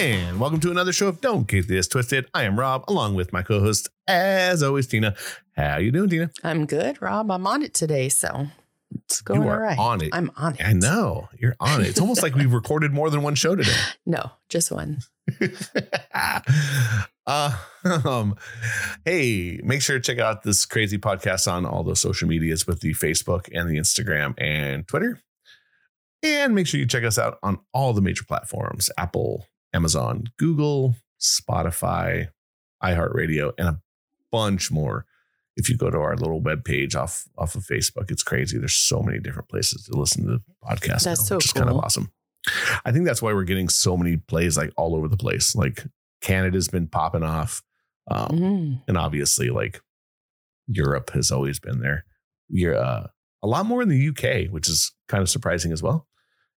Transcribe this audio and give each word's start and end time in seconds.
And 0.00 0.40
welcome 0.40 0.60
to 0.60 0.70
another 0.70 0.94
show 0.94 1.08
of 1.08 1.20
Don't 1.20 1.46
Get 1.46 1.68
This 1.68 1.86
Twisted. 1.86 2.26
I 2.32 2.44
am 2.44 2.58
Robb, 2.58 2.84
along 2.88 3.16
with 3.16 3.34
my 3.34 3.42
co-host, 3.42 3.90
as 4.08 4.62
always, 4.62 4.86
Tina. 4.86 5.14
How 5.58 5.76
you 5.76 5.92
doing, 5.92 6.08
Tina? 6.08 6.30
I'm 6.42 6.64
good, 6.64 7.02
Robb. 7.02 7.30
I'm 7.30 7.46
on 7.46 7.62
it 7.62 7.74
today, 7.74 8.08
so 8.08 8.46
it's 9.04 9.20
going 9.20 9.42
you 9.42 9.48
are 9.48 9.60
right. 9.60 9.78
on 9.78 10.02
it. 10.02 10.08
I'm 10.14 10.30
on 10.38 10.54
it. 10.54 10.64
I 10.64 10.72
know 10.72 11.28
you're 11.38 11.54
on 11.60 11.82
it. 11.82 11.88
It's 11.88 12.00
almost 12.00 12.22
like 12.22 12.34
we've 12.34 12.50
recorded 12.54 12.92
more 12.94 13.10
than 13.10 13.20
one 13.20 13.34
show 13.34 13.54
today. 13.54 13.76
No, 14.06 14.30
just 14.48 14.72
one. 14.72 15.00
uh, 17.26 17.58
um, 17.84 18.36
hey, 19.04 19.60
make 19.62 19.82
sure 19.82 19.98
to 19.98 20.02
check 20.02 20.18
out 20.18 20.44
this 20.44 20.64
crazy 20.64 20.96
podcast 20.96 21.46
on 21.46 21.66
all 21.66 21.84
the 21.84 21.94
social 21.94 22.26
medias 22.26 22.66
with 22.66 22.80
the 22.80 22.94
Facebook 22.94 23.50
and 23.52 23.68
the 23.68 23.76
Instagram 23.76 24.32
and 24.38 24.88
Twitter. 24.88 25.20
And 26.22 26.54
make 26.54 26.66
sure 26.66 26.80
you 26.80 26.86
check 26.86 27.04
us 27.04 27.18
out 27.18 27.38
on 27.42 27.58
all 27.74 27.92
the 27.92 28.00
major 28.00 28.24
platforms 28.24 28.88
Apple, 28.96 29.46
Amazon, 29.72 30.24
Google, 30.38 30.94
Spotify, 31.20 32.28
iHeartRadio, 32.82 33.52
and 33.58 33.68
a 33.68 33.80
bunch 34.32 34.70
more. 34.70 35.06
If 35.56 35.68
you 35.68 35.76
go 35.76 35.90
to 35.90 35.98
our 35.98 36.16
little 36.16 36.40
web 36.40 36.64
page 36.64 36.94
off, 36.94 37.24
off 37.36 37.54
of 37.54 37.64
Facebook, 37.64 38.10
it's 38.10 38.22
crazy. 38.22 38.56
There's 38.58 38.74
so 38.74 39.02
many 39.02 39.18
different 39.18 39.48
places 39.48 39.84
to 39.86 39.98
listen 39.98 40.24
to 40.24 40.30
the 40.32 40.42
podcast. 40.64 41.04
That's 41.04 41.06
now, 41.06 41.14
so 41.14 41.36
which 41.36 41.46
is 41.46 41.52
kind 41.52 41.68
of 41.68 41.76
awesome. 41.76 42.10
I 42.84 42.92
think 42.92 43.04
that's 43.04 43.20
why 43.20 43.34
we're 43.34 43.44
getting 43.44 43.68
so 43.68 43.96
many 43.96 44.16
plays 44.16 44.56
like 44.56 44.72
all 44.76 44.96
over 44.96 45.08
the 45.08 45.16
place. 45.18 45.54
Like 45.54 45.84
Canada's 46.22 46.68
been 46.68 46.86
popping 46.86 47.22
off. 47.24 47.62
Um, 48.10 48.28
Mm. 48.30 48.82
and 48.88 48.96
obviously 48.96 49.50
like 49.50 49.80
Europe 50.66 51.10
has 51.10 51.30
always 51.30 51.60
been 51.60 51.80
there. 51.80 52.04
You're 52.48 52.76
uh, 52.76 53.08
a 53.42 53.46
lot 53.46 53.66
more 53.66 53.82
in 53.82 53.88
the 53.88 54.08
UK, 54.08 54.50
which 54.50 54.68
is 54.68 54.92
kind 55.08 55.20
of 55.22 55.28
surprising 55.28 55.70
as 55.72 55.82
well. 55.82 56.08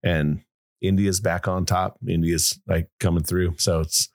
And 0.04 0.44
India's 0.82 1.20
back 1.20 1.48
on 1.48 1.66
top. 1.66 1.98
India's 2.08 2.60
like 2.68 2.90
coming 3.00 3.24
through. 3.24 3.56
So 3.58 3.80
it's 3.82 4.10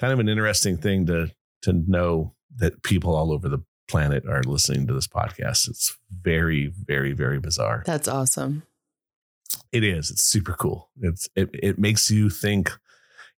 kind 0.00 0.12
of 0.12 0.18
an 0.18 0.28
interesting 0.28 0.76
thing 0.76 1.06
to 1.06 1.30
to 1.62 1.72
know 1.72 2.34
that 2.56 2.82
people 2.82 3.14
all 3.14 3.32
over 3.32 3.48
the 3.48 3.58
planet 3.88 4.24
are 4.26 4.42
listening 4.42 4.86
to 4.86 4.94
this 4.94 5.06
podcast. 5.06 5.68
It's 5.68 5.96
very, 6.10 6.66
very, 6.66 7.12
very 7.12 7.38
bizarre. 7.40 7.82
That's 7.86 8.06
awesome. 8.08 8.62
It 9.72 9.82
is. 9.84 10.10
It's 10.10 10.24
super 10.24 10.52
cool. 10.52 10.90
It's 11.00 11.28
it 11.34 11.50
it 11.52 11.78
makes 11.78 12.10
you 12.10 12.30
think, 12.30 12.70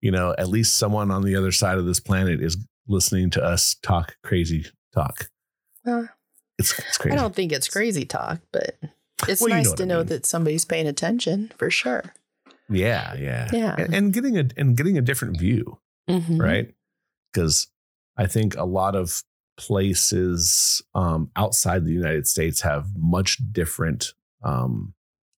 you 0.02 0.12
know, 0.12 0.36
at 0.38 0.47
least 0.50 0.75
someone 0.75 1.12
on 1.12 1.23
the 1.23 1.36
other 1.36 1.52
side 1.52 1.78
of 1.78 1.86
this 1.86 2.00
planet 2.00 2.42
is 2.42 2.58
listening 2.88 3.30
to 3.31 3.44
us 3.44 3.75
talk 3.81 4.16
crazy 4.23 4.66
talk. 4.94 5.30
Uh, 5.86 6.03
It's 6.58 6.78
it's 6.80 6.97
crazy. 6.97 7.17
I 7.17 7.22
don't 7.22 7.36
think 7.36 7.52
it's 7.52 7.67
crazy 7.70 8.06
talk, 8.06 8.40
but 8.52 8.75
it's 9.28 9.42
Well, 9.42 9.50
know 9.50 9.56
nice 9.56 9.67
what 9.70 9.78
to 9.78 9.84
I 9.84 9.86
know 9.88 9.97
mean. 10.00 10.08
that 10.08 10.25
somebody's 10.25 10.66
paying 10.66 10.88
attention 10.88 11.52
for 11.58 11.70
sure. 11.72 12.14
Yeah, 12.70 13.16
yeah, 13.16 13.50
Yeah. 13.53 13.75
And, 13.78 13.94
and 13.95 14.14
getting 14.14 14.38
a 14.38 14.45
and 14.58 14.75
getting 14.78 14.98
a 14.98 15.02
different 15.02 15.38
view, 15.39 15.80
Mhm. 16.09 16.39
right? 16.42 16.73
Because 17.34 17.67
I 18.17 18.28
think 18.28 18.56
a 18.58 18.66
lot 18.66 18.95
of 18.95 19.23
places 19.58 20.81
um, 20.95 21.31
outside 21.36 21.86
the 21.86 21.92
United 21.92 22.28
States 22.28 22.62
have 22.62 22.88
much 22.97 23.38
different 23.52 24.14
um, 24.44 24.94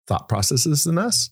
thought 0.08 0.28
processes 0.30 0.84
than 0.84 0.98
us. 0.98 1.30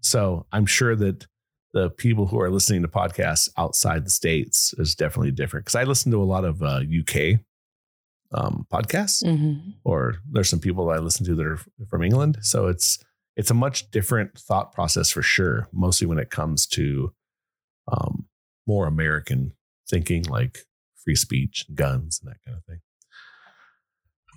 So 0.00 0.46
I'm 0.52 0.66
sure 0.66 0.94
that 0.96 1.26
the 1.72 1.88
people 1.90 2.26
who 2.26 2.38
are 2.40 2.50
listening 2.50 2.82
to 2.82 2.88
podcasts 2.88 3.48
outside 3.56 4.04
the 4.04 4.10
states 4.10 4.74
is 4.78 4.94
definitely 4.94 5.30
different. 5.30 5.64
Because 5.66 5.74
I 5.76 5.84
listen 5.84 6.12
to 6.12 6.22
a 6.22 6.24
lot 6.24 6.44
of 6.44 6.62
uh, 6.62 6.80
UK 6.80 7.40
um, 8.34 8.66
podcasts, 8.72 9.22
Mhm. 9.24 9.74
or 9.84 10.14
there's 10.30 10.48
some 10.48 10.58
people 10.60 10.86
that 10.86 10.94
I 10.94 10.98
listen 10.98 11.24
to 11.26 11.34
that 11.34 11.46
are 11.46 11.58
from 11.88 12.02
England. 12.02 12.38
So 12.42 12.66
it's 12.66 12.98
it's 13.36 13.50
a 13.50 13.54
much 13.54 13.90
different 13.90 14.38
thought 14.38 14.72
process 14.72 15.10
for 15.10 15.22
sure. 15.22 15.68
Mostly 15.72 16.06
when 16.06 16.18
it 16.18 16.30
comes 16.30 16.66
to 16.68 17.12
um, 17.90 18.26
more 18.66 18.86
American 18.86 19.52
thinking, 19.88 20.24
like 20.24 20.58
free 21.04 21.16
speech, 21.16 21.66
guns, 21.74 22.20
and 22.22 22.30
that 22.30 22.38
kind 22.44 22.56
of 22.56 22.64
thing. 22.64 22.80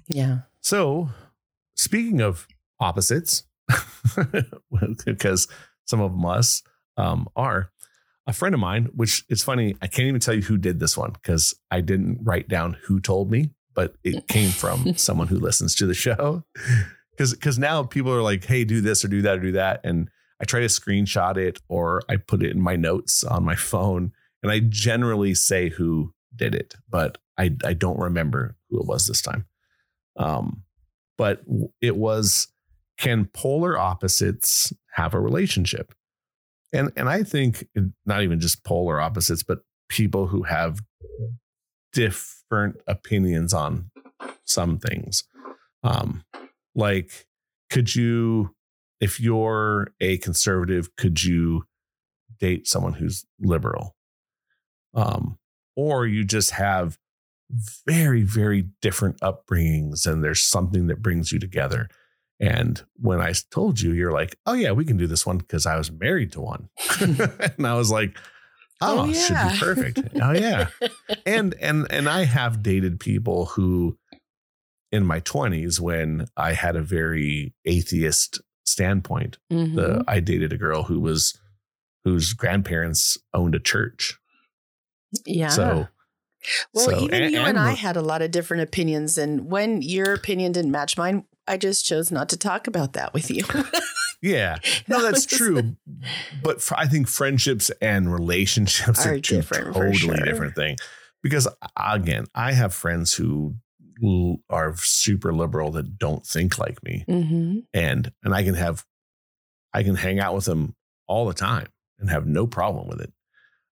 Yeah. 0.07 0.39
So, 0.61 1.09
speaking 1.75 2.22
of 2.22 2.47
opposites, 2.79 3.44
because 5.06 5.47
some 5.85 6.01
of 6.01 6.25
us 6.25 6.63
um, 6.97 7.27
are 7.35 7.72
a 8.27 8.33
friend 8.33 8.56
of 8.56 8.62
mine, 8.62 8.89
which 8.95 9.23
it's 9.29 9.44
funny. 9.44 9.75
I 9.81 9.88
can't 9.88 10.07
even 10.07 10.19
tell 10.19 10.33
you 10.33 10.41
who 10.41 10.57
did 10.57 10.79
this 10.79 10.97
one 10.97 11.12
because 11.12 11.53
I 11.69 11.81
didn't 11.81 12.19
write 12.23 12.47
down 12.47 12.77
who 12.85 13.00
told 13.00 13.29
me, 13.29 13.51
but 13.73 13.95
it 14.03 14.27
came 14.27 14.50
from 14.50 14.94
someone 14.97 15.27
who 15.27 15.39
listens 15.39 15.75
to 15.75 15.85
the 15.85 15.94
show. 15.94 16.44
Because 17.15 17.33
because 17.33 17.57
now 17.57 17.83
people 17.83 18.11
are 18.11 18.21
like, 18.21 18.45
hey, 18.45 18.63
do 18.63 18.81
this 18.81 19.05
or 19.05 19.07
do 19.07 19.21
that 19.21 19.37
or 19.37 19.41
do 19.41 19.51
that, 19.53 19.81
and 19.83 20.09
I 20.41 20.45
try 20.45 20.59
to 20.59 20.67
screenshot 20.67 21.37
it 21.37 21.59
or 21.69 22.01
I 22.09 22.17
put 22.17 22.43
it 22.43 22.51
in 22.51 22.61
my 22.61 22.75
notes 22.75 23.23
on 23.23 23.43
my 23.43 23.55
phone, 23.55 24.11
and 24.43 24.51
I 24.51 24.59
generally 24.59 25.33
say 25.33 25.69
who 25.69 26.13
did 26.35 26.55
it, 26.55 26.75
but 26.89 27.17
I 27.37 27.51
I 27.63 27.73
don't 27.73 27.99
remember 27.99 28.55
who 28.69 28.79
it 28.79 28.87
was 28.87 29.07
this 29.07 29.21
time. 29.21 29.45
Um, 30.17 30.63
but 31.17 31.41
it 31.81 31.95
was 31.95 32.47
can 32.97 33.25
polar 33.25 33.77
opposites 33.77 34.73
have 34.91 35.13
a 35.13 35.19
relationship? 35.19 35.93
And 36.73 36.91
and 36.95 37.09
I 37.09 37.23
think 37.23 37.67
not 38.05 38.23
even 38.23 38.39
just 38.39 38.63
polar 38.63 38.99
opposites, 38.99 39.43
but 39.43 39.59
people 39.89 40.27
who 40.27 40.43
have 40.43 40.81
different 41.93 42.81
opinions 42.87 43.53
on 43.53 43.89
some 44.43 44.77
things. 44.77 45.23
Um, 45.83 46.23
like, 46.75 47.25
could 47.69 47.96
you, 47.96 48.53
if 49.02 49.19
you're 49.19 49.94
a 50.00 50.18
conservative, 50.18 50.96
could 50.96 51.24
you 51.24 51.63
date 52.40 52.68
someone 52.68 52.94
who's 52.94 53.25
liberal? 53.40 53.96
Um, 54.94 55.38
or 55.75 56.06
you 56.06 56.24
just 56.24 56.52
have 56.52 56.97
very, 57.86 58.22
very 58.24 58.69
different 58.81 59.19
upbringings 59.22 60.06
and 60.06 60.24
there's 60.24 60.41
something 60.41 60.88
that 60.88 61.02
brings 61.02 61.31
you 61.31 61.40
together. 61.40 61.90
And 62.40 62.81
when 62.97 63.22
I 63.22 63.34
told 63.52 63.80
you, 63.80 63.94
you're 63.94 64.12
like, 64.12 64.38
oh, 64.46 64.53
yeah, 64.53 64.72
we 64.72 64.84
can 64.86 64.97
do 64.97 65.07
this 65.07 65.25
one 65.25 65.38
because 65.38 65.66
I 65.66 65.78
was 65.78 65.92
married 65.92 66.34
to 66.34 66.42
one. 66.42 66.69
and 67.02 67.66
I 67.66 67.75
was 67.75 67.92
like, 67.92 68.18
oh, 68.81 69.03
Oh, 69.07 69.13
should 69.13 69.31
yeah. 69.31 69.52
be 69.53 69.57
perfect. 69.57 70.00
oh, 70.22 70.31
yeah. 70.31 70.68
And, 71.25 71.56
and, 71.62 71.88
and 71.90 72.09
I 72.09 72.25
have 72.25 72.62
dated 72.62 73.00
people 73.00 73.46
who 73.46 73.97
in 74.91 75.06
my 75.06 75.19
20s 75.19 75.79
when 75.79 76.28
I 76.38 76.53
had 76.53 76.75
a 76.75 76.81
very 76.81 77.53
atheist 77.66 78.41
standpoint, 78.66 79.38
Mhm. 79.51 79.75
the 79.75 80.03
I 80.07 80.19
dated 80.19 80.53
a 80.53 80.57
girl 80.57 80.84
who 80.84 81.00
was 81.00 81.38
whose 82.03 82.34
grandparents 82.34 83.18
owned 83.34 83.56
a 83.56 83.59
church. 83.59 84.18
yeah. 85.25 85.50
So 85.50 85.88
well, 86.74 86.85
so- 86.85 87.00
even 87.01 87.24
and- 87.24 87.31
you 87.34 87.40
and, 87.40 87.50
and 87.50 87.59
I 87.59 87.72
had 87.74 87.95
a 87.97 88.01
lot 88.01 88.22
of 88.22 88.31
different 88.31 88.63
opinions, 88.63 89.18
and 89.18 89.45
when 89.50 89.81
your 89.81 90.13
opinion 90.13 90.51
didn't 90.51 90.72
match 90.72 90.97
mine, 90.97 91.25
I 91.47 91.57
just 91.57 91.85
chose 91.85 92.12
not 92.12 92.29
to 92.29 92.38
talk 92.38 92.68
about 92.68 92.94
that 92.94 93.13
with 93.13 93.29
you. 93.31 93.44
yeah, 94.22 94.57
no, 94.88 95.01
that's 95.01 95.25
true. 95.25 95.75
But 96.44 96.68
I 96.75 96.88
think 96.88 97.07
friendships 97.07 97.72
and 97.81 98.12
relationships 98.13 99.06
are, 99.06 99.13
Are 99.13 99.19
two 99.19 99.38
different, 99.38 99.68
for 99.74 99.85
totally 99.91 99.95
sure. 99.97 100.16
different 100.18 100.56
thing. 100.56 100.78
Because 101.24 101.47
again, 101.78 102.25
I 102.35 102.51
have 102.51 102.74
friends 102.74 103.13
who 103.16 103.56
are 104.50 104.75
super 104.78 105.33
liberal 105.33 105.72
that 105.72 105.97
don't 105.97 106.25
think 106.25 106.57
like 106.57 106.83
me, 106.83 107.03
hmm 107.07 107.59
and 107.73 108.11
and 108.23 108.33
I 108.33 108.44
can 108.44 108.56
have, 108.56 108.85
I 109.73 109.83
can 109.83 109.95
hang 109.95 110.19
out 110.19 110.35
with 110.35 110.45
them 110.45 110.75
all 111.07 111.25
the 111.25 111.33
time 111.33 111.67
and 112.00 112.09
have 112.09 112.25
no 112.25 112.47
problem 112.47 112.88
with 112.88 113.01
it. 113.01 113.13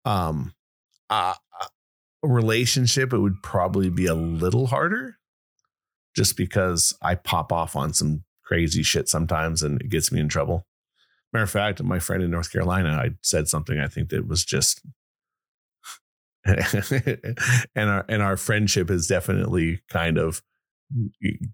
Um, 0.04 0.54
uh, 1.10 1.34
a 2.24 2.28
relationship 2.28 3.13
it 3.13 3.18
would 3.18 3.42
probably 3.42 3.91
be 3.91 4.07
a 4.07 4.15
little 4.15 4.66
harder, 4.66 5.16
just 6.15 6.36
because 6.36 6.97
I 7.03 7.15
pop 7.15 7.53
off 7.53 7.77
on 7.77 7.92
some 7.92 8.24
crazy 8.45 8.83
shit 8.83 9.09
sometimes 9.09 9.63
and 9.63 9.80
it 9.80 9.89
gets 9.91 10.13
me 10.13 10.21
in 10.21 10.28
trouble. 10.28 10.66
Matter 11.33 11.42
of 11.42 11.51
fact, 11.51 11.83
my 11.83 11.98
friend 11.98 12.22
in 12.22 12.30
North 12.30 12.51
Carolina, 12.53 12.91
I 12.91 13.10
said 13.22 13.48
something 13.48 13.78
I 13.78 13.89
think 13.89 14.10
that 14.10 14.28
was 14.28 14.45
just 14.45 14.80
and 17.75 17.91
our 17.91 18.04
and 18.09 18.22
our 18.22 18.37
friendship 18.37 18.89
has 18.89 19.07
definitely 19.07 19.81
kind 19.91 20.19
of 20.19 20.43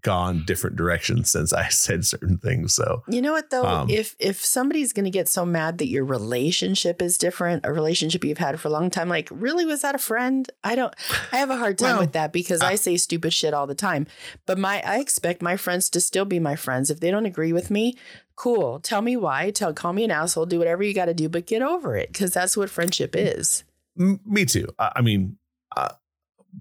gone 0.03 0.43
different 0.45 0.75
directions 0.75 1.31
since 1.31 1.53
I 1.53 1.67
said 1.69 2.05
certain 2.05 2.37
things. 2.37 2.75
So 2.75 3.01
You 3.07 3.21
know 3.21 3.31
what 3.31 3.49
though? 3.49 3.65
Um, 3.65 3.89
if 3.89 4.15
if 4.19 4.43
somebody's 4.43 4.93
going 4.93 5.05
to 5.05 5.11
get 5.11 5.27
so 5.27 5.45
mad 5.45 5.79
that 5.79 5.87
your 5.87 6.05
relationship 6.05 7.01
is 7.01 7.17
different, 7.17 7.65
a 7.65 7.73
relationship 7.73 8.23
you've 8.23 8.37
had 8.37 8.59
for 8.59 8.67
a 8.67 8.71
long 8.71 8.89
time, 8.89 9.09
like 9.09 9.29
really 9.31 9.65
was 9.65 9.81
that 9.81 9.95
a 9.95 9.99
friend? 9.99 10.49
I 10.63 10.75
don't. 10.75 10.93
I 11.31 11.37
have 11.37 11.49
a 11.49 11.57
hard 11.57 11.77
time 11.77 11.93
Well, 11.93 12.01
with 12.01 12.11
that 12.13 12.31
because 12.31 12.61
I, 12.61 12.71
I- 12.71 12.75
say 12.75 12.97
stupid 12.97 13.33
shit 13.33 13.53
all 13.53 13.67
the 13.67 13.75
time. 13.75 14.07
But 14.45 14.57
my 14.57 14.81
I 14.85 14.99
expect 14.99 15.41
my 15.41 15.57
friends 15.57 15.89
to 15.91 16.01
still 16.01 16.25
be 16.25 16.39
my 16.39 16.55
friends. 16.55 16.89
If 16.89 16.99
they 16.99 17.09
don't 17.09 17.25
agree 17.25 17.53
with 17.53 17.71
me, 17.71 17.95
cool. 18.35 18.79
Tell 18.81 19.01
me 19.01 19.17
why. 19.17 19.49
Tell 19.51 19.73
call 19.73 19.93
me 19.93 20.03
an 20.03 20.11
asshole. 20.11 20.45
Do 20.45 20.59
whatever 20.59 20.83
you 20.83 20.93
got 20.93 21.05
to 21.05 21.13
do, 21.13 21.27
but 21.27 21.47
get 21.47 21.61
over 21.63 21.95
it 21.97 22.09
because 22.13 22.33
that's 22.33 22.55
what 22.55 22.69
friendship 22.69 23.15
is. 23.15 23.63
M- 23.99 24.19
me 24.25 24.45
too. 24.45 24.67
I, 24.79 24.91
I 24.97 25.01
mean, 25.01 25.37
uh, 25.75 25.89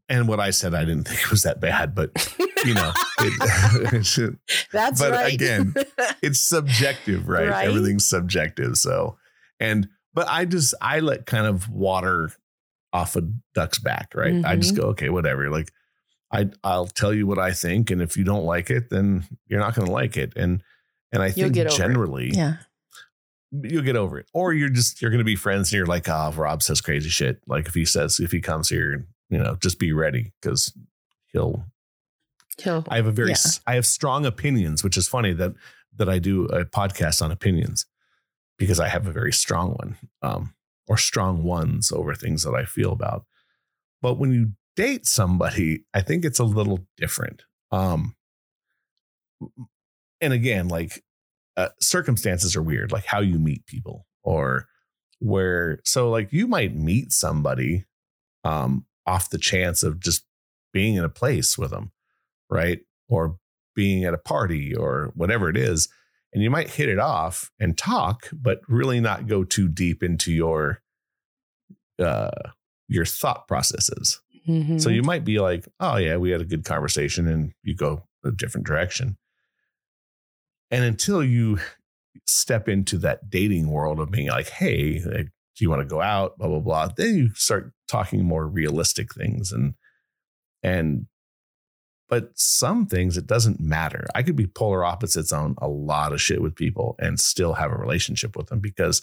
and 0.08 0.26
what 0.28 0.40
I 0.40 0.50
said, 0.50 0.74
I 0.74 0.84
didn't 0.84 1.04
think 1.08 1.20
it 1.20 1.30
was 1.30 1.42
that 1.42 1.60
bad, 1.60 1.94
but 1.94 2.10
you 2.64 2.74
know, 2.74 2.92
it, 3.20 4.36
That's 4.72 5.00
But 5.00 5.12
right. 5.12 5.32
again, 5.34 5.74
it's 6.22 6.40
subjective, 6.40 7.28
right? 7.28 7.48
Right. 7.48 7.68
Everything's 7.68 8.08
subjective. 8.08 8.76
So, 8.76 9.16
and 9.60 9.88
but 10.14 10.28
I 10.28 10.44
just 10.44 10.74
I 10.80 11.00
let 11.00 11.26
kind 11.26 11.46
of 11.46 11.68
water 11.68 12.30
off 12.92 13.16
a 13.16 13.22
duck's 13.54 13.78
back, 13.78 14.12
right? 14.14 14.44
I 14.44 14.56
just 14.56 14.74
Mhm. 14.74 14.78
go, 14.78 14.82
okay, 14.88 15.08
whatever. 15.08 15.48
Like 15.50 15.70
I 16.32 16.50
I'll 16.62 16.86
tell 16.86 17.12
you 17.12 17.26
what 17.26 17.38
I 17.38 17.52
think, 17.52 17.90
and 17.90 18.00
if 18.02 18.16
you 18.16 18.24
don't 18.24 18.44
like 18.44 18.70
it, 18.70 18.90
then 18.90 19.24
you're 19.46 19.60
not 19.60 19.74
going 19.74 19.86
to 19.86 19.92
like 19.92 20.16
it. 20.16 20.32
And 20.36 20.62
and 21.12 21.22
I 21.22 21.26
You'll 21.26 21.34
think 21.34 21.54
get 21.54 21.66
over 21.66 21.74
it. 21.74 21.78
generally 21.78 22.30
Yeah. 22.30 22.56
You'll 23.52 23.82
get 23.82 23.96
over 23.96 24.18
it, 24.18 24.26
or 24.32 24.52
you're 24.52 24.70
just 24.70 25.02
you're 25.02 25.10
going 25.10 25.18
to 25.18 25.24
be 25.24 25.36
friends, 25.36 25.70
and 25.70 25.76
you're 25.76 25.86
like, 25.86 26.08
ah, 26.08 26.32
Robb 26.34 26.62
says 26.62 26.80
crazy 26.80 27.10
shit. 27.10 27.40
Like 27.46 27.66
if 27.66 27.74
he 27.74 27.84
says 27.84 28.18
if 28.18 28.32
he 28.32 28.40
comes 28.40 28.68
here, 28.68 29.06
you 29.28 29.38
know, 29.38 29.56
just 29.56 29.78
be 29.78 29.92
ready 29.92 30.32
because 30.40 30.72
he'll 31.26 31.64
He'll, 32.58 32.84
I 32.88 32.96
have 32.96 33.06
a 33.06 33.12
very 33.12 33.30
Yeah. 33.30 33.36
I 33.66 33.74
have 33.74 33.86
strong 33.86 34.26
opinions, 34.26 34.84
which 34.84 34.96
is 34.96 35.08
funny 35.08 35.32
that 35.34 35.54
that 35.96 36.08
I 36.08 36.18
do 36.18 36.44
a 36.46 36.64
podcast 36.64 37.22
on 37.22 37.30
opinions 37.30 37.86
because 38.58 38.80
I 38.80 38.88
have 38.88 39.06
a 39.06 39.12
very 39.12 39.32
strong 39.32 39.70
one, 39.72 39.96
um, 40.22 40.54
or 40.88 40.96
strong 40.96 41.42
ones 41.42 41.92
over 41.92 42.14
things 42.14 42.44
that 42.44 42.54
I 42.54 42.64
feel 42.64 42.92
about. 42.92 43.24
But 44.00 44.14
when 44.14 44.32
you 44.32 44.52
date 44.76 45.06
somebody, 45.06 45.84
I 45.94 46.00
think 46.00 46.24
it's 46.24 46.38
a 46.38 46.44
little 46.44 46.86
different. 46.96 47.42
Um, 47.70 48.16
and 50.20 50.32
again, 50.32 50.68
like 50.68 51.02
uh, 51.56 51.68
circumstances 51.80 52.56
are 52.56 52.62
weird, 52.62 52.92
like 52.92 53.04
how 53.04 53.20
you 53.20 53.38
meet 53.38 53.66
people, 53.66 54.06
or 54.22 54.66
where. 55.20 55.80
So, 55.84 56.10
like 56.10 56.32
you 56.32 56.46
might 56.46 56.74
meet 56.74 57.12
somebody 57.12 57.84
um, 58.44 58.86
off 59.06 59.30
the 59.30 59.38
chance 59.38 59.82
of 59.82 60.00
just 60.00 60.24
being 60.72 60.94
in 60.94 61.04
a 61.04 61.08
place 61.08 61.58
with 61.58 61.70
them 61.70 61.92
right? 62.52 62.80
Or 63.08 63.38
being 63.74 64.04
at 64.04 64.14
a 64.14 64.18
party 64.18 64.74
or 64.74 65.10
whatever 65.16 65.48
it 65.48 65.56
is. 65.56 65.88
And 66.32 66.42
you 66.42 66.50
might 66.50 66.70
hit 66.70 66.88
it 66.88 66.98
off 66.98 67.50
and 67.58 67.76
talk, 67.76 68.28
but 68.32 68.60
really 68.68 69.00
not 69.00 69.26
go 69.26 69.42
too 69.44 69.68
deep 69.68 70.02
into 70.02 70.32
your 70.32 70.80
uh 71.98 72.30
your 72.88 73.04
thought 73.06 73.48
processes. 73.48 74.20
Mhm. 74.46 74.80
So 74.80 74.90
you 74.90 75.02
might 75.02 75.24
be 75.24 75.40
like, 75.40 75.66
oh 75.80 75.96
yeah, 75.96 76.16
we 76.16 76.30
had 76.30 76.40
a 76.40 76.46
good 76.46 76.64
conversation 76.64 77.26
and 77.26 77.52
you 77.62 77.74
go 77.74 78.04
a 78.24 78.30
different 78.30 78.66
direction. 78.66 79.16
And 80.72 80.84
until 80.84 81.22
you 81.22 81.58
step 82.26 82.68
into 82.68 82.98
that 82.98 83.30
dating 83.30 83.70
world 83.70 84.00
of 84.00 84.10
being 84.10 84.28
like, 84.28 84.48
hey, 84.48 85.00
like, 85.04 85.26
do 85.26 85.64
you 85.64 85.70
want 85.70 85.82
to 85.82 85.86
go 85.86 86.00
out? 86.00 86.38
Blah, 86.38 86.48
blah, 86.48 86.60
blah. 86.60 86.88
Then 86.96 87.14
you 87.14 87.30
start 87.34 87.72
talking 87.88 88.24
more 88.24 88.48
realistic 88.48 89.14
things 89.14 89.52
and 89.52 89.74
and 90.62 91.06
but 92.08 92.30
some 92.34 92.86
things 92.86 93.16
it 93.16 93.26
doesn't 93.26 93.60
matter. 93.60 94.06
I 94.14 94.22
could 94.22 94.36
be 94.36 94.46
polar 94.46 94.84
opposites 94.84 95.32
on 95.32 95.54
a 95.58 95.68
lot 95.68 96.12
of 96.12 96.20
shit 96.20 96.42
with 96.42 96.54
people 96.54 96.94
and 96.98 97.18
still 97.18 97.54
have 97.54 97.70
a 97.70 97.76
relationship 97.76 98.36
with 98.36 98.48
them 98.48 98.60
because 98.60 99.02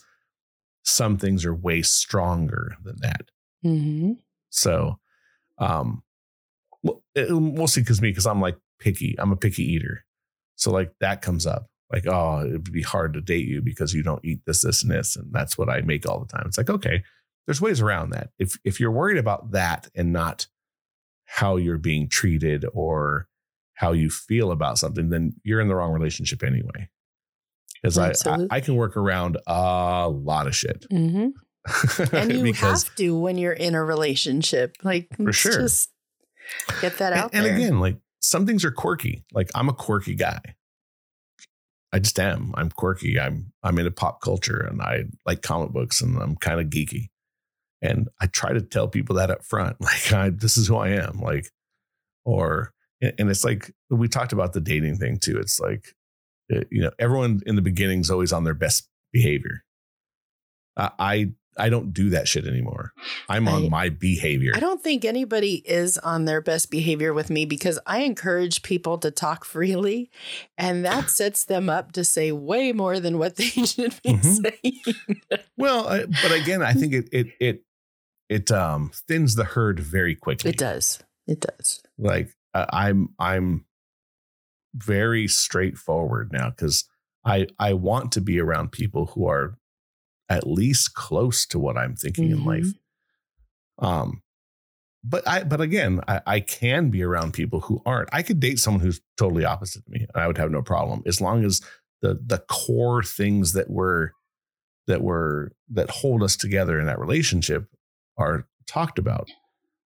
some 0.84 1.18
things 1.18 1.46
are 1.46 1.56
way 1.56 1.82
stronger 1.82 2.76
than 2.84 2.98
that. 3.02 3.30
Mhm. 3.66 4.18
So, 4.50 5.00
um, 5.58 6.04
well, 6.84 7.04
it, 7.16 7.30
mostly 7.32 7.84
because 7.84 8.02
me, 8.02 8.10
because 8.10 8.26
I'm 8.28 8.42
like 8.42 8.58
picky. 8.80 9.16
I'm 9.20 9.32
a 9.32 9.36
picky 9.38 9.64
eater. 9.64 10.06
So 10.60 10.72
like 10.72 10.92
that 11.00 11.22
comes 11.22 11.48
up. 11.48 11.68
Like, 11.92 12.06
oh, 12.06 12.46
it'd 12.46 12.72
be 12.72 12.84
hard 12.84 13.14
to 13.16 13.22
date 13.22 13.48
you 13.48 13.62
because 13.64 13.94
you 13.96 14.04
don't 14.04 14.24
eat 14.24 14.42
this, 14.46 14.62
this, 14.62 14.84
and 14.84 14.92
this, 14.92 15.16
and 15.16 15.34
that's 15.34 15.58
what 15.58 15.70
I 15.70 15.82
make 15.82 16.08
all 16.08 16.20
the 16.20 16.28
time. 16.28 16.44
It's 16.46 16.58
like, 16.58 16.70
okay, 16.70 17.02
there's 17.48 17.62
ways 17.62 17.82
around 17.82 18.12
that. 18.12 18.30
If 18.38 18.60
if 18.64 18.80
you're 18.80 18.92
worried 18.92 19.18
about 19.18 19.52
that 19.52 19.88
and 19.96 20.14
not 20.14 20.46
how 21.26 21.56
you're 21.56 21.80
being 21.80 22.08
treated 22.08 22.66
or 22.74 23.28
how 23.74 23.94
you 23.94 24.10
feel 24.12 24.52
about 24.52 24.78
something, 24.78 25.10
then 25.10 25.34
you're 25.44 25.62
in 25.62 25.68
the 25.68 25.76
wrong 25.76 25.92
relationship 25.92 26.44
anyway. 26.44 26.90
Because 27.82 27.98
I, 27.98 28.12
I 28.30 28.48
I 28.52 28.60
can 28.60 28.76
work 28.76 28.98
around 28.98 29.38
a 29.48 30.08
lot 30.10 30.46
of 30.46 30.56
shit. 30.56 30.86
Mhm. 30.92 31.32
And 32.14 32.32
you 32.38 32.44
because 32.44 32.84
have 32.84 32.96
to 32.96 33.18
when 33.18 33.38
you're 33.38 33.54
in 33.54 33.74
a 33.74 33.84
relationship. 33.84 34.76
Like, 34.84 35.08
For 35.16 35.32
sure. 35.34 35.54
Just 35.54 35.90
get 36.82 36.98
that 36.98 37.14
out 37.14 37.32
and 37.34 37.46
there. 37.46 37.56
again, 37.56 37.80
like 37.80 37.98
some 38.22 38.46
things 38.46 38.66
are 38.66 38.72
quirky. 38.72 39.24
Like 39.34 39.50
I'm 39.56 39.70
a 39.70 39.74
quirky 39.74 40.16
guy. 40.16 40.40
I 41.92 42.00
just 42.00 42.20
am. 42.20 42.54
I'm 42.56 42.70
quirky. 42.70 43.20
I'm 43.20 43.52
I'm 43.64 43.80
into 43.80 43.92
pop 43.92 44.22
culture 44.22 44.60
and 44.60 44.82
I 44.82 45.06
like 45.26 45.42
comic 45.42 45.72
books 45.72 46.02
and 46.02 46.18
I'm 46.18 46.36
kind 46.36 46.60
of 46.60 46.68
geeky. 46.68 47.10
And 47.82 48.10
I 48.22 48.28
try 48.28 48.54
to 48.54 48.62
tell 48.62 48.88
people 48.88 49.16
that 49.16 49.32
up 49.32 49.44
front. 49.44 49.78
Like 49.82 50.14
I 50.14 50.30
this 50.30 50.58
is 50.58 50.68
who 50.68 50.76
I 50.76 50.90
am. 50.90 51.20
Like, 51.20 51.50
or 52.26 52.74
and 53.02 53.30
it's 53.30 53.46
like 53.46 53.72
we 53.90 54.08
talked 54.08 54.34
about 54.34 54.54
the 54.54 54.62
dating 54.62 54.98
thing 54.98 55.18
too. 55.18 55.40
It's 55.40 55.60
like 55.60 55.96
uh, 56.54 56.62
you 56.70 56.82
know, 56.82 56.92
everyone 57.00 57.42
in 57.46 57.56
the 57.56 57.62
beginning 57.62 58.02
is 58.02 58.10
always 58.12 58.34
on 58.34 58.44
their 58.44 58.54
best 58.54 58.88
behavior. 59.12 59.64
I 60.78 61.32
I, 61.60 61.70
don't 61.70 61.94
do 61.94 62.10
that 62.12 62.28
shit 62.28 62.48
anymore. 62.48 62.94
I'm 63.28 63.48
on 63.48 63.66
I- 63.66 63.70
my 63.70 63.90
behavior. 63.90 64.54
I 64.56 64.60
don't 64.60 64.82
think 64.82 65.06
anybody 65.06 65.56
is 65.70 65.98
on 66.00 66.26
their 66.26 66.42
best 66.42 66.72
behavior 66.72 67.14
with 67.14 67.30
me 67.30 67.46
because 67.46 67.80
I 67.86 68.00
encourage 68.00 68.62
people 68.64 68.98
to 69.00 69.12
talk 69.12 69.46
freely, 69.46 70.10
and 70.58 70.86
that 70.86 71.10
sets 71.10 71.46
them 71.46 71.70
up 71.70 71.92
to 71.94 72.04
say 72.04 72.32
way 72.32 72.72
more 72.72 73.00
than 73.00 73.18
what 73.20 73.36
they 73.36 73.44
should 73.50 73.94
be 74.04 74.14
Mhm. 74.14 74.46
saying. 74.62 75.40
Well, 75.58 75.88
I, 75.88 76.06
but 76.06 76.32
again, 76.32 76.62
I 76.62 76.74
think 76.74 76.94
it 76.94 77.10
it 77.12 77.28
it 77.40 77.64
it 78.30 78.52
um 78.52 78.92
thins 79.08 79.36
the 79.36 79.44
herd 79.44 79.80
very 79.80 80.16
quickly. 80.16 80.52
It 80.52 80.58
does. 80.58 81.00
It 81.28 81.40
does. 81.42 81.82
Like 81.98 82.34
uh, 82.54 82.66
I'm 82.72 83.10
I'm 83.20 83.66
very 84.76 85.28
straightforward 85.28 86.32
now 86.32 86.50
because 86.50 86.86
I 87.26 87.48
I 87.58 87.74
want 87.74 88.12
to 88.14 88.22
be 88.22 88.40
around 88.40 88.72
people 88.72 89.08
who 89.08 89.28
are 89.28 89.58
at 90.30 90.48
least 90.48 90.94
close 90.94 91.46
to 91.48 91.60
what 91.60 91.78
I'm 91.78 91.96
thinking 91.96 92.32
in 92.32 92.46
life. 92.46 92.68
Um, 93.80 94.22
but 95.04 95.28
I 95.28 95.44
but 95.44 95.62
again, 95.62 96.02
I, 96.08 96.22
I 96.28 96.40
can 96.42 96.90
be 96.90 97.04
around 97.04 97.34
people 97.34 97.62
who 97.62 97.82
aren't. 97.86 98.10
I 98.12 98.22
could 98.22 98.40
date 98.40 98.60
someone 98.60 98.84
who's 98.84 99.02
totally 99.18 99.46
opposite 99.46 99.86
to 99.86 99.92
me, 99.92 100.00
and 100.02 100.22
I 100.22 100.28
would 100.28 100.38
have 100.38 100.52
no 100.52 100.62
problem 100.62 101.04
as 101.06 101.22
long 101.22 101.46
as 101.46 101.62
the 102.02 102.20
the 102.26 102.40
core 102.50 103.04
things 103.04 103.54
that 103.54 103.70
were 103.70 104.14
that 104.88 105.02
were 105.02 105.54
that 105.70 105.90
hold 105.90 106.22
us 106.22 106.36
together 106.36 106.80
in 106.80 106.86
that 106.88 107.00
relationship 107.00 107.70
are 108.18 108.48
talked 108.68 109.00
about. 109.00 109.30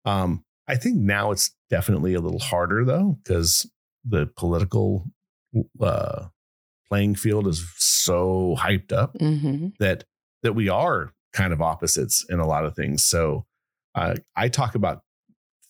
Um, 0.06 0.44
I 0.68 0.76
think 0.76 0.98
now 0.98 1.32
it's 1.32 1.52
definitely 1.70 2.14
a 2.14 2.22
little 2.22 2.40
harder 2.40 2.84
though 2.84 3.20
because 3.24 3.70
the 4.04 4.28
political 4.36 5.06
uh, 5.80 6.26
playing 6.90 7.16
field 7.16 7.48
is 7.48 7.66
so 7.78 8.56
hyped 8.58 8.92
up 8.92 9.16
hmm 9.20 9.68
that 9.80 10.06
that 10.44 10.54
we 10.54 10.70
are 10.70 11.14
kind 11.34 11.52
of 11.52 11.62
opposites 11.62 12.26
in 12.30 12.40
a 12.40 12.48
lot 12.48 12.66
of 12.66 12.76
things. 12.76 13.04
So 13.04 13.46
uh, 13.96 14.16
I 14.36 14.50
talk 14.50 14.76
about 14.76 15.02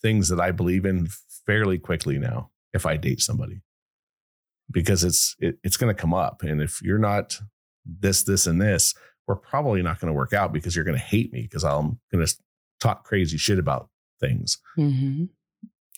things 0.02 0.30
that 0.30 0.40
I 0.40 0.52
believe 0.52 0.86
in 0.86 1.08
fairly 1.46 1.78
quickly 1.78 2.20
now 2.20 2.50
if 2.74 2.86
I 2.86 2.98
date 2.98 3.22
somebody 3.22 3.62
because 4.72 5.04
it's 5.04 5.36
it, 5.40 5.58
it's 5.64 5.78
going 5.78 5.94
to 5.94 6.02
come 6.02 6.14
up, 6.14 6.42
and 6.44 6.62
if 6.62 6.82
you're 6.82 6.98
not 6.98 7.40
this 7.86 8.24
this 8.24 8.48
and 8.48 8.62
this, 8.62 8.94
we're 9.28 9.36
probably 9.36 9.82
not 9.82 10.00
going 10.00 10.12
to 10.12 10.18
work 10.18 10.34
out 10.34 10.52
because 10.52 10.76
you're 10.76 10.86
going 10.86 10.98
to 10.98 11.04
hate 11.04 11.32
me 11.32 11.44
because 11.44 11.64
I'm 11.64 12.00
going 12.12 12.26
to 12.26 12.36
talk 12.80 13.04
crazy 13.04 13.38
shit 13.38 13.60
about 13.60 13.90
things. 14.20 14.58
hmm 14.76 15.26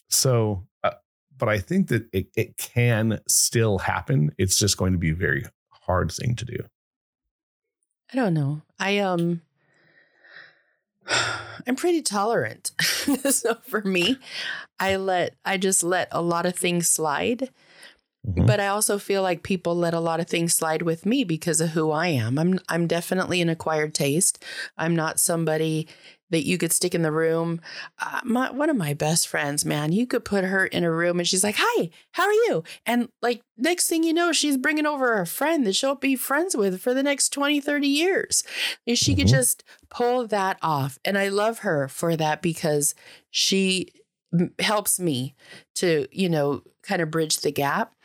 So, 0.10 0.68
uh, 0.84 0.92
but 1.38 1.50
I 1.50 1.60
think 1.60 1.88
that 1.90 2.08
it, 2.14 2.28
it 2.36 2.58
can 2.58 3.20
still 3.28 3.80
happen. 3.80 4.32
It's 4.38 4.58
just 4.58 4.78
going 4.78 4.94
to 4.94 5.00
be 5.00 5.12
a 5.12 5.16
very 5.16 5.46
hard 5.70 6.12
thing 6.12 6.36
to 6.36 6.46
do. 6.46 6.58
I 8.12 8.16
don't 8.16 8.34
know. 8.34 8.62
I 8.80 9.00
um 9.00 9.42
I'm 11.68 11.76
pretty 11.76 12.02
tolerant. 12.02 12.72
so 12.80 13.56
for 13.68 13.82
me, 13.82 14.18
I 14.80 14.96
let 14.98 15.36
I 15.44 15.58
just 15.58 15.84
let 15.84 16.08
a 16.12 16.22
lot 16.22 16.46
of 16.46 16.56
things 16.56 16.90
slide. 16.90 17.50
Mhm. 18.28 18.48
But 18.48 18.60
I 18.60 18.68
also 18.68 18.98
feel 18.98 19.22
like 19.22 19.44
people 19.44 19.76
let 19.76 19.94
a 19.94 20.00
lot 20.00 20.20
of 20.20 20.28
things 20.28 20.56
slide 20.56 20.82
with 20.82 21.06
me 21.06 21.24
because 21.24 21.62
of 21.62 21.70
who 21.72 21.92
I 21.92 22.08
am. 22.08 22.38
I'm 22.40 22.60
I'm 22.70 22.88
definitely 22.88 23.42
an 23.42 23.50
acquired 23.50 23.94
taste. 23.94 24.44
I'm 24.78 24.96
not 24.96 25.20
somebody 25.20 25.88
that 26.30 26.46
you 26.46 26.58
could 26.58 26.72
stick 26.72 26.96
in 26.96 27.02
the 27.04 27.12
room. 27.12 27.62
Uh, 28.00 28.22
my 28.24 28.52
one 28.52 28.70
of 28.70 28.76
my 28.76 28.94
best 28.94 29.28
friends, 29.28 29.64
man, 29.66 29.92
you 29.92 30.08
could 30.08 30.26
put 30.26 30.44
her 30.44 30.66
in 30.66 30.84
a 30.84 30.92
room 30.92 31.20
and 31.20 31.28
she's 31.28 31.44
like, 31.44 31.56
"Hi, 31.58 31.90
how 32.12 32.24
are 32.26 32.34
you?" 32.34 32.64
And 32.86 33.10
like 33.22 33.42
next 33.58 33.88
thing 33.88 34.04
you 34.04 34.14
know, 34.14 34.32
she's 34.32 34.58
bringing 34.58 34.86
over 34.86 35.20
a 35.20 35.28
friend 35.28 35.66
that 35.68 35.76
she'll 35.76 35.96
be 35.96 36.16
friends 36.16 36.56
with 36.56 36.82
for 36.82 36.94
the 36.94 37.04
next 37.04 37.30
20, 37.30 37.60
30 37.62 37.88
years. 37.88 38.44
And 38.88 38.98
she 38.98 39.16
could 39.16 39.28
Mhm. 39.28 39.30
just 39.30 39.64
pull 39.90 40.28
that 40.28 40.58
off. 40.62 40.98
And 41.06 41.18
I 41.18 41.30
love 41.30 41.60
her 41.60 41.88
for 41.88 42.16
that 42.18 42.42
because 42.42 42.96
she 43.32 43.90
m- 44.34 44.54
helps 44.60 45.00
me 45.00 45.36
to, 45.76 46.08
you 46.12 46.30
know, 46.30 46.64
kind 46.84 47.02
of 47.02 47.12
bridge 47.12 47.40
the 47.40 47.52
gap 47.52 47.96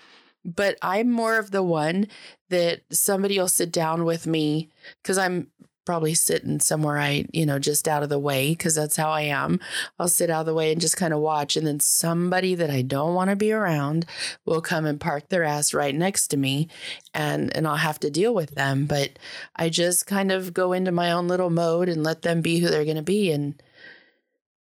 but 0.45 0.77
I'm 0.83 1.11
more 1.11 1.39
of 1.39 1.51
the 1.51 1.63
one 1.63 2.07
that 2.49 2.81
somebody 2.91 3.39
will 3.39 3.49
sit 3.49 3.71
down 3.73 4.05
with 4.05 4.27
me 4.27 4.71
because 5.03 5.19
I'm 5.19 5.49
probably 5.91 6.15
sitting 6.15 6.61
somewhere 6.61 6.99
I, 6.99 7.27
you 7.33 7.45
know, 7.45 7.59
just 7.59 7.89
out 7.89 8.05
of 8.05 8.11
the 8.11 8.19
way 8.21 8.51
because 8.51 8.77
that's 8.77 8.95
how 8.95 9.11
I 9.11 9.23
am. 9.23 9.59
I'll 9.99 10.07
sit 10.07 10.31
out 10.31 10.43
of 10.43 10.47
the 10.47 10.55
way 10.55 10.71
and 10.71 10.81
just 10.81 10.97
kind 10.97 11.13
of 11.13 11.19
watch. 11.19 11.57
And 11.57 11.67
then 11.67 11.81
somebody 11.81 12.55
that 12.55 12.71
I 12.71 12.83
don't 12.83 13.13
want 13.13 13.29
to 13.31 13.35
be 13.35 13.51
around 13.51 14.07
will 14.47 14.61
come 14.61 14.87
and 14.87 15.01
park 15.01 15.31
their 15.31 15.43
ass 15.43 15.75
right 15.75 15.93
next 15.93 16.29
to 16.29 16.37
me 16.37 16.69
and 17.13 17.53
and 17.57 17.67
I'll 17.67 17.75
have 17.75 17.99
to 18.01 18.11
deal 18.11 18.33
with 18.33 18.55
them. 18.55 18.87
But 18.87 19.19
I 19.57 19.69
just 19.69 20.07
kind 20.07 20.31
of 20.31 20.55
go 20.55 20.73
into 20.73 20.93
my 20.93 21.11
own 21.11 21.27
little 21.27 21.51
mode 21.51 21.89
and 21.89 22.05
let 22.05 22.23
them 22.23 22.41
be 22.41 22.61
who 22.61 22.69
they're 22.69 22.85
gonna 22.85 23.03
be. 23.03 23.33
And 23.33 23.61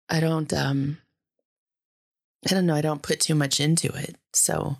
I 0.09 0.19
don't 0.19 0.51
um 0.51 0.97
I 2.49 2.55
don't 2.55 2.65
know, 2.65 2.73
I 2.73 2.81
don't 2.81 3.03
put 3.03 3.19
too 3.19 3.35
much 3.35 3.59
into 3.59 3.95
it. 3.95 4.15
So 4.33 4.77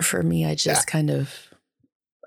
for 0.00 0.22
me, 0.22 0.46
I 0.46 0.54
just 0.54 0.86
yeah. 0.86 0.92
kind 0.92 1.10
of 1.10 1.53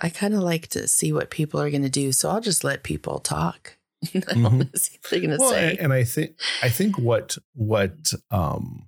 I 0.01 0.09
kind 0.09 0.33
of 0.33 0.41
like 0.41 0.67
to 0.69 0.87
see 0.87 1.11
what 1.11 1.29
people 1.29 1.59
are 1.59 1.69
going 1.69 1.83
to 1.83 1.89
do, 1.89 2.11
so 2.11 2.29
I'll 2.29 2.41
just 2.41 2.63
let 2.63 2.83
people 2.83 3.19
talk. 3.19 3.77
mm-hmm. 4.05 4.61
see 4.75 4.97
what 5.01 5.09
they're 5.09 5.19
going 5.19 5.31
to 5.31 5.37
well, 5.37 5.49
say. 5.49 5.77
And 5.79 5.91
I 5.91 6.03
think 6.03 6.39
I 6.61 6.69
think 6.69 6.99
what 6.99 7.37
what 7.53 8.13
um 8.29 8.87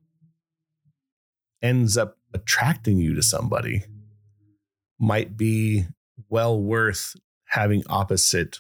ends 1.62 1.98
up 1.98 2.18
attracting 2.34 2.98
you 2.98 3.16
to 3.16 3.24
somebody 3.24 3.84
might 5.00 5.36
be 5.36 5.86
well 6.30 6.62
worth 6.62 7.16
having 7.46 7.84
opposite 7.89 8.60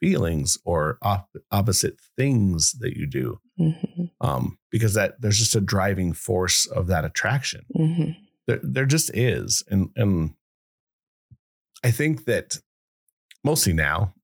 feelings 0.00 0.56
or 0.64 0.98
op- 1.02 1.36
opposite 1.50 1.98
things 2.16 2.72
that 2.78 2.96
you 2.96 3.06
do 3.06 3.40
mm-hmm. 3.58 4.04
um, 4.20 4.58
because 4.70 4.94
that 4.94 5.20
there's 5.20 5.38
just 5.38 5.56
a 5.56 5.60
driving 5.60 6.12
force 6.12 6.66
of 6.66 6.86
that 6.86 7.04
attraction 7.04 7.64
mm-hmm. 7.76 8.12
there, 8.46 8.60
there 8.62 8.86
just 8.86 9.10
is 9.16 9.64
and 9.68 9.90
and 9.96 10.34
I 11.84 11.90
think 11.90 12.24
that 12.24 12.58
mostly 13.44 13.72
now, 13.72 14.14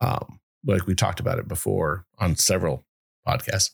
um, 0.00 0.40
like 0.64 0.86
we 0.86 0.94
talked 0.94 1.20
about 1.20 1.38
it 1.38 1.48
before 1.48 2.06
on 2.18 2.36
several 2.36 2.84
podcasts, 3.26 3.70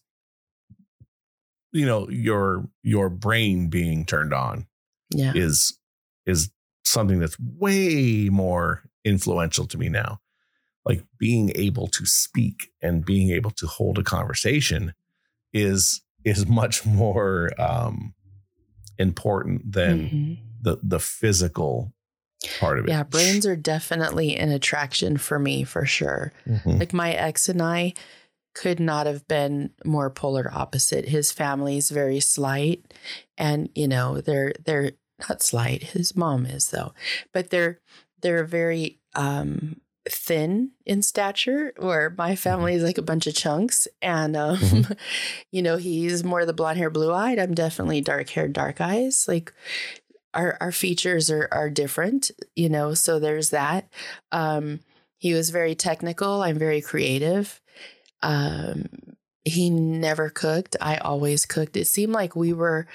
you 1.72 1.86
know, 1.86 2.08
your 2.08 2.68
your 2.82 3.08
brain 3.08 3.68
being 3.68 4.04
turned 4.04 4.32
on 4.32 4.66
yeah. 5.10 5.32
is 5.34 5.78
is 6.26 6.50
something 6.84 7.18
that's 7.18 7.38
way 7.38 8.28
more 8.30 8.82
influential 9.04 9.66
to 9.66 9.78
me 9.78 9.88
now. 9.88 10.20
Like 10.84 11.04
being 11.18 11.52
able 11.54 11.86
to 11.88 12.06
speak 12.06 12.70
and 12.82 13.04
being 13.04 13.30
able 13.30 13.50
to 13.52 13.66
hold 13.66 13.98
a 13.98 14.02
conversation 14.02 14.94
is 15.52 16.02
is 16.24 16.46
much 16.48 16.86
more 16.86 17.50
um, 17.58 18.14
important 18.98 19.72
than 19.72 19.98
mm-hmm. 20.00 20.32
the 20.62 20.78
the 20.82 21.00
physical 21.00 21.92
part 22.60 22.78
of 22.78 22.86
it. 22.86 22.90
Yeah, 22.90 23.02
brains 23.02 23.46
are 23.46 23.56
definitely 23.56 24.36
an 24.36 24.50
attraction 24.50 25.16
for 25.16 25.38
me 25.38 25.64
for 25.64 25.84
sure. 25.86 26.32
Mm-hmm. 26.46 26.78
Like 26.78 26.92
my 26.92 27.12
ex 27.12 27.48
and 27.48 27.62
I 27.62 27.94
could 28.54 28.80
not 28.80 29.06
have 29.06 29.26
been 29.28 29.70
more 29.84 30.10
polar 30.10 30.50
opposite. 30.52 31.06
His 31.08 31.32
family's 31.32 31.90
very 31.90 32.20
slight 32.20 32.92
and 33.36 33.68
you 33.74 33.88
know, 33.88 34.20
they're 34.20 34.52
they're 34.64 34.92
not 35.28 35.42
slight. 35.42 35.82
His 35.82 36.16
mom 36.16 36.46
is 36.46 36.70
though. 36.70 36.92
But 37.32 37.50
they're 37.50 37.80
they're 38.20 38.44
very 38.44 39.00
um 39.14 39.80
thin 40.10 40.70
in 40.86 41.02
stature 41.02 41.72
where 41.76 42.14
my 42.16 42.34
family 42.34 42.74
is 42.74 42.82
like 42.82 42.98
a 42.98 43.02
bunch 43.02 43.26
of 43.26 43.34
chunks 43.34 43.86
and 44.00 44.36
um 44.36 44.56
mm-hmm. 44.56 44.92
you 45.50 45.60
know 45.60 45.76
he's 45.76 46.24
more 46.24 46.46
the 46.46 46.52
blonde 46.54 46.78
hair 46.78 46.88
blue 46.88 47.12
eyed 47.12 47.38
i'm 47.38 47.54
definitely 47.54 48.00
dark 48.00 48.30
hair 48.30 48.48
dark 48.48 48.80
eyes 48.80 49.26
like 49.28 49.52
our 50.38 50.56
our 50.60 50.72
features 50.72 51.30
are 51.30 51.48
are 51.50 51.68
different, 51.68 52.30
you 52.54 52.68
know. 52.68 52.94
So 52.94 53.18
there's 53.18 53.50
that. 53.50 53.92
Um, 54.32 54.80
he 55.18 55.34
was 55.34 55.50
very 55.50 55.74
technical. 55.74 56.42
I'm 56.42 56.58
very 56.58 56.80
creative. 56.80 57.60
Um, 58.22 58.86
he 59.44 59.68
never 59.68 60.30
cooked. 60.30 60.76
I 60.80 60.96
always 60.98 61.44
cooked. 61.44 61.76
It 61.76 61.88
seemed 61.88 62.12
like 62.12 62.36
we 62.36 62.52
were 62.52 62.86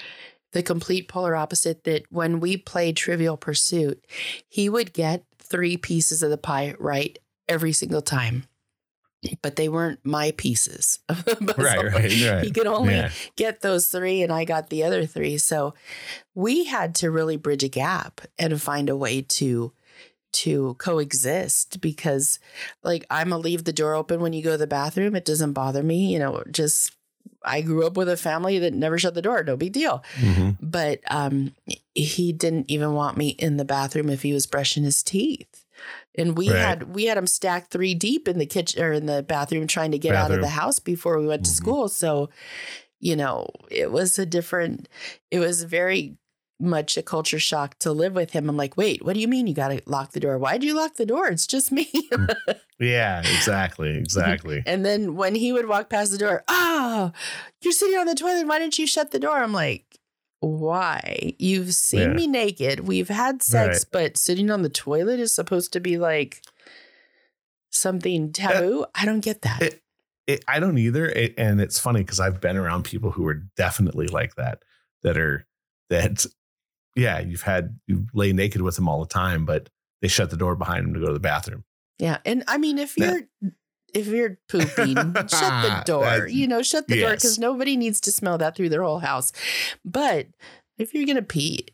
the 0.52 0.62
complete 0.62 1.06
polar 1.06 1.36
opposite. 1.36 1.84
That 1.84 2.04
when 2.10 2.40
we 2.40 2.56
played 2.56 2.96
Trivial 2.96 3.36
Pursuit, 3.36 4.02
he 4.48 4.68
would 4.68 4.94
get 4.94 5.24
three 5.38 5.76
pieces 5.76 6.22
of 6.22 6.30
the 6.30 6.38
pie 6.38 6.74
right 6.78 7.18
every 7.46 7.72
single 7.72 8.02
time 8.02 8.46
but 9.42 9.56
they 9.56 9.68
weren't 9.68 10.00
my 10.04 10.32
pieces. 10.32 10.98
right, 11.08 11.56
right, 11.58 11.94
right. 11.94 12.44
He 12.44 12.50
could 12.50 12.66
only 12.66 12.94
yeah. 12.94 13.10
get 13.36 13.60
those 13.60 13.88
three, 13.88 14.22
and 14.22 14.32
I 14.32 14.44
got 14.44 14.70
the 14.70 14.84
other 14.84 15.06
three. 15.06 15.38
So 15.38 15.74
we 16.34 16.64
had 16.64 16.94
to 16.96 17.10
really 17.10 17.36
bridge 17.36 17.64
a 17.64 17.68
gap 17.68 18.20
and 18.38 18.60
find 18.60 18.88
a 18.88 18.96
way 18.96 19.22
to 19.22 19.72
to 20.32 20.74
coexist 20.74 21.80
because 21.80 22.40
like 22.82 23.06
I'm 23.08 23.32
a 23.32 23.38
leave 23.38 23.62
the 23.62 23.72
door 23.72 23.94
open 23.94 24.20
when 24.20 24.32
you 24.32 24.42
go 24.42 24.52
to 24.52 24.58
the 24.58 24.66
bathroom. 24.66 25.14
It 25.14 25.24
doesn't 25.24 25.52
bother 25.52 25.82
me, 25.82 26.12
you 26.12 26.18
know, 26.18 26.42
just 26.50 26.92
I 27.44 27.60
grew 27.60 27.86
up 27.86 27.96
with 27.96 28.08
a 28.08 28.16
family 28.16 28.58
that 28.58 28.74
never 28.74 28.98
shut 28.98 29.14
the 29.14 29.22
door, 29.22 29.44
no 29.44 29.56
big 29.56 29.72
deal. 29.72 30.02
Mm-hmm. 30.16 30.50
But 30.60 31.00
um 31.08 31.54
he 31.94 32.32
didn't 32.32 32.68
even 32.68 32.94
want 32.94 33.16
me 33.16 33.28
in 33.28 33.58
the 33.58 33.64
bathroom 33.64 34.10
if 34.10 34.22
he 34.22 34.32
was 34.32 34.46
brushing 34.46 34.82
his 34.82 35.04
teeth 35.04 35.63
and 36.16 36.36
we 36.36 36.50
right. 36.50 36.58
had 36.58 36.94
we 36.94 37.04
had 37.04 37.16
them 37.16 37.26
stacked 37.26 37.70
three 37.70 37.94
deep 37.94 38.28
in 38.28 38.38
the 38.38 38.46
kitchen 38.46 38.82
or 38.82 38.92
in 38.92 39.06
the 39.06 39.22
bathroom 39.22 39.66
trying 39.66 39.90
to 39.92 39.98
get 39.98 40.12
bathroom. 40.12 40.32
out 40.32 40.38
of 40.38 40.40
the 40.42 40.50
house 40.50 40.78
before 40.78 41.18
we 41.18 41.26
went 41.26 41.42
mm-hmm. 41.42 41.50
to 41.50 41.56
school 41.56 41.88
so 41.88 42.28
you 43.00 43.16
know 43.16 43.48
it 43.70 43.90
was 43.90 44.18
a 44.18 44.26
different 44.26 44.88
it 45.30 45.38
was 45.38 45.62
very 45.64 46.16
much 46.60 46.96
a 46.96 47.02
culture 47.02 47.38
shock 47.38 47.76
to 47.80 47.92
live 47.92 48.14
with 48.14 48.30
him 48.30 48.48
i'm 48.48 48.56
like 48.56 48.76
wait 48.76 49.04
what 49.04 49.14
do 49.14 49.20
you 49.20 49.26
mean 49.26 49.46
you 49.46 49.54
got 49.54 49.68
to 49.68 49.82
lock 49.86 50.12
the 50.12 50.20
door 50.20 50.38
why 50.38 50.56
do 50.56 50.66
you 50.66 50.74
lock 50.74 50.94
the 50.94 51.04
door 51.04 51.26
it's 51.26 51.46
just 51.46 51.72
me 51.72 51.90
mm. 51.92 52.34
yeah 52.78 53.20
exactly 53.20 53.96
exactly 53.96 54.62
and 54.64 54.84
then 54.86 55.16
when 55.16 55.34
he 55.34 55.52
would 55.52 55.68
walk 55.68 55.90
past 55.90 56.12
the 56.12 56.18
door 56.18 56.44
oh 56.46 57.10
you're 57.60 57.72
sitting 57.72 57.98
on 57.98 58.06
the 58.06 58.14
toilet 58.14 58.46
why 58.46 58.58
didn't 58.58 58.78
you 58.78 58.86
shut 58.86 59.10
the 59.10 59.18
door 59.18 59.38
i'm 59.38 59.52
like 59.52 59.98
why? 60.44 61.34
You've 61.38 61.74
seen 61.74 62.00
yeah. 62.00 62.14
me 62.14 62.26
naked. 62.26 62.80
We've 62.80 63.08
had 63.08 63.42
sex, 63.42 63.78
right. 63.78 63.84
but 63.92 64.16
sitting 64.16 64.50
on 64.50 64.62
the 64.62 64.68
toilet 64.68 65.20
is 65.20 65.34
supposed 65.34 65.72
to 65.72 65.80
be 65.80 65.98
like 65.98 66.42
something 67.70 68.32
taboo. 68.32 68.82
Uh, 68.82 68.86
I 68.94 69.04
don't 69.04 69.20
get 69.20 69.42
that. 69.42 69.62
It, 69.62 69.82
it, 70.26 70.44
I 70.46 70.60
don't 70.60 70.78
either. 70.78 71.06
It, 71.06 71.34
and 71.38 71.60
it's 71.60 71.78
funny 71.78 72.00
because 72.00 72.20
I've 72.20 72.40
been 72.40 72.56
around 72.56 72.84
people 72.84 73.10
who 73.10 73.26
are 73.26 73.42
definitely 73.56 74.06
like 74.06 74.36
that, 74.36 74.62
that 75.02 75.18
are, 75.18 75.46
that, 75.90 76.24
yeah, 76.96 77.20
you've 77.20 77.42
had, 77.42 77.78
you 77.86 78.06
lay 78.14 78.32
naked 78.32 78.62
with 78.62 78.76
them 78.76 78.88
all 78.88 79.00
the 79.00 79.06
time, 79.06 79.44
but 79.44 79.68
they 80.02 80.08
shut 80.08 80.30
the 80.30 80.36
door 80.36 80.56
behind 80.56 80.86
them 80.86 80.94
to 80.94 81.00
go 81.00 81.06
to 81.06 81.12
the 81.12 81.20
bathroom. 81.20 81.64
Yeah. 81.98 82.18
And 82.24 82.44
I 82.48 82.58
mean, 82.58 82.78
if 82.78 82.96
you're, 82.96 83.22
if 83.94 84.06
you're 84.08 84.38
pooping, 84.48 84.96
shut 85.28 85.28
the 85.28 85.82
door. 85.86 86.26
you 86.26 86.46
know, 86.46 86.62
shut 86.62 86.88
the 86.88 86.96
yes. 86.96 87.04
door 87.04 87.14
because 87.14 87.38
nobody 87.38 87.76
needs 87.76 88.00
to 88.02 88.12
smell 88.12 88.38
that 88.38 88.56
through 88.56 88.68
their 88.68 88.82
whole 88.82 88.98
house. 88.98 89.32
But 89.84 90.26
if 90.78 90.92
you're 90.92 91.06
gonna 91.06 91.22
pee, 91.22 91.68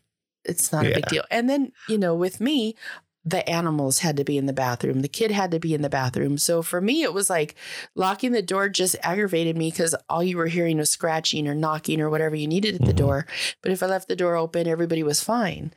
it's 0.45 0.71
not 0.71 0.85
yeah. 0.85 0.91
a 0.91 0.95
big 0.95 1.05
deal. 1.07 1.23
And 1.29 1.49
then, 1.49 1.71
you 1.89 1.97
know, 1.97 2.15
with 2.15 2.39
me, 2.39 2.75
the 3.23 3.47
animals 3.47 3.99
had 3.99 4.17
to 4.17 4.23
be 4.23 4.37
in 4.37 4.47
the 4.47 4.53
bathroom. 4.53 5.01
The 5.01 5.07
kid 5.07 5.29
had 5.29 5.51
to 5.51 5.59
be 5.59 5.75
in 5.75 5.83
the 5.83 5.89
bathroom. 5.89 6.37
So 6.37 6.61
for 6.61 6.81
me, 6.81 7.03
it 7.03 7.13
was 7.13 7.29
like 7.29 7.55
locking 7.95 8.31
the 8.31 8.41
door 8.41 8.67
just 8.67 8.95
aggravated 9.03 9.55
me 9.55 9.69
because 9.69 9.95
all 10.09 10.23
you 10.23 10.37
were 10.37 10.47
hearing 10.47 10.77
was 10.77 10.89
scratching 10.89 11.47
or 11.47 11.53
knocking 11.53 12.01
or 12.01 12.09
whatever 12.09 12.35
you 12.35 12.47
needed 12.47 12.75
at 12.75 12.81
mm-hmm. 12.81 12.87
the 12.87 12.93
door. 12.93 13.27
But 13.61 13.71
if 13.71 13.83
I 13.83 13.85
left 13.85 14.07
the 14.07 14.15
door 14.15 14.35
open, 14.35 14.67
everybody 14.67 15.03
was 15.03 15.23
fine. 15.23 15.71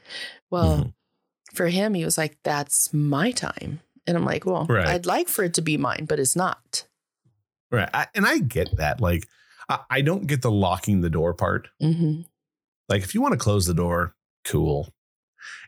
Well, 0.50 0.78
mm-hmm. 0.78 0.88
for 1.54 1.68
him, 1.68 1.92
he 1.92 2.04
was 2.04 2.16
like, 2.16 2.38
that's 2.42 2.94
my 2.94 3.30
time. 3.30 3.80
And 4.06 4.16
I'm 4.16 4.24
like, 4.24 4.44
well, 4.44 4.66
right. 4.68 4.86
I'd 4.86 5.06
like 5.06 5.28
for 5.28 5.44
it 5.44 5.54
to 5.54 5.62
be 5.62 5.76
mine, 5.76 6.06
but 6.08 6.18
it's 6.18 6.36
not. 6.36 6.86
Right. 7.70 7.88
I, 7.92 8.06
and 8.14 8.26
I 8.26 8.38
get 8.38 8.76
that. 8.76 9.00
Like, 9.00 9.26
I, 9.68 9.80
I, 9.90 10.00
don't 10.02 10.26
get 10.26 10.42
the 10.42 10.50
locking 10.50 11.00
the 11.00 11.10
door 11.10 11.34
part. 11.34 11.68
Mm-hmm. 11.82 12.22
Like, 12.88 13.02
if 13.02 13.14
you 13.14 13.22
want 13.22 13.32
to 13.32 13.38
close 13.38 13.66
the 13.66 13.74
door, 13.74 14.14
cool. 14.44 14.92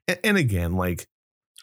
And, 0.06 0.18
and 0.22 0.36
again, 0.36 0.74
like, 0.74 1.08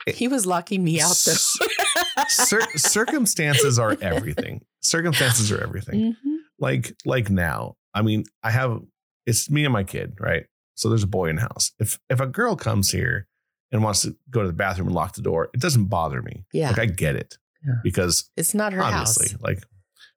he 0.07 0.27
was 0.27 0.45
locking 0.45 0.83
me 0.83 0.99
out 0.99 1.15
though. 1.25 2.25
cir- 2.27 2.67
circumstances 2.75 3.79
are 3.79 3.95
everything. 4.01 4.65
Circumstances 4.81 5.51
are 5.51 5.63
everything. 5.63 6.13
Mm-hmm. 6.13 6.35
Like, 6.59 6.93
like 7.05 7.29
now, 7.29 7.75
I 7.93 8.01
mean, 8.01 8.25
I 8.43 8.51
have 8.51 8.81
it's 9.25 9.49
me 9.49 9.63
and 9.63 9.73
my 9.73 9.83
kid, 9.83 10.17
right? 10.19 10.45
So 10.75 10.89
there's 10.89 11.03
a 11.03 11.07
boy 11.07 11.29
in 11.29 11.37
the 11.37 11.43
house. 11.43 11.71
If 11.79 11.99
if 12.09 12.19
a 12.19 12.27
girl 12.27 12.55
comes 12.55 12.91
here 12.91 13.27
and 13.73 13.83
wants 13.83 14.03
to 14.03 14.15
go 14.29 14.41
to 14.41 14.47
the 14.47 14.53
bathroom 14.53 14.87
and 14.87 14.95
lock 14.95 15.15
the 15.15 15.21
door, 15.21 15.49
it 15.53 15.59
doesn't 15.59 15.85
bother 15.85 16.21
me. 16.21 16.45
Yeah. 16.53 16.69
Like 16.69 16.79
I 16.79 16.85
get 16.85 17.15
it. 17.15 17.37
Yeah. 17.65 17.73
Because 17.83 18.29
it's 18.37 18.53
not 18.53 18.71
her 18.71 18.81
obviously, 18.81 19.29
house. 19.29 19.41
Like, 19.41 19.63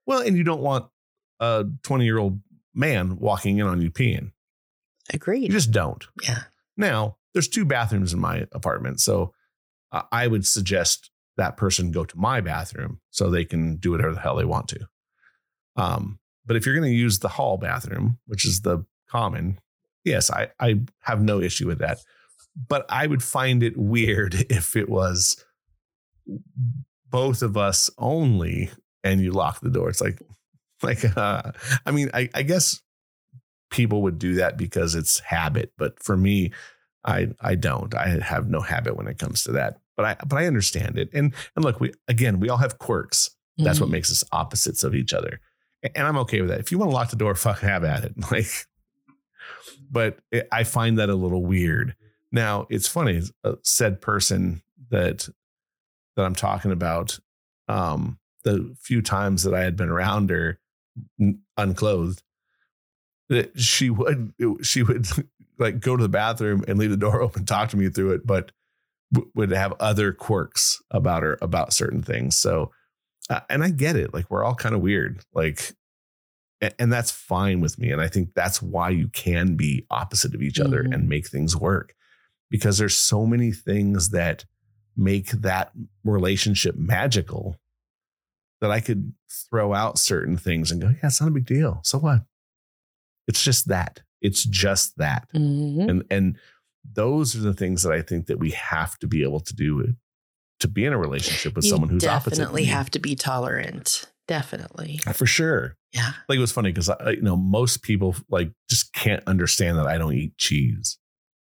well, 0.04 0.20
and 0.20 0.36
you 0.36 0.44
don't 0.44 0.60
want 0.60 0.86
a 1.40 1.64
20 1.82 2.04
year 2.04 2.18
old 2.18 2.40
man 2.74 3.16
walking 3.18 3.58
in 3.58 3.66
on 3.66 3.80
you 3.80 3.90
peeing. 3.90 4.32
Agreed. 5.12 5.44
You 5.44 5.48
just 5.48 5.70
don't. 5.70 6.04
Yeah. 6.22 6.42
Now, 6.76 7.16
there's 7.32 7.48
two 7.48 7.64
bathrooms 7.64 8.12
in 8.12 8.20
my 8.20 8.46
apartment. 8.52 9.00
So 9.00 9.32
uh, 9.90 10.02
I 10.12 10.26
would 10.26 10.46
suggest 10.46 11.10
that 11.38 11.56
person 11.56 11.92
go 11.92 12.04
to 12.04 12.18
my 12.18 12.40
bathroom 12.42 13.00
so 13.10 13.30
they 13.30 13.44
can 13.44 13.76
do 13.76 13.92
whatever 13.92 14.12
the 14.12 14.20
hell 14.20 14.36
they 14.36 14.44
want 14.44 14.68
to. 14.68 14.88
Um, 15.76 16.18
but 16.44 16.56
if 16.56 16.66
you're 16.66 16.74
going 16.74 16.90
to 16.90 16.96
use 16.96 17.20
the 17.20 17.28
hall 17.28 17.56
bathroom, 17.56 18.18
which 18.26 18.44
is 18.44 18.60
the 18.60 18.84
common, 19.08 19.60
yes, 20.04 20.30
I, 20.30 20.48
I 20.60 20.80
have 21.00 21.22
no 21.22 21.40
issue 21.40 21.66
with 21.66 21.78
that 21.78 21.98
but 22.68 22.86
I 22.88 23.06
would 23.06 23.22
find 23.22 23.62
it 23.62 23.76
weird 23.76 24.34
if 24.50 24.76
it 24.76 24.88
was 24.88 25.44
both 27.10 27.42
of 27.42 27.56
us 27.56 27.90
only 27.98 28.70
and 29.04 29.20
you 29.20 29.32
lock 29.32 29.60
the 29.60 29.70
door. 29.70 29.88
It's 29.88 30.00
like, 30.00 30.20
like, 30.82 31.16
uh, 31.16 31.52
I 31.84 31.90
mean, 31.90 32.10
I, 32.12 32.28
I 32.34 32.42
guess 32.42 32.80
people 33.70 34.02
would 34.02 34.18
do 34.18 34.34
that 34.34 34.56
because 34.56 34.94
it's 34.94 35.20
habit, 35.20 35.72
but 35.78 36.02
for 36.02 36.16
me, 36.16 36.52
I, 37.04 37.28
I 37.40 37.54
don't, 37.54 37.94
I 37.94 38.18
have 38.20 38.48
no 38.48 38.60
habit 38.60 38.96
when 38.96 39.06
it 39.06 39.18
comes 39.18 39.44
to 39.44 39.52
that, 39.52 39.78
but 39.96 40.04
I, 40.04 40.16
but 40.26 40.36
I 40.38 40.46
understand 40.46 40.98
it. 40.98 41.08
And, 41.14 41.32
and 41.54 41.64
look, 41.64 41.80
we, 41.80 41.92
again, 42.08 42.40
we 42.40 42.48
all 42.48 42.56
have 42.56 42.78
quirks. 42.78 43.30
That's 43.58 43.80
what 43.80 43.88
Mhm. 43.88 43.92
makes 43.92 44.10
us 44.10 44.22
opposites 44.32 44.84
of 44.84 44.94
each 44.94 45.14
other. 45.14 45.40
And 45.94 46.06
I'm 46.06 46.18
okay 46.18 46.40
with 46.40 46.50
that. 46.50 46.60
If 46.60 46.70
you 46.72 46.78
want 46.78 46.90
to 46.90 46.94
lock 46.94 47.10
the 47.10 47.16
door, 47.16 47.34
fuck, 47.36 47.60
have 47.60 47.84
at 47.84 48.04
it. 48.04 48.12
Like, 48.30 48.48
but 49.90 50.18
it, 50.32 50.48
I 50.52 50.64
find 50.64 50.98
that 50.98 51.08
a 51.08 51.14
little 51.14 51.44
weird. 51.44 51.94
Now 52.32 52.66
it's 52.70 52.88
funny. 52.88 53.22
Said 53.62 54.00
person 54.00 54.62
that 54.90 55.28
that 56.16 56.24
I'm 56.24 56.34
talking 56.34 56.72
about, 56.72 57.18
um, 57.68 58.18
the 58.44 58.74
few 58.80 59.02
times 59.02 59.42
that 59.42 59.54
I 59.54 59.62
had 59.62 59.76
been 59.76 59.88
around 59.90 60.30
her 60.30 60.58
n- 61.20 61.40
unclothed, 61.56 62.22
that 63.28 63.58
she 63.60 63.90
would 63.90 64.32
she 64.62 64.82
would 64.82 65.06
like 65.58 65.80
go 65.80 65.96
to 65.96 66.02
the 66.02 66.08
bathroom 66.08 66.64
and 66.68 66.78
leave 66.78 66.90
the 66.90 66.96
door 66.96 67.20
open, 67.22 67.44
talk 67.44 67.70
to 67.70 67.76
me 67.76 67.88
through 67.88 68.12
it, 68.12 68.26
but 68.26 68.52
w- 69.12 69.30
would 69.34 69.50
have 69.50 69.74
other 69.80 70.12
quirks 70.12 70.82
about 70.90 71.22
her 71.22 71.38
about 71.42 71.72
certain 71.72 72.02
things. 72.02 72.36
So, 72.36 72.70
uh, 73.30 73.40
and 73.50 73.62
I 73.64 73.70
get 73.70 73.96
it. 73.96 74.12
Like 74.14 74.30
we're 74.30 74.44
all 74.44 74.54
kind 74.54 74.74
of 74.74 74.80
weird. 74.80 75.20
Like 75.34 75.72
a- 76.62 76.80
and 76.80 76.92
that's 76.92 77.10
fine 77.10 77.60
with 77.60 77.78
me 77.78 77.90
and 77.90 78.00
i 78.00 78.08
think 78.08 78.30
that's 78.34 78.62
why 78.62 78.88
you 78.88 79.08
can 79.08 79.56
be 79.56 79.84
opposite 79.90 80.34
of 80.34 80.40
each 80.40 80.58
other 80.58 80.82
Mhm. 80.84 80.94
and 80.94 81.06
make 81.08 81.28
things 81.28 81.54
work 81.54 81.92
because 82.50 82.78
there's 82.78 82.96
so 82.96 83.26
many 83.26 83.52
things 83.52 84.10
that 84.10 84.44
make 84.96 85.30
that 85.30 85.72
relationship 86.04 86.74
magical 86.76 87.56
that 88.60 88.70
i 88.70 88.80
could 88.80 89.12
throw 89.50 89.74
out 89.74 89.98
certain 89.98 90.36
things 90.36 90.70
and 90.70 90.80
go 90.80 90.88
yeah 90.88 90.94
it's 91.04 91.20
not 91.20 91.28
a 91.28 91.32
big 91.32 91.44
deal 91.46 91.80
so 91.84 91.98
what 91.98 92.22
it's 93.28 93.42
just 93.42 93.68
that 93.68 94.00
it's 94.22 94.44
just 94.44 94.96
that 94.96 95.28
Mhm. 95.34 95.90
and 95.90 96.04
and 96.10 96.38
those 96.94 97.34
are 97.36 97.40
the 97.40 97.52
things 97.54 97.82
that 97.82 97.92
i 97.92 98.00
think 98.00 98.26
that 98.26 98.38
we 98.38 98.50
have 98.52 98.98
to 99.00 99.06
be 99.06 99.22
able 99.22 99.40
to 99.40 99.54
do 99.54 99.94
to 100.60 100.68
be 100.68 100.86
in 100.86 100.92
a 100.94 100.98
relationship 100.98 101.54
with 101.54 101.64
You 101.66 101.70
someone 101.72 101.90
who's 101.90 102.06
opposite 102.06 102.36
definitely 102.38 102.64
have 102.64 102.88
to 102.92 102.98
be 102.98 103.14
tolerant. 103.14 104.10
Definitely. 104.26 104.98
for 105.12 105.26
sure 105.26 105.76
Yeah. 105.92 106.12
like 106.28 106.38
it 106.38 106.40
was 106.40 106.50
funny 106.52 106.72
because 106.72 106.90
you 107.08 107.20
know 107.20 107.36
most 107.36 107.82
people 107.82 108.16
like 108.30 108.50
just 108.70 108.92
can't 108.94 109.22
understand 109.26 109.76
that 109.78 109.86
I 109.86 109.98
don't 109.98 110.14
eat 110.14 110.36
cheese. 110.38 110.98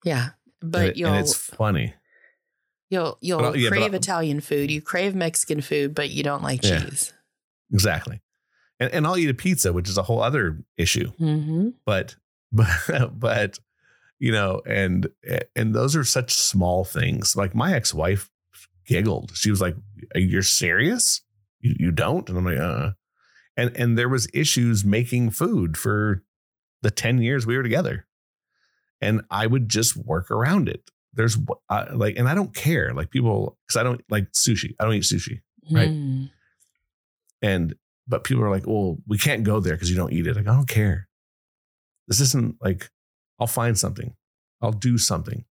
Yeah. 0.05 0.29
But 0.61 0.97
you'll 0.97 1.09
and 1.13 1.19
it's 1.19 1.33
funny. 1.35 1.93
you'll 2.89 3.17
you'll 3.21 3.39
But, 3.39 3.59
yeah, 3.59 3.69
crave 3.69 3.93
Italian 3.93 4.41
food. 4.41 4.69
You 4.71 4.81
crave 4.81 5.15
Mexican 5.15 5.61
food, 5.61 5.93
but 5.95 6.09
you 6.09 6.23
don't 6.23 6.43
like 6.43 6.63
Yeah. 6.63 6.83
cheese. 6.83 7.13
Exactly. 7.71 8.21
And 8.79 8.91
and 8.91 9.05
I'll 9.07 9.17
eat 9.17 9.29
a 9.29 9.33
pizza, 9.33 9.71
which 9.73 9.89
is 9.89 9.97
a 9.97 10.03
whole 10.03 10.21
other 10.21 10.63
issue. 10.77 11.11
Mm-hmm. 11.19 11.69
But 11.85 12.15
but 12.51 13.19
but 13.19 13.59
you 14.19 14.31
know, 14.31 14.61
and 14.65 15.09
and 15.55 15.73
those 15.73 15.95
are 15.95 16.03
such 16.03 16.33
small 16.33 16.83
things. 16.83 17.35
Like 17.35 17.55
my 17.55 17.73
ex-wife 17.73 18.29
giggled. 18.85 19.31
She 19.35 19.49
was 19.49 19.61
like, 19.61 19.75
"You're 20.15 20.41
serious? 20.43 21.21
You 21.61 21.75
you 21.79 21.91
don't?" 21.91 22.27
And 22.27 22.37
I'm 22.37 22.45
like, 22.45 22.57
"Uh." 22.57 22.91
And 23.55 23.75
and 23.77 23.97
there 23.97 24.09
was 24.09 24.27
issues 24.33 24.83
making 24.83 25.31
food 25.31 25.77
for 25.77 26.23
the 26.81 26.91
10 26.91 27.21
years 27.21 27.45
we 27.45 27.55
were 27.57 27.63
together. 27.63 28.05
And 29.01 29.21
I 29.31 29.47
would 29.47 29.69
just 29.69 29.95
work 29.95 30.29
around 30.31 30.67
it. 30.69 30.89
There's 31.13 31.37
uh, 31.69 31.85
like, 31.93 32.17
and 32.17 32.27
I 32.29 32.35
don't 32.35 32.53
care. 32.53 32.93
Like 32.93 33.09
people, 33.09 33.57
because 33.67 33.79
I 33.79 33.83
don't 33.83 34.01
like 34.09 34.31
sushi. 34.31 34.75
I 34.79 34.83
don't 34.85 34.93
eat 34.93 35.03
sushi. 35.03 35.41
Right. 35.71 35.89
Mm. 35.89 36.29
And 37.41 37.75
but 38.07 38.23
people 38.23 38.43
are 38.43 38.49
like, 38.49 38.65
well, 38.67 38.97
we 39.07 39.17
can't 39.17 39.43
go 39.43 39.59
there 39.59 39.73
because 39.73 39.89
you 39.89 39.95
don't 39.95 40.11
eat 40.13 40.27
it. 40.27 40.35
Like, 40.35 40.47
I 40.47 40.53
don't 40.53 40.67
care. 40.67 41.07
This 42.07 42.19
isn't 42.19 42.55
like 42.61 42.89
I'll 43.39 43.47
find 43.47 43.77
something. 43.77 44.13
I'll 44.61 44.71
do 44.71 44.97
something. 44.97 45.45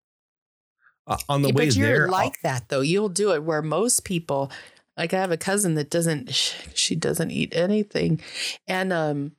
Uh, 1.06 1.18
on 1.30 1.42
the 1.42 1.50
Yeah, 1.50 1.54
way 1.56 1.66
but 1.68 1.76
you're 1.76 1.88
there, 1.88 2.06
I'll- 2.08 2.12
like 2.12 2.42
that 2.42 2.68
though. 2.70 2.82
You'll 2.82 3.10
do 3.10 3.32
it 3.34 3.44
where 3.44 3.62
most 3.62 4.04
people, 4.04 4.52
like 4.98 5.14
I 5.14 5.20
have 5.22 5.32
a 5.32 5.38
cousin 5.38 5.76
that 5.76 5.90
doesn't, 5.90 6.34
she 6.74 6.96
doesn't 6.96 7.32
eat 7.32 7.56
anything, 7.56 8.20
and 8.68 8.92
um, 8.92 9.32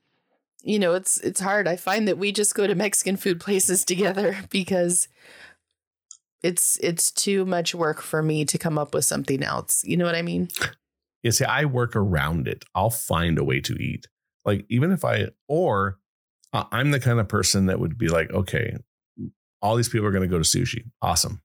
you 0.69 0.79
know, 0.79 0.93
it's 0.93 1.17
it's 1.19 1.41
hard. 1.41 1.67
I 1.67 1.77
find 1.77 2.07
that 2.09 2.19
we 2.19 2.31
just 2.31 2.55
go 2.55 2.67
to 2.67 2.75
Mexican 2.75 3.17
food 3.17 3.41
places 3.41 3.87
together 3.87 4.37
because 4.51 5.09
it's 6.43 6.79
it's 6.83 7.11
too 7.11 7.47
much 7.47 7.75
work 7.75 8.03
for 8.03 8.23
me 8.23 8.45
to 8.45 8.59
come 8.59 8.79
up 8.79 8.93
with 8.93 9.07
something 9.07 9.43
else. 9.43 9.83
You 9.83 9.97
know 9.97 10.05
what 10.05 10.15
I 10.15 10.23
mean? 10.23 10.49
you 11.23 11.33
see, 11.33 11.47
I 11.47 11.65
work 11.65 11.97
around 11.97 12.47
it. 12.47 12.67
I'll 12.75 12.91
find 12.91 13.39
a 13.39 13.45
way 13.45 13.61
to 13.61 13.75
eat. 13.83 14.07
Like 14.45 14.67
even 14.69 14.93
if 14.93 15.07
I 15.07 15.29
or 15.49 15.99
uh, 16.53 16.65
I'm 16.71 16.91
the 16.91 17.01
kind 17.01 17.19
of 17.19 17.29
person 17.29 17.67
that 17.67 17.81
would 17.81 17.97
be 17.97 18.09
like, 18.09 18.31
okay, 18.31 18.77
all 19.63 19.75
these 19.75 19.89
people 19.89 20.07
are 20.07 20.13
going 20.13 20.23
to 20.23 20.29
go 20.29 20.39
to 20.39 20.45
sushi. 20.45 20.85
Awesome. 21.01 21.41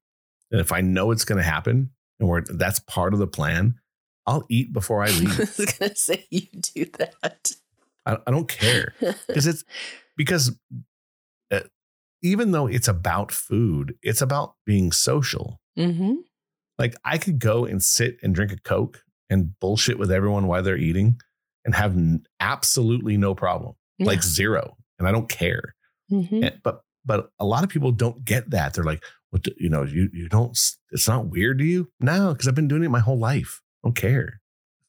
And 0.51 0.59
if 0.59 0.71
I 0.71 0.81
know 0.81 1.11
it's 1.11 1.25
going 1.25 1.37
to 1.37 1.43
happen 1.43 1.91
and 2.19 2.27
we're 2.27 2.41
that's 2.41 2.79
part 2.79 3.13
of 3.13 3.19
the 3.19 3.27
plan, 3.27 3.75
I'll 4.25 4.45
eat 4.49 4.73
before 4.73 5.01
I 5.01 5.07
leave. 5.07 5.39
I 5.39 5.43
was 5.43 5.75
gonna 5.79 5.95
say 5.95 6.27
you 6.29 6.41
do 6.75 6.85
that. 6.97 7.53
I, 8.05 8.17
I 8.27 8.31
don't 8.31 8.47
care. 8.49 8.93
because 9.27 9.47
it's 9.47 9.63
because 10.17 10.51
uh, 11.51 11.61
even 12.21 12.51
though 12.51 12.67
it's 12.67 12.87
about 12.87 13.31
food, 13.31 13.95
it's 14.01 14.21
about 14.21 14.55
being 14.65 14.91
social. 14.91 15.59
mm-hmm. 15.77 16.13
Like 16.79 16.95
I 17.05 17.17
could 17.19 17.37
go 17.39 17.65
and 17.65 17.81
sit 17.83 18.17
and 18.23 18.33
drink 18.33 18.51
a 18.51 18.57
Coke 18.57 19.03
and 19.29 19.57
bullshit 19.59 19.99
with 19.99 20.11
everyone 20.11 20.47
while 20.47 20.63
they're 20.63 20.75
eating 20.77 21.19
and 21.65 21.75
have 21.75 21.91
n- 21.93 22.25
absolutely 22.39 23.15
no 23.15 23.35
problem, 23.35 23.75
like 23.99 24.23
zero, 24.23 24.75
and 24.99 25.07
I 25.07 25.11
don't 25.11 25.29
care. 25.29 25.75
Mhm. 26.11 26.43
And- 26.45 26.59
but 26.63 26.81
but 27.05 27.29
a 27.39 27.45
lot 27.45 27.63
of 27.63 27.69
people 27.69 27.91
don't 27.91 28.23
get 28.25 28.49
that. 28.51 28.73
They're 28.73 28.83
like, 28.83 29.03
what? 29.29 29.43
do- 29.43 29.53
you 29.57 29.69
know, 29.69 29.83
you 29.83 30.09
you 30.13 30.29
don't. 30.29 30.57
It's 30.91 31.07
not 31.07 31.27
weird 31.27 31.59
to 31.59 31.63
you? 31.63 31.89
No, 31.99 32.33
because 32.33 32.47
I've 32.47 32.55
been 32.55 32.67
doing 32.67 32.83
it 32.83 32.89
my 32.89 32.99
whole 32.99 33.19
life. 33.19 33.61
I 33.83 33.87
don't 33.87 33.95
care. 33.95 34.41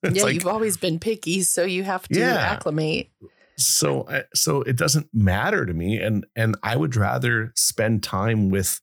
Yeah, 0.13 0.23
like, 0.25 0.35
you've 0.35 0.47
always 0.47 0.77
been 0.77 0.99
picky, 0.99 1.43
so 1.43 1.65
you 1.65 1.83
have 1.85 2.07
to 2.09 2.19
Yeah. 2.21 2.37
acclimate. 2.37 3.11
so 3.57 4.07
so 4.35 4.63
it 4.63 4.77
doesn't 4.77 5.09
matter 5.15 5.65
to 5.65 5.73
me 5.73 5.99
and 5.99 6.27
and 6.35 6.57
i 6.65 6.75
would 6.77 6.97
rather 6.97 7.53
spend 7.55 8.03
time 8.03 8.49
with 8.51 8.81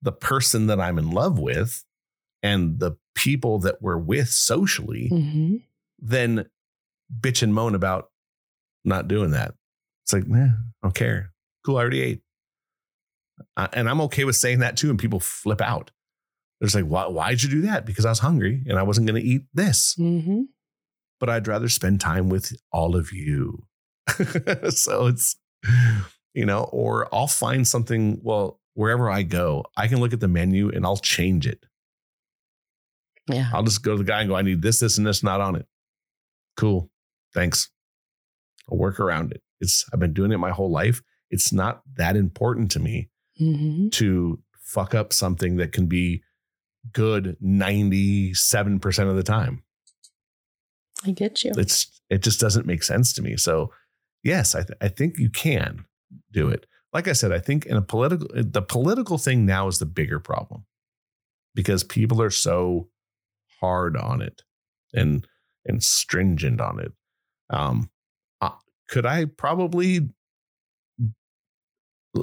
the 0.00 0.12
person 0.12 0.68
that 0.68 0.78
i'm 0.80 0.96
in 0.96 1.10
love 1.10 1.40
with 1.40 1.82
and 2.40 2.78
the 2.78 2.92
people 3.16 3.58
that 3.58 3.82
we're 3.82 3.98
with 3.98 4.28
socially 4.28 5.08
Mm-hmm. 5.10 5.56
than 5.98 6.46
bitch 7.20 7.42
and 7.42 7.52
moan 7.52 7.74
about 7.74 8.10
not 8.84 9.08
doing 9.08 9.32
that 9.32 9.54
it's 10.04 10.12
like 10.12 10.28
nah, 10.28 10.44
i 10.44 10.50
don't 10.84 10.94
care 10.94 11.32
cool 11.66 11.76
i 11.76 11.80
already 11.80 12.00
ate 12.02 12.22
Uh, 13.56 13.66
and 13.72 13.88
i'm 13.90 14.00
okay 14.02 14.22
with 14.24 14.36
saying 14.36 14.60
that 14.60 14.76
too 14.76 14.88
and 14.90 15.00
people 15.00 15.18
flip 15.18 15.60
out 15.60 15.90
there's 16.60 16.76
like 16.76 16.84
why, 16.84 17.06
why'd 17.08 17.42
you 17.42 17.48
do 17.50 17.62
that 17.62 17.84
because 17.84 18.06
i 18.06 18.08
was 18.10 18.20
hungry 18.20 18.62
and 18.68 18.78
i 18.78 18.84
wasn't 18.84 19.04
going 19.06 19.20
to 19.20 19.28
eat 19.28 19.42
this 19.52 19.96
Mm-hmm. 19.98 20.42
But 21.22 21.30
I'd 21.30 21.46
rather 21.46 21.68
spend 21.68 22.00
time 22.00 22.28
with 22.28 22.52
all 22.72 22.96
of 22.96 23.12
you. 23.12 23.68
so 24.70 25.06
it's, 25.06 25.36
you 26.34 26.44
know, 26.44 26.64
or 26.72 27.08
I'll 27.14 27.28
find 27.28 27.66
something. 27.66 28.18
Well, 28.24 28.58
wherever 28.74 29.08
I 29.08 29.22
go, 29.22 29.64
I 29.76 29.86
can 29.86 30.00
look 30.00 30.12
at 30.12 30.18
the 30.18 30.26
menu 30.26 30.68
and 30.70 30.84
I'll 30.84 30.96
change 30.96 31.46
it. 31.46 31.64
Yeah. 33.28 33.48
I'll 33.54 33.62
just 33.62 33.84
go 33.84 33.92
to 33.92 33.98
the 33.98 34.02
guy 34.04 34.22
and 34.22 34.30
go, 34.30 34.34
I 34.34 34.42
need 34.42 34.62
this, 34.62 34.80
this, 34.80 34.98
and 34.98 35.06
this 35.06 35.22
not 35.22 35.40
on 35.40 35.54
it. 35.54 35.66
Cool. 36.56 36.90
Thanks. 37.32 37.70
I'll 38.68 38.78
work 38.78 38.98
around 38.98 39.30
it. 39.30 39.42
It's, 39.60 39.84
I've 39.92 40.00
been 40.00 40.14
doing 40.14 40.32
it 40.32 40.38
my 40.38 40.50
whole 40.50 40.72
life. 40.72 41.02
It's 41.30 41.52
not 41.52 41.82
that 41.94 42.16
important 42.16 42.72
to 42.72 42.80
me 42.80 43.10
Mm-hmm. 43.40 43.90
to 43.90 44.40
fuck 44.60 44.92
up 44.92 45.12
something 45.12 45.56
that 45.58 45.70
can 45.70 45.86
be 45.86 46.22
good 46.92 47.36
97% 47.42 49.08
of 49.08 49.14
the 49.16 49.22
time. 49.22 49.61
I 51.04 51.10
get 51.10 51.44
you. 51.44 51.52
it's 51.56 52.00
it 52.10 52.22
just 52.22 52.40
doesn't 52.40 52.66
make 52.66 52.82
sense 52.82 53.12
to 53.14 53.22
me. 53.22 53.36
So 53.36 53.72
yes, 54.22 54.54
I 54.54 54.62
th- 54.62 54.78
I 54.80 54.88
think 54.88 55.18
you 55.18 55.30
can 55.30 55.84
do 56.30 56.48
it. 56.48 56.66
Like 56.92 57.08
I 57.08 57.12
said, 57.12 57.32
I 57.32 57.38
think 57.38 57.66
in 57.66 57.76
a 57.76 57.82
political 57.82 58.28
the 58.34 58.62
political 58.62 59.18
thing 59.18 59.46
now 59.46 59.68
is 59.68 59.78
the 59.78 59.86
bigger 59.86 60.20
problem 60.20 60.64
because 61.54 61.84
people 61.84 62.20
are 62.20 62.30
so 62.30 62.88
hard 63.60 63.96
on 63.96 64.20
it 64.22 64.42
and 64.92 65.26
and 65.64 65.82
stringent 65.82 66.60
on 66.60 66.80
it. 66.80 66.92
Um, 67.50 67.90
uh, 68.40 68.50
could 68.88 69.06
I 69.06 69.26
probably 69.26 70.10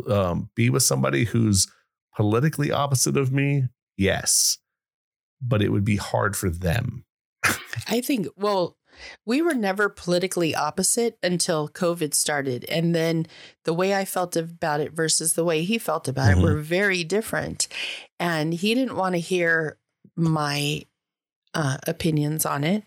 um, 0.08 0.50
be 0.56 0.70
with 0.70 0.84
somebody 0.84 1.26
who's 1.26 1.68
politically 2.16 2.72
opposite 2.72 3.18
of 3.18 3.32
me? 3.32 3.66
Yes, 3.98 4.58
but 5.42 5.62
it 5.62 5.70
would 5.70 5.86
be 5.86 5.96
hard 5.98 6.36
for 6.36 6.50
them. 6.50 7.06
I 7.88 8.02
think, 8.02 8.28
well, 8.36 8.76
we 9.26 9.42
were 9.42 9.54
never 9.54 9.88
politically 9.88 10.54
opposite 10.54 11.18
until 11.24 11.70
COVID 11.70 12.14
started. 12.14 12.66
And 12.66 12.94
then 12.94 13.28
the 13.64 13.74
way 13.74 13.96
I 13.96 14.04
felt 14.06 14.36
about 14.36 14.82
it 14.82 14.92
versus 14.92 15.34
the 15.34 15.46
way 15.46 15.64
he 15.64 15.78
felt 15.78 16.08
about 16.08 16.30
Mhm. 16.36 16.38
it 16.40 16.44
were 16.44 16.56
very 16.62 17.04
different. 17.04 17.68
And 18.20 18.54
he 18.54 18.74
didn't 18.76 18.96
want 18.98 19.16
to 19.16 19.20
hear 19.20 19.78
my 20.16 20.84
uh, 21.56 21.78
opinions 21.88 22.46
on 22.46 22.64
it, 22.64 22.84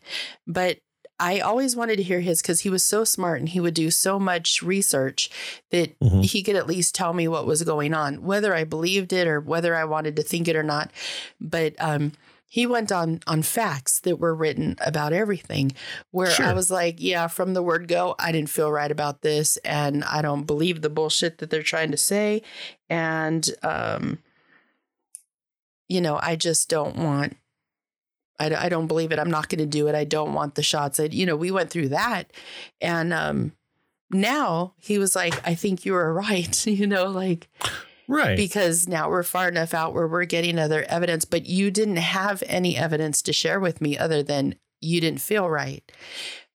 but 0.46 0.78
I 1.18 1.40
always 1.40 1.74
wanted 1.74 1.96
to 1.96 2.02
hear 2.04 2.20
his 2.20 2.40
because 2.42 2.60
he 2.60 2.70
was 2.70 2.84
so 2.84 3.02
smart 3.04 3.40
and 3.40 3.48
he 3.48 3.58
would 3.60 3.74
do 3.74 3.90
so 3.90 4.18
much 4.20 4.62
research 4.62 5.30
that 5.70 5.98
Mhm. 5.98 6.24
he 6.24 6.42
could 6.44 6.54
at 6.56 6.68
least 6.68 6.94
tell 6.94 7.12
me 7.12 7.26
what 7.26 7.44
was 7.46 7.62
going 7.64 7.92
on, 7.92 8.22
whether 8.22 8.54
I 8.54 8.62
believed 8.64 9.12
it 9.12 9.26
or 9.26 9.40
whether 9.40 9.74
I 9.74 9.84
wanted 9.84 10.14
to 10.16 10.22
think 10.22 10.46
it 10.46 10.54
or 10.56 10.62
not. 10.62 10.92
But 11.40 11.74
um, 11.80 12.12
he 12.52 12.66
went 12.66 12.92
on 12.92 13.20
on 13.26 13.40
facts 13.40 14.00
that 14.00 14.18
were 14.18 14.34
written 14.34 14.76
about 14.84 15.14
everything, 15.14 15.72
where 16.10 16.34
I 16.38 16.52
was 16.52 16.70
like, 16.70 16.96
yeah, 16.98 17.26
from 17.26 17.54
the 17.54 17.62
word 17.62 17.88
go, 17.88 18.14
I 18.18 18.30
didn't 18.30 18.50
feel 18.50 18.70
right 18.70 18.90
about 18.90 19.22
this, 19.22 19.56
and 19.64 20.04
I 20.04 20.20
don't 20.20 20.44
believe 20.44 20.82
the 20.82 20.90
bullshit 20.90 21.38
that 21.38 21.48
they're 21.48 21.62
trying 21.62 21.92
to 21.92 21.96
say, 21.96 22.42
and 22.90 23.48
um, 23.62 24.18
you 25.88 26.02
know, 26.02 26.20
I 26.22 26.36
just 26.36 26.68
don't 26.68 26.96
want. 26.96 27.38
i, 28.38 28.54
I 28.54 28.68
don't 28.68 28.86
believe 28.86 29.12
it. 29.12 29.18
I'm 29.18 29.30
not 29.30 29.48
going 29.48 29.60
to 29.60 29.66
do 29.66 29.88
it. 29.88 29.94
I 29.94 30.04
don't 30.04 30.34
want 30.34 30.54
the 30.54 30.62
shots. 30.62 31.00
I, 31.00 31.04
you 31.04 31.24
know, 31.24 31.36
we 31.36 31.50
went 31.50 31.70
through 31.70 31.88
that. 31.88 32.34
And 32.82 33.14
um, 33.14 33.52
now 34.10 34.74
he 34.78 34.98
was 34.98 35.16
like, 35.16 35.40
I 35.48 35.54
think 35.54 35.86
you 35.86 35.94
were 35.94 36.12
right, 36.12 36.66
you 36.66 36.86
know, 36.86 37.06
like, 37.06 37.48
Right. 38.08 38.36
because 38.36 38.86
now 38.88 39.08
we're 39.08 39.22
far 39.22 39.48
enough 39.48 39.72
out 39.74 39.94
where 39.94 40.06
we're 40.08 40.24
getting 40.24 40.58
other 40.58 40.84
evidence, 40.88 41.24
but 41.24 41.46
you 41.46 41.70
didn't 41.70 41.96
have 41.96 42.42
any 42.46 42.76
evidence 42.76 43.22
to 43.22 43.32
share 43.32 43.60
with 43.60 43.80
me 43.80 43.96
other 43.96 44.22
than 44.22 44.56
you 44.80 45.00
didn't 45.00 45.20
feel 45.20 45.48
right. 45.48 45.82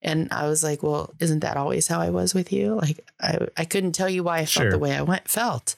And 0.02 0.28
I 0.32 0.48
was 0.48 0.64
like, 0.64 0.84
well, 0.84 1.14
isn't 1.20 1.40
that 1.40 1.58
always 1.58 1.88
how 1.88 2.00
I 2.00 2.10
was 2.12 2.34
with 2.36 2.52
you? 2.54 2.76
Like, 2.76 3.10
I, 3.20 3.48
I 3.58 3.66
couldn't 3.66 3.94
tell 3.94 4.10
you 4.10 4.24
why 4.24 4.38
I 4.40 4.46
felt 4.46 4.50
Sure. 4.50 4.72
the 4.72 4.78
way 4.80 4.96
I 4.96 5.02
went, 5.02 5.28
felt. 5.28 5.76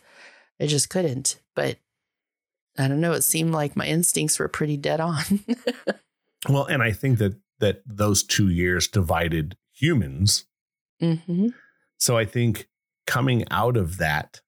I 0.59 0.65
just 0.65 0.89
couldn't. 0.89 1.39
But 1.55 1.77
I 2.77 2.87
don't 2.87 2.99
know. 3.01 3.13
It 3.13 3.23
seemed 3.23 3.51
like 3.53 3.75
my 3.75 3.85
instincts 3.85 4.39
were 4.39 4.47
pretty 4.49 4.75
dead 4.77 4.99
on. 4.99 5.23
well, 6.49 6.65
and 6.65 6.81
I 6.83 6.91
think 6.91 7.17
that 7.19 7.35
that 7.59 7.81
those 7.85 8.23
two 8.23 8.49
years 8.49 8.87
divided 8.87 9.57
humans. 9.73 10.45
hmm 10.99 11.47
So 11.97 12.17
I 12.17 12.25
think 12.25 12.67
coming 13.05 13.43
out 13.51 13.75
of 13.77 13.97
that 13.97 14.41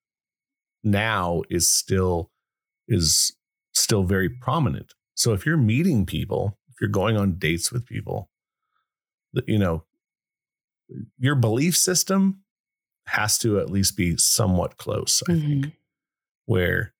now 0.83 1.43
is 1.49 1.69
still 1.69 2.31
is 2.87 3.35
still 3.73 4.03
very 4.03 4.29
prominent. 4.29 4.93
So 5.15 5.33
if 5.33 5.45
you're 5.45 5.57
meeting 5.57 6.05
people, 6.05 6.57
if 6.69 6.75
you're 6.81 6.89
going 6.89 7.15
on 7.17 7.37
dates 7.37 7.71
with 7.71 7.85
people, 7.85 8.29
you 9.45 9.59
know, 9.59 9.83
your 11.17 11.35
belief 11.35 11.77
system 11.77 12.41
has 13.07 13.37
to 13.39 13.59
at 13.59 13.69
least 13.69 13.95
be 13.95 14.17
somewhat 14.17 14.77
close, 14.77 15.23
I 15.27 15.33
think. 15.33 15.43
Mm-hmm. 15.43 15.69
Where 16.45 16.93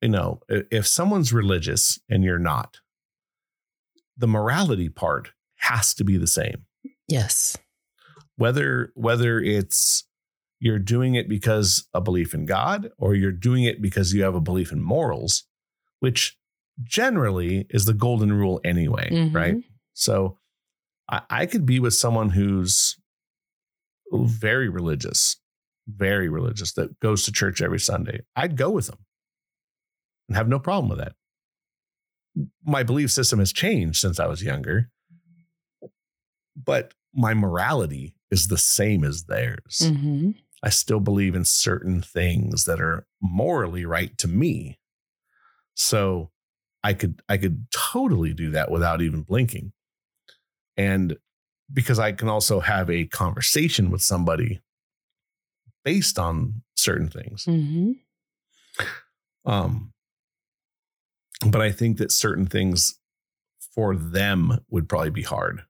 you 0.00 0.08
know, 0.08 0.40
if 0.48 0.86
someone's 0.86 1.32
religious 1.32 2.00
and 2.08 2.24
you're 2.24 2.38
not, 2.38 2.80
the 4.16 4.26
morality 4.26 4.88
part 4.88 5.32
has 5.56 5.92
to 5.94 6.04
be 6.04 6.16
the 6.16 6.26
same 6.26 6.64
Yes. 7.06 7.56
whether 8.36 8.92
whether 8.94 9.40
it's 9.40 10.04
you're 10.60 10.78
doing 10.78 11.14
it 11.14 11.28
because 11.28 11.88
a 11.94 12.00
belief 12.00 12.34
in 12.34 12.44
God 12.46 12.90
or 12.98 13.14
you're 13.14 13.32
doing 13.32 13.64
it 13.64 13.80
because 13.82 14.12
you 14.12 14.22
have 14.22 14.34
a 14.34 14.40
belief 14.40 14.70
in 14.72 14.80
morals, 14.82 15.44
which 16.00 16.36
generally 16.84 17.66
is 17.70 17.86
the 17.86 17.94
golden 17.94 18.32
rule 18.32 18.60
anyway, 18.64 19.08
Mhm. 19.10 19.34
right? 19.34 19.56
So 19.94 20.38
I, 21.08 21.22
I 21.30 21.46
could 21.46 21.64
be 21.66 21.80
with 21.80 21.94
someone 21.94 22.30
who's 22.30 22.96
very 24.12 24.68
religious, 24.68 25.36
very 25.88 26.28
religious, 26.28 26.72
that 26.74 26.98
goes 27.00 27.24
to 27.24 27.32
church 27.32 27.62
every 27.62 27.80
Sunday. 27.80 28.20
I'd 28.36 28.56
go 28.56 28.70
with 28.70 28.86
them 28.86 28.98
and 30.28 30.36
have 30.36 30.48
no 30.48 30.58
problem 30.58 30.88
with 30.90 30.98
that. 30.98 31.14
My 32.64 32.82
belief 32.82 33.10
system 33.10 33.38
has 33.40 33.52
changed 33.52 33.98
since 34.00 34.20
I 34.20 34.26
was 34.26 34.42
younger, 34.42 34.90
but 36.56 36.94
my 37.14 37.34
morality 37.34 38.14
is 38.30 38.48
the 38.48 38.58
same 38.58 39.04
as 39.04 39.24
theirs. 39.24 39.82
hmm 39.84 40.30
I 40.62 40.68
still 40.70 41.00
believe 41.00 41.34
in 41.34 41.44
certain 41.44 42.02
things 42.02 42.64
that 42.64 42.80
are 42.80 43.06
morally 43.20 43.86
right 43.86 44.16
to 44.18 44.28
me. 44.28 44.78
So 45.74 46.30
I 46.82 46.94
could 46.94 47.22
I 47.28 47.36
could 47.36 47.66
totally 47.70 48.34
do 48.34 48.50
that 48.50 48.70
without 48.70 49.00
even 49.02 49.22
blinking. 49.22 49.72
And 50.76 51.16
because 51.72 51.98
I 51.98 52.12
can 52.12 52.28
also 52.28 52.60
have 52.60 52.90
a 52.90 53.06
conversation 53.06 53.90
with 53.90 54.02
somebody 54.02 54.60
based 55.84 56.18
on 56.18 56.62
certain 56.76 57.08
things. 57.08 57.44
hmm 57.44 57.92
Um 59.44 59.92
but 61.46 61.62
I 61.62 61.72
think 61.72 61.96
that 61.98 62.12
certain 62.12 62.44
things 62.44 62.98
for 63.74 63.96
them 63.96 64.58
would 64.68 64.88
probably 64.88 65.10
be 65.10 65.22
hard 65.22 65.62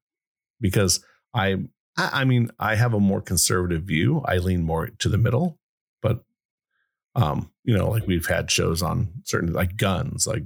because 0.60 1.04
I 1.32 1.58
I 1.96 2.20
I 2.20 2.24
mean, 2.24 2.50
I 2.58 2.74
have 2.76 2.94
a 2.94 3.00
more 3.00 3.20
conservative 3.20 3.82
view. 3.84 4.22
I 4.24 4.38
lean 4.38 4.62
more 4.62 4.88
to 4.88 5.08
the 5.08 5.18
middle, 5.18 5.58
but 6.02 6.24
um, 7.14 7.50
you 7.64 7.76
know, 7.76 7.88
like 7.90 8.06
we've 8.06 8.26
had 8.26 8.50
shows 8.50 8.82
on 8.82 9.08
certain 9.24 9.52
like 9.52 9.76
guns, 9.76 10.26
like 10.26 10.44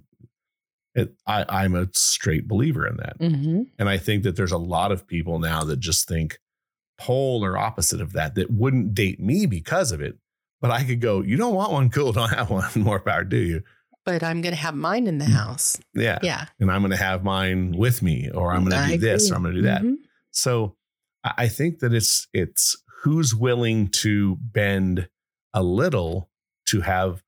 it, 0.95 1.13
I, 1.27 1.45
I'm 1.49 1.75
a 1.75 1.89
straight 1.93 2.47
believer 2.49 2.87
in 2.87 2.97
that. 2.99 3.17
hmm 3.19 3.63
And 3.79 3.89
I 3.89 3.99
think 3.99 4.23
that 4.23 4.37
there's 4.37 4.53
a 4.53 4.59
lot 4.59 4.93
of 4.93 5.07
people 5.07 5.39
now 5.41 5.65
that 5.65 5.81
just 5.81 6.07
think 6.09 6.39
polar 6.99 7.59
opposite 7.59 8.01
of 8.01 8.13
that, 8.13 8.37
that 8.37 8.51
wouldn't 8.51 8.95
date 8.95 9.19
me 9.21 9.47
because 9.47 9.91
of 9.93 10.01
it. 10.01 10.17
But 10.61 10.71
I 10.71 10.85
could 10.85 11.01
go, 11.01 11.21
you 11.21 11.37
don't 11.37 11.55
want 11.55 11.73
one, 11.73 11.91
cool, 11.91 12.13
don't 12.21 12.31
have 12.31 12.49
one. 12.49 12.71
More 12.77 13.01
power, 13.01 13.25
do 13.25 13.37
you? 13.37 13.63
But 14.07 14.23
I'm 14.23 14.41
going 14.41 14.55
to 14.55 14.61
have 14.61 14.75
mine 14.75 15.07
in 15.07 15.19
the 15.19 15.25
house. 15.25 15.79
Yeah. 15.95 16.19
Yeah. 16.23 16.47
And 16.61 16.71
I'm 16.71 16.83
going 16.83 16.91
to 16.93 16.97
have 16.97 17.25
mine 17.25 17.73
with 17.73 18.01
me, 18.03 18.31
or 18.31 18.53
I'm 18.53 18.65
going 18.65 18.81
to 18.81 18.93
do 18.93 18.99
this, 18.99 19.31
or. 19.31 19.35
I'm 19.35 19.43
going 19.43 19.55
to 19.55 19.61
do 19.63 19.67
that. 19.67 19.83
Mhm. 19.83 19.95
So 20.31 20.77
I 21.25 21.49
think 21.49 21.79
that 21.79 21.95
it's 21.95 22.29
it's 22.33 22.77
who's 23.03 23.35
willing 23.35 23.89
to 23.89 24.37
bend 24.41 25.09
a 25.53 25.63
little 25.63 26.31
to 26.67 26.83
have 26.83 27.23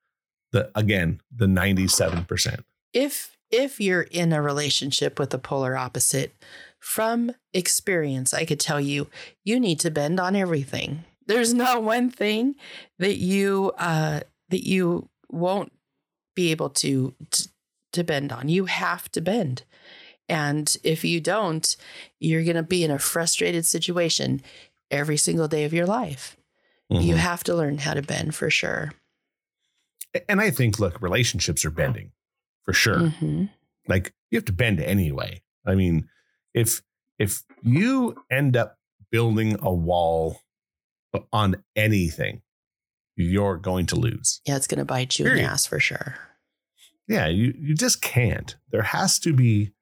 the 0.53 0.71
again 0.75 1.21
the 1.35 1.47
97%. 1.47 2.63
If 2.93 3.37
if 3.51 3.81
you're 3.81 4.03
in 4.03 4.33
a 4.33 4.43
relationship 4.43 5.19
with 5.19 5.33
a 5.33 5.39
polar 5.39 5.77
opposite, 5.77 6.35
from 6.79 7.33
experience, 7.53 8.35
I 8.35 8.45
could 8.45 8.61
tell 8.61 8.81
you 8.81 9.09
you 9.45 9.59
need 9.59 9.81
to 9.81 9.91
bend 9.91 10.21
on 10.21 10.37
everything. 10.37 11.05
There's 11.27 11.55
not 11.65 11.83
one 11.83 12.11
thing 12.11 12.57
that 12.99 13.17
you 13.17 13.73
uh, 13.79 14.21
that 14.51 14.67
you 14.67 15.09
won't 15.31 15.73
be 16.35 16.51
able 16.51 16.71
to, 16.71 17.15
to 17.31 17.49
to 17.93 18.05
bend 18.05 18.33
on. 18.33 18.49
You 18.49 18.67
have 18.67 19.11
to 19.13 19.21
bend. 19.21 19.65
And 20.29 20.77
if 20.83 21.05
you 21.05 21.21
don't, 21.21 21.77
you're 22.19 22.45
going 22.45 22.57
to 22.57 22.63
be 22.63 22.83
in 22.85 22.91
a 22.91 22.99
frustrated 22.99 23.65
situation 23.65 24.43
every 24.91 25.17
single 25.17 25.49
day 25.49 25.65
of 25.65 25.73
your 25.73 25.87
life. 25.87 26.37
You 26.89 27.15
Mhm. 27.15 27.19
have 27.19 27.43
to 27.45 27.55
learn 27.55 27.79
how 27.79 27.95
to 27.95 28.03
bend 28.03 28.35
for 28.35 28.51
sure. 28.51 28.93
and 30.31 30.41
I 30.41 30.51
think 30.51 30.79
look, 30.79 31.03
relationships 31.03 31.65
are 31.67 31.71
bending 31.71 32.13
for 32.65 32.73
sure. 32.73 33.01
Mhm. 33.11 33.51
Like 33.87 34.15
you 34.31 34.39
have 34.39 34.47
to 34.47 34.53
bend 34.53 34.81
anyway. 34.81 35.43
I 35.67 35.75
mean, 35.75 36.09
if 36.55 36.81
if 37.19 37.43
you 37.63 38.17
end 38.31 38.57
up 38.57 38.79
building 39.11 39.57
a 39.61 39.73
wall 39.75 40.41
on 41.33 41.63
anything, 41.75 42.41
you're 43.15 43.57
going 43.59 43.87
to 43.87 43.97
lose. 43.97 44.41
Yeah, 44.47 44.57
it's 44.57 44.67
going 44.67 44.79
to 44.79 44.85
bite 44.87 45.19
you 45.19 45.27
in 45.27 45.35
the 45.37 45.43
ass 45.43 45.67
for 45.67 45.81
sure. 45.81 46.17
yeah 47.09 47.27
you 47.29 47.55
you 47.59 47.75
just 47.75 48.01
can't 48.03 48.57
there 48.73 48.83
has 48.83 49.19
to 49.21 49.33
be 49.33 49.73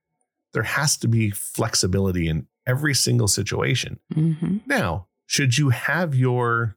there 0.54 0.62
has 0.62 0.96
to 0.96 1.08
be 1.08 1.30
flexibility 1.30 2.28
in 2.28 2.46
every 2.66 2.94
single 2.94 3.28
situation. 3.28 4.00
Hmm 4.12 4.58
now 4.66 5.06
should 5.26 5.58
you 5.58 5.70
have 5.70 6.14
your 6.14 6.76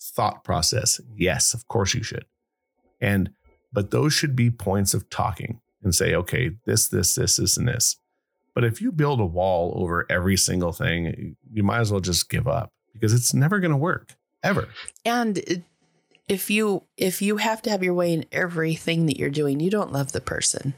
thought 0.00 0.42
process? 0.44 1.00
Yes 1.14 1.54
of 1.54 1.68
course 1.68 1.94
you 1.94 2.02
should. 2.02 2.26
And 3.00 3.30
but 3.72 3.90
those 3.90 4.12
should 4.12 4.34
be 4.34 4.50
points 4.50 4.94
of 4.94 5.08
talking 5.08 5.60
and 5.82 5.94
say 5.94 6.14
okay 6.14 6.50
this 6.66 6.88
this 6.88 7.14
this 7.14 7.36
this 7.36 7.56
and 7.56 7.68
this. 7.68 7.96
But 8.54 8.64
if 8.64 8.82
you 8.82 8.92
build 8.92 9.20
a 9.20 9.24
wall 9.26 9.72
over 9.76 10.06
every 10.10 10.36
single 10.36 10.72
thing 10.72 11.36
you 11.52 11.62
might 11.62 11.80
as 11.80 11.92
well 11.92 12.00
just 12.00 12.28
give 12.28 12.48
up 12.48 12.72
because 12.92 13.14
it's 13.14 13.32
never 13.32 13.60
going 13.60 13.70
to 13.70 13.76
work 13.76 14.14
ever. 14.42 14.68
And 15.04 15.64
if 16.28 16.50
you 16.50 16.84
if 16.96 17.22
you 17.22 17.36
have 17.36 17.62
to 17.62 17.70
have 17.70 17.82
your 17.82 17.94
way 17.94 18.12
in 18.12 18.24
everything 18.32 19.06
that 19.06 19.18
you're 19.18 19.30
doing, 19.30 19.60
you 19.60 19.70
don't 19.70 19.92
love 19.92 20.12
the 20.12 20.20
person. 20.20 20.74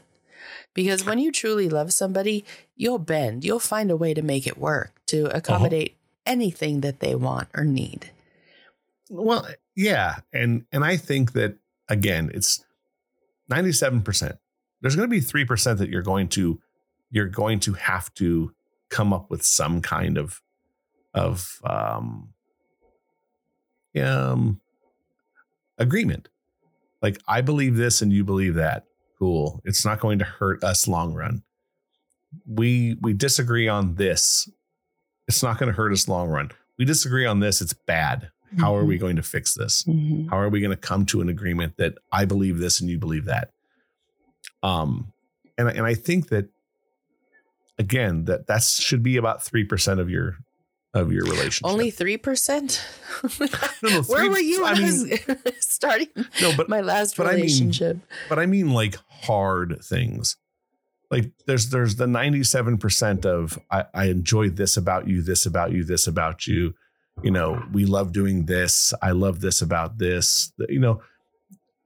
Because 0.75 1.05
when 1.05 1.17
you 1.17 1.31
truly 1.31 1.69
love 1.69 1.91
somebody, 1.91 2.45
you'll 2.75 2.99
bend. 2.99 3.43
You'll 3.43 3.59
find 3.59 3.89
a 3.89 3.97
way 3.97 4.13
to 4.13 4.21
make 4.21 4.45
it 4.45 4.57
work 4.57 4.91
to 5.07 5.35
accommodate 5.35 5.95
anything 6.25 6.81
that 6.81 6.99
they 6.99 7.15
want 7.15 7.47
or 7.55 7.63
need. 7.63 8.11
Well, 9.09 9.47
yeah, 9.75 10.17
and 10.33 10.65
and 10.71 10.83
I 10.83 10.97
think 10.97 11.31
that 11.31 11.57
again, 11.87 12.29
it's 12.33 12.63
ninety 13.49 13.71
seven 13.71 14.01
percent. 14.01 14.37
There's 14.81 14.95
going 14.95 15.07
to 15.07 15.11
be 15.11 15.21
three 15.21 15.45
percent 15.45 15.79
that 15.79 15.89
you're 15.89 16.01
going 16.01 16.27
to 16.29 16.59
you're 17.09 17.27
going 17.27 17.59
to 17.61 17.73
have 17.73 18.13
to 18.15 18.53
come 18.89 19.13
up 19.13 19.29
with 19.29 19.43
some 19.43 19.81
kind 19.81 20.17
of 20.17 20.41
of 21.13 21.59
um 21.63 22.33
um 23.99 24.59
agreement. 25.77 26.27
Like 27.01 27.17
I 27.27 27.39
believe 27.41 27.77
this 27.77 28.01
and 28.01 28.11
you 28.11 28.25
believe 28.25 28.55
that. 28.55 28.85
Cool. 29.19 29.61
It's 29.65 29.85
not 29.85 29.99
going 29.99 30.19
to 30.19 30.25
hurt 30.25 30.63
us 30.63 30.87
long 30.87 31.13
run. 31.13 31.43
we 32.45 32.97
we 33.01 33.13
disagree 33.13 33.67
on 33.69 33.95
this. 33.95 34.49
It's 35.27 35.41
not 35.41 35.57
going 35.57 35.71
to 35.71 35.75
hurt 35.75 35.93
us 35.93 36.07
long 36.09 36.27
run. 36.29 36.51
We 36.77 36.83
disagree 36.85 37.25
on 37.25 37.39
this. 37.39 37.61
It's 37.61 37.71
bad. 37.73 38.29
How 38.59 38.75
are 38.75 38.83
we 38.85 38.97
going 38.97 39.15
to 39.15 39.21
fix 39.23 39.53
this? 39.53 39.83
Mhm. 39.83 40.29
How 40.29 40.37
are 40.37 40.49
we 40.49 40.59
going 40.59 40.71
to 40.71 40.77
come 40.77 41.05
to 41.07 41.21
an 41.21 41.29
agreement 41.29 41.77
that 41.77 41.97
I 42.11 42.25
believe 42.25 42.57
this 42.57 42.79
and 42.81 42.89
you 42.89 42.97
believe 42.97 43.25
that? 43.25 43.51
Um, 44.63 45.13
and 45.57 45.69
and 45.69 45.85
I 45.85 45.93
think 45.93 46.27
that 46.29 46.49
again 47.79 48.25
that 48.25 48.47
that 48.47 48.63
should 48.63 49.01
be 49.03 49.15
about 49.17 49.43
three 49.43 49.63
percent 49.63 49.99
of 50.01 50.09
your 50.09 50.37
of 50.95 51.11
your 51.11 51.25
relationship. 51.25 51.65
Only 51.65 51.91
three 51.91 52.17
percent. 52.17 52.83
No, 53.39 53.47
no, 53.89 54.01
Where 54.03 54.29
were 54.29 54.39
you 54.39 54.65
I 54.65 54.73
mean- 54.73 55.09
was 55.45 55.53
starting 55.59 56.07
no, 56.41 56.51
but 56.57 56.67
my 56.67 56.81
last 56.81 57.15
but 57.15 57.27
I 57.27 57.31
mean- 57.31 57.41
relationship? 57.41 57.97
but 58.27 58.39
I 58.39 58.45
mean 58.45 58.71
like 58.71 58.95
hard 59.07 59.77
things. 59.83 60.35
Like 61.11 61.31
there's 61.45 61.69
there's 61.69 61.95
the 61.97 62.07
97% 62.07 63.25
of 63.25 63.59
I, 63.71 63.85
I 63.93 64.05
enjoy 64.05 64.49
this 64.49 64.75
about 64.75 65.07
you, 65.07 65.21
this 65.21 65.45
about 65.45 65.71
you, 65.71 65.83
this 65.83 66.07
about 66.07 66.47
you. 66.47 66.73
You 67.23 67.31
know, 67.31 67.63
we 67.71 67.85
love 67.85 68.11
doing 68.11 68.45
this. 68.47 68.93
I 69.01 69.11
love 69.11 69.39
this 69.39 69.61
about 69.61 69.97
this. 69.99 70.51
You 70.67 70.79
know, 70.79 71.01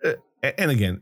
uh, 0.04 0.14
and 0.58 0.72
again, 0.72 1.02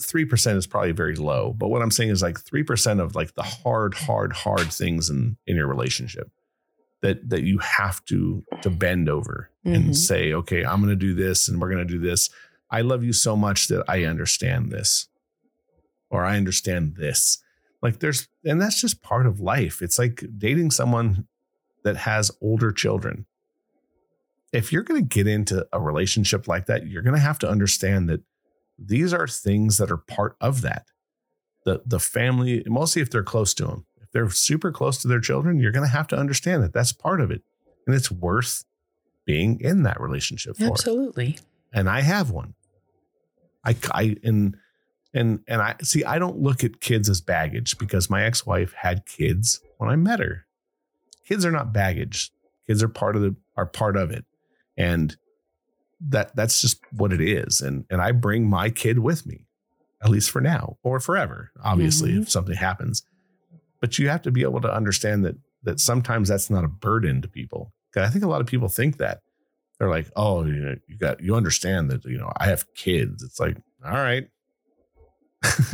three 0.00 0.24
percent 0.26 0.58
is 0.58 0.66
probably 0.66 0.92
very 0.92 1.16
low. 1.16 1.52
But 1.56 1.68
what 1.68 1.82
I'm 1.82 1.90
saying 1.90 2.10
is 2.10 2.22
like 2.22 2.38
three 2.38 2.62
percent 2.62 3.00
of 3.00 3.16
like 3.16 3.34
the 3.34 3.42
hard, 3.42 3.94
hard, 3.94 4.32
hard 4.34 4.72
things 4.72 5.10
in 5.10 5.36
in 5.46 5.56
your 5.56 5.66
relationship 5.66 6.30
that 7.02 7.28
that 7.30 7.42
you 7.42 7.58
have 7.58 8.04
to 8.06 8.44
to 8.62 8.70
bend 8.70 9.08
over 9.08 9.50
Mhm. 9.64 9.74
and 9.74 9.96
say, 9.96 10.32
okay, 10.32 10.64
I'm 10.64 10.80
going 10.80 10.90
to 10.90 10.96
do 10.96 11.14
this, 11.14 11.48
and 11.48 11.60
we're 11.60 11.70
going 11.70 11.86
to 11.86 11.92
do 11.94 12.00
this. 12.00 12.30
I 12.70 12.80
love 12.82 13.02
you 13.04 13.12
so 13.12 13.36
much 13.36 13.68
that 13.68 13.84
I 13.88 14.04
understand 14.04 14.70
this, 14.72 15.08
or 16.10 16.24
I 16.24 16.36
understand 16.36 16.96
this. 16.96 17.42
Like 17.80 18.00
there's, 18.00 18.28
and 18.44 18.60
that's 18.60 18.80
just 18.80 19.02
part 19.02 19.26
of 19.26 19.40
life. 19.40 19.80
It's 19.80 19.98
like 19.98 20.24
dating 20.36 20.72
someone 20.72 21.28
that 21.84 21.96
has 21.98 22.30
older 22.40 22.72
children. 22.72 23.26
If 24.52 24.72
you're 24.72 24.82
going 24.82 25.00
to 25.02 25.06
get 25.08 25.26
into 25.26 25.66
a 25.72 25.80
relationship 25.80 26.48
like 26.48 26.66
that, 26.66 26.86
you're 26.86 27.02
going 27.02 27.14
to 27.14 27.20
have 27.20 27.38
to 27.40 27.48
understand 27.48 28.08
that 28.08 28.22
these 28.78 29.12
are 29.12 29.28
things 29.28 29.76
that 29.78 29.90
are 29.90 29.96
part 29.98 30.36
of 30.40 30.62
that. 30.62 30.86
The 31.64 31.82
the 31.86 32.00
family, 32.00 32.62
mostly 32.66 33.02
if 33.02 33.10
they're 33.10 33.22
close 33.22 33.52
to 33.54 33.66
them, 33.66 33.86
they're 34.12 34.30
super 34.30 34.72
close 34.72 34.98
to 35.02 35.08
their 35.08 35.20
children, 35.20 35.58
you're 35.58 35.72
going 35.72 35.84
to 35.86 35.92
have 35.92 36.06
to 36.08 36.16
understand 36.16 36.62
that 36.62 36.72
that's 36.72 36.92
part 36.92 37.20
of 37.20 37.30
it, 37.30 37.42
and 37.86 37.94
it's 37.94 38.10
worth 38.10 38.64
being 39.24 39.60
in 39.60 39.82
that 39.82 40.00
relationship 40.00 40.56
for. 40.56 40.64
Absolutely. 40.64 41.38
And 41.72 41.88
I 41.88 42.00
have 42.00 42.30
one. 42.30 42.54
I 43.64 43.76
I 43.92 44.16
and 44.24 44.56
and 45.12 45.40
and 45.46 45.60
I 45.60 45.76
see. 45.82 46.04
I 46.04 46.18
don't 46.18 46.38
look 46.38 46.64
at 46.64 46.80
kids 46.80 47.08
as 47.10 47.20
baggage 47.20 47.76
because 47.78 48.08
my 48.08 48.24
ex 48.24 48.46
wife 48.46 48.72
had 48.72 49.04
kids 49.06 49.60
when 49.76 49.90
I 49.90 49.96
met 49.96 50.20
her. 50.20 50.46
Kids 51.26 51.44
are 51.44 51.50
not 51.52 51.72
baggage. 51.72 52.30
Kids 52.66 52.82
are 52.82 52.88
part 52.88 53.16
of 53.16 53.22
the 53.22 53.36
are 53.56 53.66
part 53.66 53.96
of 53.96 54.10
it, 54.10 54.24
and 54.76 55.16
that 56.00 56.34
that's 56.36 56.60
just 56.60 56.80
what 56.92 57.12
it 57.12 57.20
is. 57.20 57.60
And 57.60 57.84
and 57.90 58.00
I 58.00 58.12
bring 58.12 58.48
my 58.48 58.70
kid 58.70 59.00
with 59.00 59.26
me, 59.26 59.46
at 60.02 60.08
least 60.08 60.30
for 60.30 60.40
now 60.40 60.78
or 60.82 61.00
forever. 61.00 61.50
Obviously, 61.62 62.12
Mhm. 62.12 62.22
if 62.22 62.30
something 62.30 62.54
happens, 62.56 63.02
but 63.80 63.98
you 63.98 64.08
have 64.08 64.22
to 64.22 64.30
be 64.30 64.42
able 64.42 64.60
to 64.60 64.72
understand 64.72 65.24
that 65.24 65.36
that 65.64 65.80
sometimes 65.80 66.28
that's 66.28 66.50
not 66.50 66.64
a 66.64 66.68
burden 66.68 67.20
to 67.22 67.28
people. 67.28 67.72
I 67.96 68.08
think 68.10 68.24
a 68.24 68.28
lot 68.28 68.40
of 68.40 68.46
people 68.46 68.68
think 68.68 68.98
that 68.98 69.22
they're 69.78 69.88
like, 69.90 70.08
oh, 70.14 70.44
you, 70.44 70.52
know, 70.54 70.76
you 70.86 70.96
got 70.96 71.20
you 71.20 71.34
understand 71.34 71.90
that 71.90 72.04
you 72.04 72.16
know 72.18 72.32
I 72.36 72.46
have 72.46 72.72
kids. 72.74 73.22
It's 73.24 73.40
like, 73.40 73.56
all 73.84 73.90
right. 73.92 74.28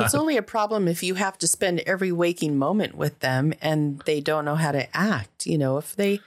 It's 0.00 0.14
only 0.14 0.36
a 0.36 0.42
problem 0.42 0.86
if 0.88 1.02
you 1.02 1.14
have 1.14 1.38
to 1.38 1.48
spend 1.48 1.80
every 1.80 2.12
waking 2.12 2.56
moment 2.58 2.94
with 2.94 3.18
them 3.20 3.52
and 3.60 4.00
they 4.00 4.20
don't 4.20 4.44
know 4.44 4.54
how 4.54 4.72
to 4.72 4.94
act. 4.96 5.46
You 5.46 5.58
know, 5.58 5.78
if 5.78 5.96
they, 5.96 6.20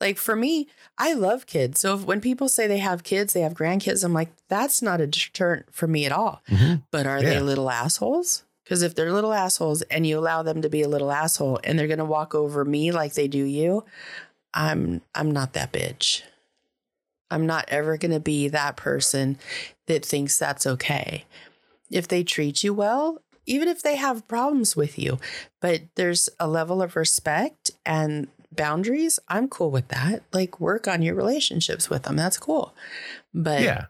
like 0.00 0.18
for 0.18 0.34
me, 0.36 0.68
I 0.98 1.12
love 1.14 1.46
kids. 1.46 1.80
So 1.80 1.94
if, 1.94 2.04
when 2.04 2.20
people 2.20 2.48
say 2.48 2.66
they 2.66 2.78
have 2.78 3.04
kids, 3.04 3.32
they 3.32 3.40
have 3.42 3.54
grandkids, 3.54 4.04
I'm 4.04 4.12
like, 4.14 4.30
that's 4.48 4.82
not 4.82 5.00
a 5.00 5.06
deterrent 5.06 5.66
for 5.72 5.86
me 5.86 6.06
at 6.06 6.12
all. 6.12 6.42
Mhm. 6.50 6.82
But 6.90 7.06
are 7.06 7.22
Yeah. 7.22 7.30
they 7.34 7.40
little 7.40 7.70
assholes? 7.70 8.44
Because 8.64 8.82
if 8.82 8.94
they're 8.94 9.12
little 9.12 9.34
assholes 9.34 9.82
and 9.82 10.06
you 10.06 10.18
allow 10.18 10.42
them 10.42 10.62
to 10.62 10.70
be 10.70 10.82
a 10.82 10.88
little 10.88 11.12
asshole 11.12 11.60
and 11.64 11.78
they're 11.78 11.86
going 11.86 11.98
to 11.98 12.04
walk 12.04 12.34
over 12.34 12.64
me 12.64 12.92
like 12.92 13.14
they 13.14 13.28
do 13.28 13.44
you, 13.44 13.84
I'm 14.54 15.02
I'm 15.14 15.30
not 15.30 15.52
that 15.52 15.72
bitch. 15.72 16.22
I'm 17.30 17.46
not 17.46 17.66
ever 17.68 17.96
going 17.96 18.12
to 18.12 18.20
be 18.20 18.48
that 18.48 18.76
person 18.76 19.38
that 19.86 20.04
thinks 20.04 20.38
that's 20.38 20.66
okay. 20.66 21.24
If 21.90 22.08
they 22.08 22.22
treat 22.22 22.62
you 22.62 22.72
well, 22.72 23.20
even 23.46 23.68
if 23.68 23.82
they 23.82 23.96
have 23.96 24.26
problems 24.28 24.76
with 24.76 24.98
you, 24.98 25.18
but 25.60 25.82
there's 25.96 26.28
a 26.40 26.48
level 26.48 26.80
of 26.80 26.96
respect 26.96 27.70
and 27.84 28.28
boundaries, 28.52 29.18
I'm 29.28 29.48
cool 29.48 29.70
with 29.70 29.88
that. 29.88 30.22
Like 30.32 30.60
work 30.60 30.88
on 30.88 31.02
your 31.02 31.14
relationships 31.14 31.90
with 31.90 32.04
them. 32.04 32.16
That's 32.16 32.38
cool. 32.38 32.74
But 33.34 33.62
yeah, 33.62 33.86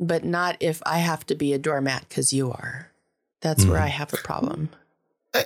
but 0.00 0.24
not 0.24 0.56
if 0.60 0.82
I 0.86 0.98
have 0.98 1.26
to 1.26 1.34
be 1.34 1.52
a 1.52 1.58
doormat 1.58 2.06
because 2.08 2.32
you 2.32 2.50
are. 2.50 2.90
That's 3.42 3.64
where 3.64 3.78
Mhm. 3.80 3.84
I 3.84 3.88
have 3.88 4.12
a 4.12 4.16
problem. 4.18 4.70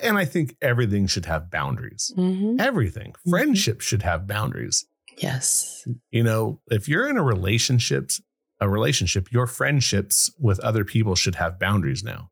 and 0.01 0.17
I 0.17 0.23
think 0.23 0.55
everything 0.61 1.05
should 1.05 1.25
have 1.25 1.51
boundaries. 1.51 2.13
Mm-hmm. 2.15 2.61
Everything, 2.61 3.13
friendship 3.29 3.81
should 3.81 4.03
have 4.03 4.25
boundaries. 4.25 4.85
Yes. 5.17 5.85
You 6.11 6.23
know, 6.23 6.61
if 6.67 6.87
you're 6.87 7.09
in 7.09 7.17
a 7.17 7.23
relationships, 7.23 8.21
a 8.61 8.69
relationship, 8.69 9.31
your 9.33 9.47
friendships 9.47 10.31
with 10.39 10.59
other 10.61 10.85
people 10.85 11.15
should 11.15 11.35
have 11.35 11.59
boundaries 11.59 12.03
now. 12.05 12.29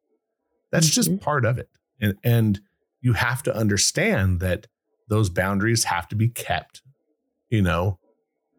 That's 0.72 0.88
just 0.90 1.10
Mhm. 1.12 1.22
part 1.22 1.44
of 1.44 1.58
it. 1.58 1.70
And 2.00 2.14
and 2.24 2.62
you 3.02 3.14
have 3.14 3.44
to 3.44 3.54
understand 3.56 4.40
that 4.40 4.68
those 5.10 5.30
boundaries 5.30 5.84
have 5.86 6.08
to 6.10 6.16
be 6.16 6.30
kept, 6.30 6.82
you 7.50 7.62
know, 7.62 8.00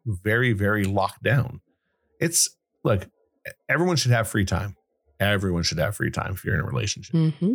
very, 0.04 0.52
very 0.52 0.84
locked 0.84 1.22
down. 1.22 1.60
It's 2.20 2.50
like 2.84 3.08
everyone 3.68 3.96
should 3.96 4.10
have 4.12 4.28
free 4.28 4.44
time. 4.44 4.76
Everyone 5.20 5.62
should 5.62 5.78
have 5.78 5.94
free 5.96 6.10
time 6.10 6.32
if 6.32 6.44
you're 6.44 6.54
in 6.54 6.60
a 6.60 6.64
relationship. 6.66 7.14
Mm-hmm. 7.14 7.54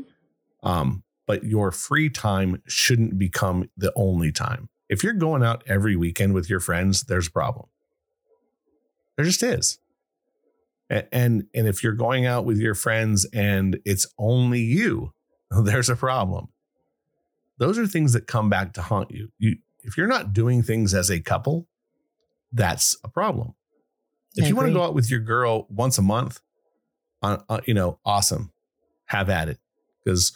Um, 0.64 1.04
but 1.28 1.44
your 1.44 1.72
free 1.72 2.10
time 2.10 2.62
shouldn't 2.68 3.18
become 3.18 3.70
the 3.76 3.92
only 3.96 4.32
time. 4.32 4.70
If 4.88 5.04
you're 5.04 5.14
going 5.14 5.44
out 5.44 5.64
every 5.68 5.96
weekend 5.96 6.34
with 6.36 6.50
your 6.50 6.60
friends, 6.60 7.04
there's 7.04 7.28
a 7.28 7.32
problem. 7.32 7.68
There 9.18 9.26
just 9.26 9.42
is. 9.44 9.80
A- 10.92 11.12
And 11.14 11.46
and 11.56 11.68
if 11.68 11.84
you're 11.84 11.94
going 11.94 12.26
out 12.28 12.46
with 12.46 12.58
your 12.60 12.76
friends 12.76 13.26
and 13.34 13.80
it's 13.86 14.06
only 14.20 14.60
you, 14.62 15.14
there's 15.64 15.90
a 15.90 15.96
problem. 15.96 16.50
Those 17.58 17.80
are 17.80 17.88
things 17.88 18.14
that 18.14 18.28
come 18.28 18.50
back 18.50 18.74
to 18.74 18.82
haunt 18.84 19.10
you. 19.12 19.30
You 19.40 19.56
if 19.82 19.98
you're 19.98 20.08
not 20.08 20.34
doing 20.34 20.62
things 20.62 20.94
as 20.94 21.10
a 21.10 21.20
couple, 21.20 21.68
that's 22.52 22.96
a 23.04 23.08
problem. 23.10 23.54
If 24.36 24.46
I 24.46 24.48
you 24.50 24.56
want 24.56 24.68
to 24.68 24.74
go 24.74 24.84
out 24.84 24.94
with 24.94 25.10
your 25.10 25.20
girl 25.22 25.66
once 25.70 25.98
a 25.98 26.02
month, 26.02 26.40
uh, 27.34 27.38
uh, 27.50 27.62
you 27.66 27.74
know, 27.74 28.00
awesome, 28.06 28.52
have 29.06 29.30
at 29.30 29.50
it. 29.50 29.60
Because 30.04 30.32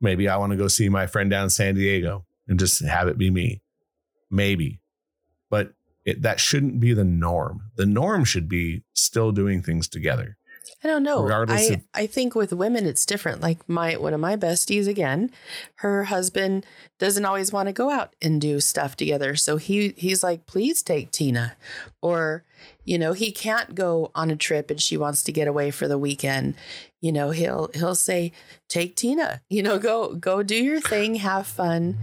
maybe 0.00 0.28
I 0.28 0.36
want 0.36 0.52
to 0.52 0.56
go 0.56 0.68
see 0.68 0.88
my 0.88 1.06
friend 1.06 1.30
down 1.30 1.44
in 1.44 1.50
San 1.50 1.74
Diego 1.74 2.24
and 2.46 2.58
just 2.58 2.84
have 2.84 3.08
it 3.08 3.18
be 3.18 3.30
me. 3.30 3.62
Maybe, 4.30 4.80
but 5.50 5.72
it, 6.04 6.22
that 6.22 6.40
shouldn't 6.40 6.80
be 6.80 6.94
the 6.94 7.04
norm. 7.04 7.70
The 7.76 7.86
norm 7.86 8.24
should 8.24 8.48
be 8.48 8.84
still 8.94 9.32
doing 9.32 9.62
things 9.62 9.88
together. 9.88 10.37
I 10.82 10.88
don't 10.88 11.02
know. 11.02 11.22
Regardless 11.22 11.70
I, 11.70 11.74
of- 11.74 11.84
I 11.94 12.06
think 12.06 12.34
with 12.34 12.52
women 12.52 12.86
it's 12.86 13.06
different. 13.06 13.40
Like 13.40 13.68
my 13.68 13.96
one 13.96 14.14
of 14.14 14.20
my 14.20 14.36
besties 14.36 14.86
again, 14.86 15.30
her 15.76 16.04
husband 16.04 16.64
doesn't 16.98 17.24
always 17.24 17.52
want 17.52 17.68
to 17.68 17.72
go 17.72 17.90
out 17.90 18.14
and 18.22 18.40
do 18.40 18.60
stuff 18.60 18.96
together. 18.96 19.36
So 19.36 19.56
he 19.56 19.94
he's 19.96 20.22
like, 20.22 20.46
please 20.46 20.82
take 20.82 21.10
Tina. 21.10 21.56
Or, 22.00 22.44
you 22.84 22.98
know, 22.98 23.12
he 23.12 23.32
can't 23.32 23.74
go 23.74 24.10
on 24.14 24.30
a 24.30 24.36
trip 24.36 24.70
and 24.70 24.80
she 24.80 24.96
wants 24.96 25.22
to 25.24 25.32
get 25.32 25.48
away 25.48 25.70
for 25.70 25.88
the 25.88 25.98
weekend. 25.98 26.54
You 27.00 27.12
know, 27.12 27.30
he'll 27.30 27.70
he'll 27.74 27.94
say, 27.94 28.32
take 28.68 28.96
Tina, 28.96 29.40
you 29.48 29.62
know, 29.62 29.78
go 29.78 30.14
go 30.14 30.42
do 30.42 30.56
your 30.56 30.80
thing, 30.80 31.16
have 31.16 31.46
fun. 31.46 31.96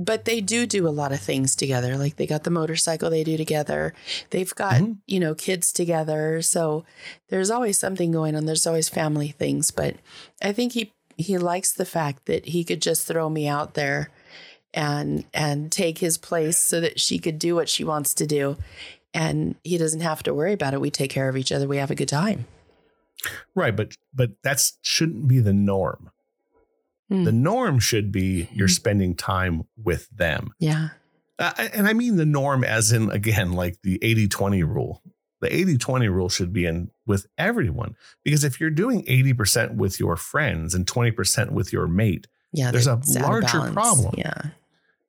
But 0.00 0.24
they 0.26 0.40
do 0.40 0.64
do 0.64 0.86
a 0.86 0.90
lot 0.90 1.10
of 1.10 1.18
things 1.20 1.56
together. 1.56 1.98
Like 1.98 2.16
they 2.16 2.26
got 2.26 2.44
the 2.44 2.50
motorcycle 2.50 3.10
they 3.10 3.24
do 3.24 3.36
together. 3.36 3.92
They've 4.30 4.54
got, 4.54 4.74
Mhm. 4.80 4.98
you 5.08 5.18
know, 5.18 5.34
kids 5.34 5.72
together. 5.72 6.40
So 6.40 6.84
there's 7.30 7.50
always 7.50 7.78
something 7.80 8.12
going 8.12 8.36
on. 8.36 8.46
There's 8.46 8.66
always 8.66 8.88
family 8.88 9.34
things, 9.36 9.72
but 9.72 9.96
I 10.40 10.52
think 10.52 10.72
he 10.72 10.92
he 11.16 11.36
likes 11.36 11.72
the 11.72 11.84
fact 11.84 12.26
that 12.26 12.46
he 12.46 12.62
could 12.62 12.80
just 12.80 13.04
throw 13.08 13.28
me 13.28 13.48
out 13.48 13.74
there 13.74 14.10
and 14.72 15.24
and 15.34 15.72
take 15.72 15.98
his 15.98 16.16
place 16.16 16.56
so 16.58 16.80
that 16.80 17.00
she 17.00 17.18
could 17.18 17.40
do 17.40 17.56
what 17.56 17.68
she 17.68 17.82
wants 17.82 18.14
to 18.14 18.26
do 18.26 18.56
and 19.12 19.56
he 19.64 19.78
doesn't 19.78 20.02
have 20.02 20.22
to 20.22 20.32
worry 20.34 20.52
about 20.52 20.74
it. 20.74 20.80
We 20.80 20.90
take 20.90 21.10
care 21.10 21.28
of 21.28 21.36
each 21.36 21.50
other. 21.50 21.66
We 21.66 21.78
have 21.78 21.90
a 21.90 21.96
good 21.96 22.08
time. 22.08 22.46
Right, 23.56 23.74
but 23.74 23.96
but 24.14 24.30
that's 24.44 24.78
shouldn't 24.82 25.26
be 25.26 25.40
the 25.40 25.52
norm. 25.52 26.10
Hmm. 27.08 27.24
The 27.24 27.32
norm 27.32 27.78
should 27.78 28.12
be 28.12 28.48
you're 28.52 28.68
spending 28.68 29.14
time 29.14 29.64
with 29.82 30.08
them. 30.10 30.52
Yeah. 30.58 30.90
Uh, 31.38 31.52
and 31.72 31.86
I 31.86 31.92
mean 31.92 32.16
the 32.16 32.26
norm 32.26 32.64
as 32.64 32.92
in 32.92 33.10
again 33.10 33.52
like 33.52 33.80
the 33.82 33.98
80-20 34.00 34.66
rule. 34.66 35.02
The 35.40 35.48
80-20 35.48 36.10
rule 36.12 36.28
should 36.28 36.52
be 36.52 36.66
in 36.66 36.90
with 37.06 37.26
everyone 37.38 37.94
because 38.24 38.42
if 38.42 38.60
you're 38.60 38.70
doing 38.70 39.04
80% 39.04 39.76
with 39.76 40.00
your 40.00 40.16
friends 40.16 40.74
and 40.74 40.84
20% 40.84 41.52
with 41.52 41.72
your 41.72 41.86
mate, 41.86 42.26
Yeah. 42.52 42.72
There's 42.72 42.88
a 42.88 42.96
that's 42.96 43.16
out 43.16 43.22
of 43.24 43.30
larger 43.30 43.72
problem. 43.72 44.14
Yeah. 44.18 44.42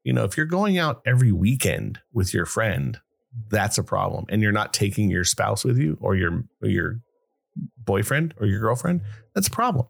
You 0.04 0.14
know, 0.14 0.24
if 0.24 0.38
you're 0.38 0.46
going 0.46 0.78
out 0.78 1.02
every 1.06 1.32
weekend 1.32 2.00
with 2.14 2.34
your 2.34 2.46
friend, 2.46 3.00
that's 3.50 3.78
a 3.78 3.84
problem. 3.84 4.26
And 4.30 4.42
you're 4.42 4.52
not 4.52 4.74
taking 4.74 5.10
your 5.10 5.24
spouse 5.24 5.64
with 5.66 5.78
you 5.78 5.98
or 6.00 6.16
your 6.16 6.44
or 6.62 6.70
your 6.70 7.00
boyfriend 7.78 8.34
or 8.40 8.46
your 8.46 8.60
girlfriend, 8.60 9.02
that's 9.34 9.48
a 9.48 9.52
problem. 9.52 9.88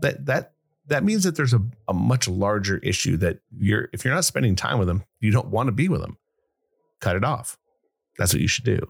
That 0.00 0.26
that 0.26 0.52
that 0.86 1.04
means 1.04 1.24
that 1.24 1.36
there's 1.36 1.54
a, 1.54 1.60
a 1.88 1.94
much 1.94 2.28
larger 2.28 2.78
issue 2.78 3.16
that 3.18 3.38
you're 3.56 3.88
if 3.92 4.04
you're 4.04 4.14
not 4.14 4.24
spending 4.24 4.56
time 4.56 4.78
with 4.78 4.88
them, 4.88 5.04
you 5.20 5.30
don't 5.30 5.48
want 5.48 5.68
to 5.68 5.72
be 5.72 5.88
with 5.88 6.00
them. 6.00 6.18
Cut 7.00 7.16
it 7.16 7.24
off. 7.24 7.56
That's 8.18 8.32
what 8.32 8.42
you 8.42 8.48
should 8.48 8.64
do. 8.64 8.80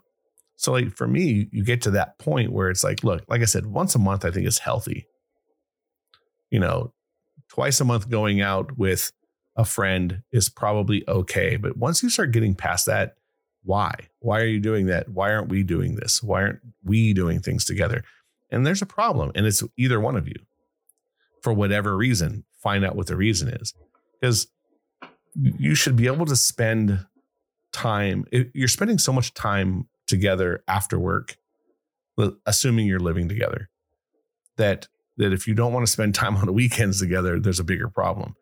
So 0.56 0.72
like 0.72 0.94
for 0.94 1.06
me, 1.06 1.48
you 1.52 1.64
get 1.64 1.82
to 1.82 1.90
that 1.92 2.18
point 2.18 2.52
where 2.52 2.70
it's 2.70 2.84
like, 2.84 3.04
look, 3.04 3.24
like 3.28 3.42
I 3.42 3.46
said, 3.46 3.66
once 3.66 3.94
a 3.94 3.98
month 3.98 4.24
I 4.24 4.30
think 4.30 4.46
is 4.46 4.58
healthy. 4.58 5.06
You 6.50 6.60
know, 6.60 6.92
twice 7.48 7.80
a 7.80 7.84
month 7.84 8.08
going 8.08 8.40
out 8.40 8.76
with 8.78 9.12
a 9.56 9.64
friend 9.64 10.22
is 10.32 10.48
probably 10.48 11.04
okay, 11.08 11.56
but 11.56 11.76
once 11.76 12.02
you 12.02 12.10
start 12.10 12.32
getting 12.32 12.54
past 12.54 12.86
that, 12.86 13.14
why? 13.62 13.94
Why 14.18 14.40
are 14.40 14.46
you 14.46 14.60
doing 14.60 14.86
that? 14.86 15.08
Why 15.08 15.32
aren't 15.32 15.48
we 15.48 15.62
doing 15.62 15.94
this? 15.94 16.22
Why 16.22 16.42
aren't 16.42 16.60
we 16.82 17.14
doing 17.14 17.40
things 17.40 17.64
together? 17.64 18.04
And 18.50 18.66
there's 18.66 18.82
a 18.82 18.86
problem, 18.86 19.32
and 19.34 19.46
it's 19.46 19.62
either 19.76 20.00
one 20.00 20.16
of 20.16 20.28
you 20.28 20.34
for 21.44 21.52
whatever 21.52 21.94
reason. 21.94 22.44
Find 22.62 22.84
out 22.84 22.96
what 22.96 23.06
the 23.06 23.16
reason 23.16 23.48
is 23.48 23.74
because 24.18 24.48
you 25.34 25.74
should 25.74 25.94
be 25.94 26.06
able 26.06 26.24
to 26.24 26.36
spend 26.36 27.04
time. 27.72 28.24
You're 28.32 28.66
spending 28.66 28.98
so 28.98 29.12
much 29.12 29.34
time 29.34 29.86
together 30.06 30.64
after 30.66 30.98
work, 30.98 31.36
assuming 32.46 32.86
you're 32.86 32.98
living 32.98 33.28
together, 33.28 33.68
that 34.56 34.88
that 35.18 35.32
if 35.34 35.46
you 35.46 35.54
don't 35.54 35.72
want 35.72 35.86
to 35.86 35.92
spend 35.92 36.14
time 36.14 36.36
on 36.36 36.46
the 36.46 36.52
weekends 36.52 36.98
together, 36.98 37.38
there's 37.38 37.60
a 37.60 37.64
bigger 37.64 37.88
problem. 37.88 38.34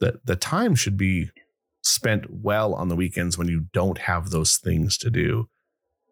That 0.00 0.24
the 0.24 0.36
time 0.36 0.76
should 0.76 0.96
be 0.96 1.30
spent 1.82 2.26
well 2.30 2.72
on 2.72 2.88
the 2.88 2.96
weekends 2.96 3.36
when 3.36 3.48
you 3.48 3.66
don't 3.72 3.98
have 3.98 4.30
those 4.30 4.56
things 4.56 4.96
to 4.98 5.10
do, 5.10 5.48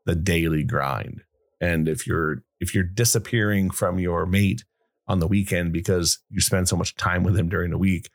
the 0.04 0.16
daily 0.16 0.64
grind. 0.64 1.22
And 1.60 1.88
if 1.88 2.04
you're 2.04 2.42
if 2.58 2.74
you're 2.74 2.82
disappearing 2.82 3.70
from 3.70 4.00
your 4.00 4.26
mate 4.26 4.64
on 5.08 5.18
the 5.20 5.26
weekend 5.26 5.72
because 5.72 6.18
you 6.30 6.40
spend 6.40 6.68
so 6.68 6.76
much 6.76 6.94
time 6.96 7.22
with 7.24 7.36
him 7.38 7.48
during 7.48 7.70
the 7.70 7.78
week, 7.78 8.08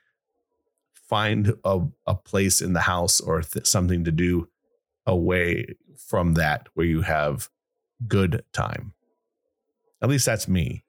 find 0.93 1.53
a, 1.63 1.81
a 2.05 2.15
place 2.15 2.61
in 2.61 2.73
the 2.73 2.81
house 2.81 3.19
or 3.19 3.41
th- 3.41 3.65
something 3.65 4.03
to 4.03 4.11
do 4.11 4.47
away 5.05 5.75
from 5.97 6.33
that 6.33 6.67
where 6.73 6.85
you 6.85 7.01
have 7.01 7.49
good 8.07 8.43
time. 8.53 8.93
At 10.01 10.09
least 10.09 10.25
that's 10.25 10.47
me. 10.47 10.83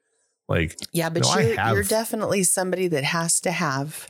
Like, 0.49 0.77
Yeah, 0.93 1.11
but 1.11 1.23
No, 1.25 1.39
you're, 1.39 1.55
you're 1.75 1.83
definitely 1.83 2.43
somebody 2.43 2.89
that 2.89 3.05
has 3.05 3.41
to 3.41 3.51
have 3.51 4.09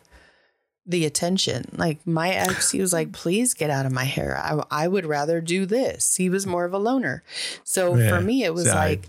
the 0.87 1.05
attention. 1.05 1.64
Like 1.77 2.07
my 2.07 2.31
ex, 2.31 2.70
he 2.70 2.81
was 2.81 2.92
like, 2.92 3.12
please 3.12 3.53
get 3.55 3.70
out 3.70 3.85
of 3.87 3.92
my 3.92 4.05
hair. 4.05 4.38
I, 4.38 4.62
I 4.70 4.88
would 4.88 5.05
rather 5.05 5.40
do 5.40 5.66
this. 5.66 6.16
He 6.16 6.31
was 6.31 6.46
more 6.46 6.64
of 6.64 6.72
a 6.72 6.79
loner. 6.79 7.22
So 7.64 7.94
Yeah. 7.96 8.09
for 8.09 8.20
me, 8.22 8.44
it 8.44 8.55
was 8.55 8.64
See, 8.64 8.70
I- 8.70 8.74
like, 8.88 9.09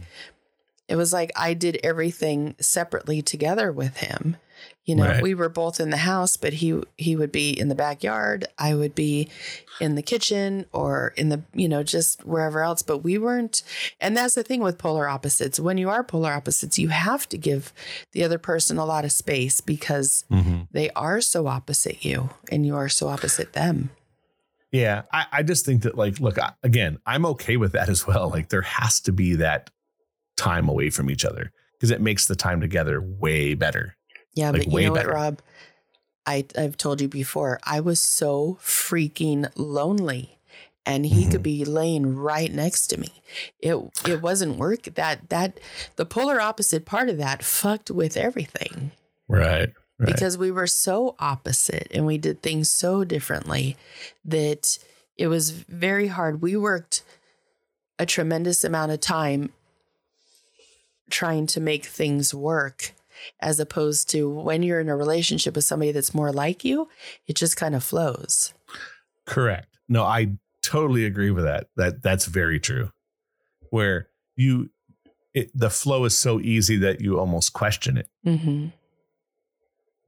it 0.90 0.96
was 0.96 1.14
like 1.14 1.32
I 1.36 1.54
did 1.54 1.80
everything 1.84 2.56
separately 2.60 3.22
together 3.22 3.72
with 3.72 3.98
him. 3.98 4.38
You 4.84 4.96
know, 4.96 5.06
Right. 5.06 5.24
we 5.24 5.36
were 5.36 5.50
both 5.50 5.80
in 5.80 5.92
the 5.92 5.98
house, 5.98 6.36
but 6.36 6.54
he 6.54 6.82
he 6.98 7.16
would 7.16 7.32
be 7.32 7.52
in 7.52 7.70
the 7.70 7.76
backyard. 7.76 8.48
I 8.58 8.74
would 8.74 8.96
be 8.96 9.30
in 9.80 9.94
the 9.94 10.02
kitchen 10.02 10.66
or 10.74 11.14
in 11.16 11.30
the 11.30 11.44
you 11.54 11.70
know 11.70 11.84
just 11.84 12.26
wherever 12.26 12.64
else. 12.64 12.82
But 12.82 12.98
we 12.98 13.20
weren't. 13.20 13.62
And 14.02 14.18
that's 14.18 14.34
the 14.34 14.44
thing 14.44 14.62
with 14.62 14.80
polar 14.80 15.08
opposites. 15.08 15.60
When 15.60 15.78
you 15.78 15.90
are 15.90 16.04
polar 16.04 16.34
opposites, 16.34 16.80
you 16.80 16.90
have 16.90 17.30
to 17.30 17.38
give 17.38 17.72
the 18.14 18.24
other 18.24 18.40
person 18.40 18.80
a 18.80 18.86
lot 18.86 19.06
of 19.06 19.12
space 19.12 19.62
because 19.62 20.26
mm-hmm. 20.30 20.62
they 20.72 20.90
are 20.92 21.22
so 21.22 21.46
opposite 21.48 22.04
you, 22.04 22.32
and 22.52 22.66
you 22.66 22.76
are 22.76 22.90
so 22.90 23.08
opposite 23.08 23.54
them. 23.54 23.92
Yeah, 24.72 25.04
I, 25.14 25.26
I 25.32 25.44
just 25.44 25.66
think 25.66 25.84
that 25.84 25.98
like, 25.98 26.20
look, 26.20 26.38
I, 26.40 26.54
again, 26.64 26.98
I'm 27.06 27.26
okay 27.28 27.58
with 27.58 27.72
that 27.74 27.90
as 27.90 28.06
well. 28.06 28.30
Like, 28.30 28.50
there 28.50 28.62
has 28.62 29.00
to 29.02 29.12
be 29.12 29.36
that 29.36 29.70
time 30.40 30.68
away 30.70 30.90
from 30.90 31.10
each 31.10 31.26
other 31.26 31.52
because 31.74 31.92
it 31.92 32.02
makes 32.02 32.26
the 32.26 32.36
time 32.36 32.62
together 32.62 33.02
way 33.02 33.54
better. 33.56 33.96
Yeah, 34.34 34.52
Like, 34.52 34.64
but 34.70 34.72
you 34.82 34.88
know 34.88 34.94
better. 34.94 35.10
what, 35.10 35.16
Robb? 35.16 35.42
I 36.26 36.46
I've 36.58 36.78
told 36.78 37.02
you 37.02 37.08
before. 37.08 37.60
I 37.64 37.80
was 37.80 38.00
so 38.00 38.58
freaking 38.62 39.50
lonely, 39.56 40.38
and 40.86 41.06
he 41.06 41.22
Mm-hmm. 41.24 41.32
could 41.32 41.44
be 41.44 41.66
laying 41.66 42.16
right 42.16 42.52
next 42.54 42.88
to 42.88 42.98
me. 43.00 43.10
It 43.60 43.76
it 44.08 44.22
wasn't 44.22 44.58
work. 44.58 44.84
That 44.96 45.30
that 45.30 45.60
the 45.96 46.06
polar 46.06 46.40
opposite 46.40 46.86
part 46.86 47.10
of 47.10 47.18
that 47.18 47.44
fucked 47.44 47.90
with 47.92 48.16
everything 48.18 48.92
Right. 49.28 49.70
Right. 50.02 50.06
because 50.14 50.38
we 50.38 50.50
were 50.52 50.68
so 50.68 51.16
opposite 51.20 51.88
and 51.94 52.06
we 52.06 52.18
did 52.18 52.42
things 52.42 52.72
so 52.72 53.04
differently 53.04 53.76
that 54.24 54.78
it 55.18 55.28
was 55.28 55.52
very 55.52 56.08
hard. 56.08 56.42
We 56.42 56.56
worked 56.56 57.04
a 57.98 58.06
tremendous 58.06 58.64
amount 58.64 58.92
of 58.94 59.02
time 59.02 59.52
trying 61.10 61.48
to 61.48 61.60
make 61.60 61.86
things 61.86 62.34
work 62.34 62.94
as 63.40 63.60
opposed 63.60 64.10
to 64.10 64.30
when 64.30 64.64
you're 64.64 64.80
in 64.80 64.90
a 64.90 64.96
relationship 64.96 65.56
with 65.56 65.66
somebody 65.66 65.92
that's 65.92 66.14
more 66.14 66.32
like 66.32 66.64
you, 66.64 66.88
it 67.28 67.36
just 67.36 67.58
kind 67.58 67.76
of 67.76 67.84
flows. 67.84 68.54
Correct. 69.26 69.78
No, 69.88 70.04
I 70.04 70.38
totally 70.62 71.06
agree 71.06 71.32
with 71.32 71.44
that. 71.44 71.68
That 71.76 72.02
that's 72.02 72.26
very 72.26 72.60
true. 72.60 72.92
Where 73.70 74.08
you, 74.36 74.70
it, 75.34 75.52
the 75.54 75.70
flow 75.70 76.06
is 76.06 76.18
so 76.18 76.40
easy 76.40 76.78
that 76.78 77.02
you 77.02 77.20
almost 77.20 77.54
question 77.54 77.98
it. 77.98 78.08
Mm-hmm. 78.26 78.68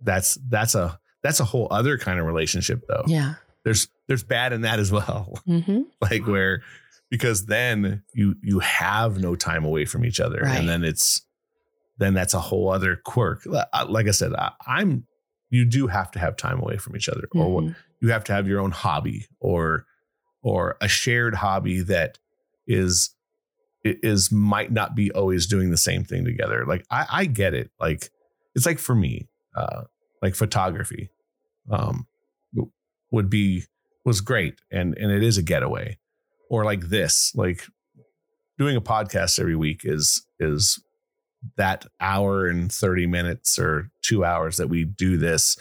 That's 0.01 0.37
that's 0.49 0.75
a 0.75 0.99
that's 1.21 1.39
a 1.39 1.45
whole 1.45 1.67
other 1.69 1.97
kind 1.97 2.19
of 2.19 2.25
relationship 2.25 2.85
though. 2.87 3.03
Yeah. 3.07 3.35
There's 3.63 3.87
there's 4.07 4.23
bad 4.23 4.53
in 4.53 4.61
that 4.61 4.79
as 4.79 4.91
well. 4.91 5.39
Mm-hmm. 5.47 5.81
like 6.01 6.25
where 6.25 6.63
because 7.12 7.45
then 7.45 8.02
you 8.15 8.36
you 8.41 8.58
have 8.60 9.19
no 9.19 9.36
time 9.36 9.63
away 9.65 9.86
from 9.86 10.04
each 10.06 10.19
other. 10.19 10.39
Right. 10.41 10.58
and 10.58 10.67
then 10.67 10.84
it's 10.84 11.21
then 12.00 12.15
that's 12.15 12.34
a 12.34 12.39
whole 12.39 12.71
other 12.71 12.95
quirk. 12.95 13.45
Uh, 13.45 13.86
like 13.88 14.08
i 14.08 14.12
said 14.12 14.34
I, 14.34 14.52
i'm 14.65 15.06
you 15.52 15.65
do 15.65 15.86
have 15.88 16.10
to 16.12 16.19
have 16.19 16.36
time 16.38 16.60
away 16.60 16.78
from 16.78 16.95
each 16.95 17.08
other 17.10 17.28
or 17.36 17.54
what 17.54 17.63
Mhm. 17.65 17.76
you 18.00 18.10
have 18.12 18.24
to 18.24 18.34
have 18.34 18.47
your 18.47 18.60
own 18.62 18.71
hobby 18.71 19.28
or 19.39 19.86
or 20.41 20.78
a 20.82 20.88
shared 20.88 21.36
hobby 21.36 21.82
that 21.82 22.17
is 22.65 23.13
is 23.84 24.32
might 24.32 24.71
not 24.71 24.95
be 24.95 25.12
always 25.12 25.45
doing 25.47 25.69
the 25.71 25.78
same 25.78 26.04
thing 26.04 26.24
together. 26.26 26.65
Like 26.65 26.86
i 26.89 27.06
i 27.10 27.26
get 27.26 27.54
it. 27.54 27.69
Like 27.80 28.10
it's 28.56 28.65
like 28.65 28.80
for 28.80 28.95
me 28.95 29.28
uh 29.56 29.84
like 30.21 30.36
photography 30.36 31.10
um 31.69 32.08
would 33.12 33.30
be 33.30 33.63
was 34.06 34.21
great. 34.21 34.56
And 34.71 34.97
and 34.97 35.12
it 35.12 35.21
is 35.24 35.38
a 35.38 35.43
getaway 35.43 35.97
or 36.51 36.65
like 36.65 36.83
this 36.89 37.31
like 37.35 37.61
doing 38.57 38.75
a 38.75 38.81
podcast 38.81 39.39
every 39.39 39.55
week 39.55 39.81
is 39.83 40.25
is 40.39 40.79
that 41.57 41.85
hour 41.99 42.45
and 42.47 42.71
30 42.71 43.07
minutes 43.07 43.57
or 43.57 43.89
2 44.03 44.23
hours 44.23 44.57
that 44.57 44.67
we 44.67 44.83
do 44.85 45.17
this 45.17 45.57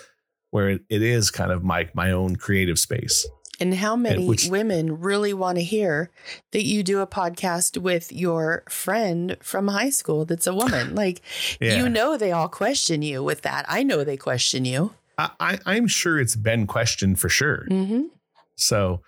where 0.51 0.69
it, 0.69 0.83
it 0.91 1.01
is 1.03 1.31
kind 1.31 1.53
of 1.53 1.63
my 1.65 1.89
my 1.95 2.11
own 2.11 2.37
creative 2.37 2.79
space 2.79 3.27
And 3.61 3.75
how 3.75 3.95
many 3.97 4.27
which- 4.27 4.49
women 4.49 5.01
really 5.01 5.33
want 5.35 5.57
to 5.59 5.65
hear 5.65 6.11
that 6.53 6.65
you 6.65 6.83
do 6.83 7.01
a 7.01 7.07
podcast 7.07 7.79
with 7.79 8.11
your 8.13 8.63
friend 8.69 9.37
from 9.43 9.69
high 9.69 9.91
school 9.91 10.25
that's 10.25 10.47
a 10.47 10.55
woman? 10.55 10.95
Like, 11.05 11.21
Yeah. 11.61 11.77
you 11.79 11.89
know, 11.89 12.17
they 12.17 12.33
all 12.33 12.49
question 12.49 13.03
you 13.03 13.23
with 13.23 13.43
that. 13.43 13.65
I 13.69 13.83
know 13.85 14.03
they 14.05 14.17
question 14.17 14.65
you. 14.65 14.95
I, 15.19 15.29
I 15.49 15.59
i'm 15.67 15.87
sure 15.89 16.19
it's 16.19 16.37
been 16.37 16.67
questioned 16.67 17.21
for 17.21 17.29
sure 17.29 17.67
Mm-hmm. 17.71 18.03
so 18.57 19.03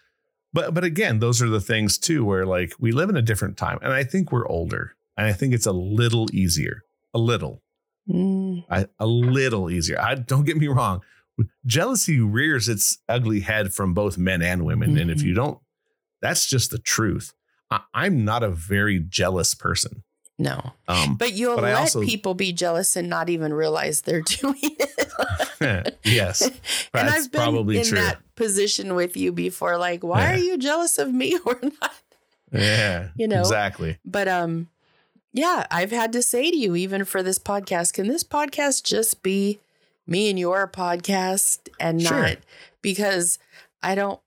but 0.53 0.75
but 0.75 0.85
again 0.85 1.19
those 1.19 1.41
are 1.43 1.49
the 1.49 1.61
things 1.61 1.99
too 1.99 2.25
where 2.25 2.45
like 2.47 2.75
we 2.79 2.93
live 2.93 3.09
in 3.11 3.17
a 3.17 3.23
different 3.23 3.57
time 3.57 3.79
and 3.83 3.93
i 3.93 4.05
think 4.05 4.31
we're 4.33 4.47
older 4.49 4.95
and 5.17 5.27
i 5.27 5.33
think 5.33 5.53
it's 5.55 5.67
a 5.67 5.73
little 5.73 6.29
easier 6.35 6.83
a 7.15 7.19
little 7.19 7.63
Mm, 8.11 8.65
I, 8.69 8.87
a 8.99 9.07
little 9.07 9.71
easier. 9.71 10.01
I 10.01 10.17
don't 10.17 10.45
get 10.45 10.57
me 10.57 10.67
wrong. 10.67 11.03
Jealousy 11.65 12.19
rears 12.19 12.69
its 12.69 12.99
ugly 13.09 13.39
head 13.39 13.73
from 13.73 13.95
both 13.95 14.19
men 14.19 14.43
and 14.43 14.65
women, 14.65 14.99
and 14.99 15.09
if 15.09 15.19
Mhm. 15.19 15.25
you 15.27 15.35
don't, 15.35 15.59
that's 16.21 16.49
just 16.49 16.73
the 16.73 16.79
truth. 16.81 17.33
I, 17.71 17.83
I'm 17.95 18.25
not 18.25 18.43
a 18.43 18.51
very 18.51 18.99
jealous 18.99 19.55
person. 19.55 20.03
No, 20.43 20.73
Um, 20.89 21.15
but 21.17 21.33
you'll 21.33 21.55
But 21.57 21.65
let 21.65 21.75
also- 21.77 22.03
people 22.03 22.35
be 22.35 22.53
jealous 22.53 22.97
and 22.97 23.09
not 23.09 23.31
even 23.31 23.55
realize 23.55 24.01
they're 24.03 24.21
doing 24.41 24.57
it. 24.63 25.99
yes, 26.05 26.41
and 26.95 27.09
I've 27.09 27.31
been 27.31 27.41
probably 27.41 27.79
in 27.79 27.85
true. 27.85 27.99
that 27.99 28.19
position 28.35 28.95
with 28.95 29.17
you 29.17 29.31
before. 29.33 29.79
Like, 29.79 30.03
why 30.03 30.33
are 30.35 30.39
you 30.39 30.59
jealous 30.59 30.99
of 30.99 31.13
me 31.13 31.39
or 31.45 31.59
not? 31.63 31.95
yeah, 32.53 33.09
you 33.17 33.29
know, 33.29 33.41
exactly. 33.41 33.99
But 34.05 34.29
um, 34.29 34.69
yeah, 35.33 35.67
I've 35.71 35.93
had 35.93 36.13
to 36.15 36.23
say 36.23 36.51
to 36.51 36.57
you, 36.57 36.75
even 36.77 37.05
for 37.05 37.23
this 37.23 37.39
podcast, 37.39 37.93
can 37.95 38.09
this 38.09 38.25
podcast 38.25 38.83
just 38.85 39.23
be 39.23 39.61
me 40.07 40.29
and 40.29 40.39
your 40.39 40.67
podcast 40.67 41.61
and 41.79 42.03
Sure. 42.03 42.21
not 42.21 42.37
because 42.83 43.39
I 43.83 43.95
don't 43.95 44.21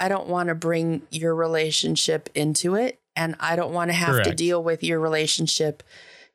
I 0.00 0.08
don't 0.08 0.28
want 0.28 0.48
to 0.48 0.54
bring 0.54 1.02
your 1.10 1.34
relationship 1.34 2.30
into 2.34 2.76
it 2.76 2.97
and 3.18 3.34
I 3.40 3.56
don't 3.56 3.72
want 3.72 3.90
to 3.90 3.94
have 3.94 4.22
to 4.22 4.34
deal 4.34 4.62
with 4.62 4.82
your 4.84 5.00
relationship 5.00 5.82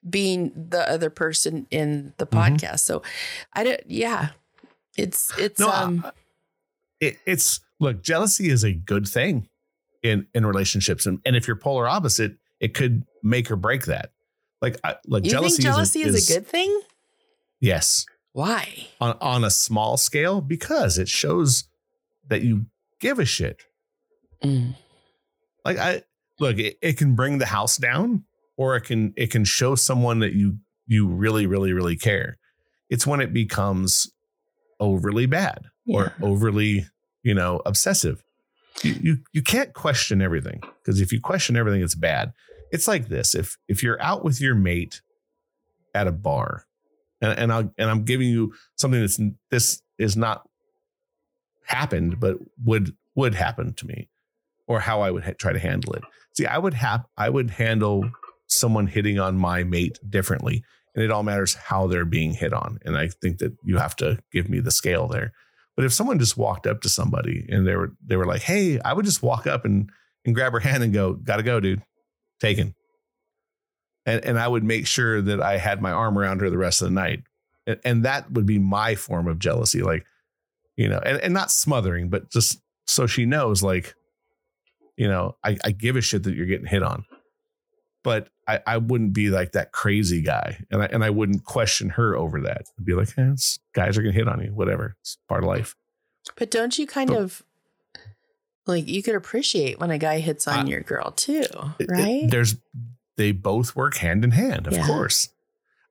being 0.07 0.51
the 0.69 0.87
other 0.89 1.09
person 1.09 1.65
in 1.71 2.13
the 2.17 2.27
Mhm. 2.27 2.59
podcast. 2.59 2.79
So 2.81 3.01
I 3.53 3.63
don't 3.63 3.81
yeah. 3.87 4.29
It's 4.97 5.31
it's 5.39 5.59
No, 5.59 5.69
um 5.69 6.05
it, 6.99 7.17
it's 7.25 7.61
look, 7.79 8.03
jealousy 8.03 8.49
is 8.49 8.63
a 8.63 8.73
good 8.73 9.07
thing 9.07 9.47
in 10.03 10.27
in 10.33 10.45
relationships, 10.45 11.05
and 11.05 11.19
and 11.25 11.35
if 11.35 11.47
you're 11.47 11.55
polar 11.55 11.87
opposite, 11.87 12.33
it 12.59 12.73
could 12.73 13.03
make 13.23 13.49
or 13.49 13.55
break 13.55 13.85
that. 13.85 14.11
Like, 14.61 14.77
I, 14.83 14.95
like 15.07 15.25
you 15.25 15.31
jealousy, 15.31 15.57
think 15.63 15.67
jealousy 15.73 16.01
is, 16.03 16.15
is, 16.15 16.29
a 16.29 16.33
good 16.33 16.47
thing? 16.47 16.81
yes 17.59 18.05
Why? 18.33 18.87
on 18.99 19.17
on 19.21 19.43
a 19.43 19.49
small 19.49 19.95
scale 19.97 20.41
because 20.41 20.97
it 20.97 21.07
shows 21.07 21.63
that 22.27 22.41
you 22.41 22.65
give 22.99 23.19
a 23.19 23.25
shit. 23.25 23.61
Mm. 24.43 24.75
Like 25.65 25.77
I 25.77 26.03
look, 26.39 26.57
it, 26.57 26.77
it 26.81 26.97
can 26.97 27.15
bring 27.15 27.37
the 27.37 27.45
house 27.45 27.77
down, 27.77 28.23
or 28.57 28.75
it 28.75 28.81
can 28.81 29.13
it 29.15 29.31
can 29.31 29.45
show 29.45 29.75
someone 29.75 30.19
that 30.19 30.33
you 30.33 30.57
you 30.87 31.07
really 31.07 31.47
really 31.47 31.73
really 31.73 31.95
care. 31.95 32.37
It's 32.89 33.07
when 33.07 33.21
it 33.21 33.33
becomes 33.33 34.11
overly 34.79 35.25
bad 35.25 35.65
or 35.87 36.13
overly 36.21 36.85
you 37.23 37.33
know 37.33 37.61
obsessive. 37.65 38.23
You 38.81 38.95
you 39.01 39.17
you 39.31 39.41
can't 39.41 39.73
question 39.73 40.21
everything 40.21 40.61
because 40.83 41.01
if 41.01 41.11
you 41.11 41.21
question 41.21 41.55
everything, 41.55 41.81
it's 41.81 41.95
bad. 41.95 42.33
It's 42.71 42.87
like 42.87 43.07
this: 43.07 43.35
if 43.35 43.57
if 43.67 43.83
you're 43.83 44.01
out 44.01 44.23
with 44.23 44.41
your 44.41 44.55
mate 44.55 45.01
at 45.93 46.07
a 46.07 46.11
bar, 46.11 46.65
and 47.21 47.37
and 47.37 47.53
I 47.53 47.59
and 47.77 47.89
I'm 47.89 48.03
giving 48.03 48.29
you 48.29 48.53
something 48.75 48.99
that's 48.99 49.19
this 49.49 49.81
is 49.97 50.17
not 50.17 50.47
happened, 51.65 52.19
but 52.19 52.37
would 52.63 52.95
would 53.15 53.35
happen 53.35 53.73
to 53.73 53.87
me, 53.87 54.09
or 54.67 54.79
how 54.79 55.01
I 55.01 55.11
would 55.11 55.23
ha- 55.23 55.33
try 55.37 55.53
to 55.53 55.59
handle 55.59 55.93
it. 55.93 56.03
See, 56.33 56.45
I 56.45 56.57
would 56.57 56.73
have 56.73 57.05
I 57.17 57.29
would 57.29 57.51
handle 57.51 58.09
someone 58.47 58.87
hitting 58.87 59.19
on 59.19 59.37
my 59.37 59.63
mate 59.63 59.99
differently, 60.09 60.63
and 60.95 61.03
it 61.03 61.11
all 61.11 61.23
matters 61.23 61.53
how 61.53 61.87
they're 61.87 62.05
being 62.05 62.33
hit 62.33 62.53
on. 62.53 62.79
And 62.83 62.97
I 62.97 63.07
think 63.07 63.39
that 63.39 63.55
you 63.63 63.77
have 63.77 63.95
to 63.97 64.19
give 64.31 64.49
me 64.49 64.59
the 64.59 64.71
scale 64.71 65.07
there. 65.07 65.33
But 65.75 65.85
if 65.85 65.93
someone 65.93 66.19
just 66.19 66.37
walked 66.37 66.67
up 66.67 66.81
to 66.81 66.89
somebody 66.89 67.45
and 67.49 67.67
they 67.67 67.75
were 67.75 67.93
they 68.05 68.15
were 68.15 68.25
like, 68.25 68.41
"Hey," 68.41 68.79
I 68.79 68.93
would 68.93 69.05
just 69.05 69.23
walk 69.23 69.47
up 69.47 69.65
and 69.65 69.89
and 70.25 70.35
grab 70.35 70.53
her 70.53 70.59
hand 70.59 70.83
and 70.83 70.93
go, 70.93 71.13
"Gotta 71.13 71.43
go, 71.43 71.59
dude. 71.59 71.81
Taken." 72.39 72.75
And 74.05 74.23
and 74.23 74.39
I 74.39 74.47
would 74.47 74.63
make 74.63 74.87
sure 74.87 75.21
that 75.21 75.41
I 75.41 75.57
had 75.57 75.81
my 75.81 75.91
arm 75.91 76.17
around 76.17 76.41
her 76.41 76.49
the 76.49 76.57
rest 76.57 76.81
of 76.81 76.89
the 76.89 76.93
night, 76.93 77.23
and, 77.65 77.79
and 77.83 78.05
that 78.05 78.31
would 78.31 78.45
be 78.45 78.59
my 78.59 78.95
form 78.95 79.27
of 79.27 79.39
jealousy, 79.39 79.81
like 79.81 80.05
you 80.75 80.89
know, 80.89 80.99
and, 81.05 81.17
and 81.19 81.33
not 81.33 81.51
smothering, 81.51 82.09
but 82.09 82.29
just 82.31 82.59
so 82.87 83.07
she 83.07 83.25
knows, 83.25 83.61
like, 83.61 83.95
you 84.97 85.07
know, 85.07 85.35
I, 85.43 85.57
I 85.63 85.71
give 85.71 85.95
a 85.95 86.01
shit 86.01 86.23
that 86.23 86.35
you're 86.35 86.45
getting 86.45 86.67
hit 86.67 86.83
on, 86.83 87.05
but 88.03 88.29
I, 88.47 88.61
I 88.67 88.77
wouldn't 88.77 89.13
be 89.13 89.29
like 89.29 89.53
that 89.53 89.71
crazy 89.71 90.21
guy, 90.21 90.63
and 90.69 90.81
I 90.83 90.85
and 90.87 91.03
I 91.03 91.09
wouldn't 91.09 91.43
question 91.45 91.89
her 91.91 92.15
over 92.15 92.41
that. 92.41 92.63
I'd 92.77 92.85
be 92.85 92.93
like, 92.93 93.09
eh, 93.17 93.31
it's, 93.31 93.59
guys 93.73 93.97
are 93.97 94.01
gonna 94.01 94.13
hit 94.13 94.27
on 94.27 94.41
you, 94.43 94.53
whatever, 94.53 94.95
it's 95.01 95.17
part 95.29 95.43
of 95.43 95.47
life. 95.47 95.75
But 96.37 96.51
don't 96.51 96.77
you 96.77 96.85
kind 96.87 97.09
But- 97.09 97.17
of 97.19 97.43
like 98.65 98.87
you 98.87 99.03
could 99.03 99.15
appreciate 99.15 99.79
when 99.79 99.91
a 99.91 99.97
guy 99.97 100.19
hits 100.19 100.47
on 100.47 100.65
I- 100.67 100.69
your 100.69 100.81
girl 100.81 101.11
too, 101.11 101.41
It- 101.41 101.49
it- 101.79 101.89
right? 101.89 102.29
there's 102.29 102.55
they 103.17 103.31
both 103.31 103.75
work 103.75 103.95
hand 103.97 104.23
in 104.23 104.31
hand, 104.31 104.67
of 104.67 104.73
Yeah. 104.73 104.87
course. 104.87 105.29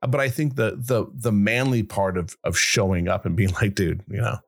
Uh, 0.02 0.06
But 0.08 0.20
I 0.20 0.28
think 0.28 0.56
the 0.56 0.76
the 0.76 1.06
the 1.14 1.32
manly 1.32 1.82
part 1.82 2.16
of 2.18 2.36
of 2.44 2.56
showing 2.58 3.08
up 3.08 3.24
and 3.26 3.36
being 3.36 3.52
like, 3.60 3.74
dude, 3.74 4.02
you 4.08 4.20
know, 4.20 4.38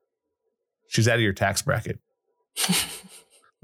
she's 0.88 1.06
out 1.08 1.16
of 1.16 1.20
your 1.22 1.32
tax 1.32 1.62
bracket. 1.62 1.98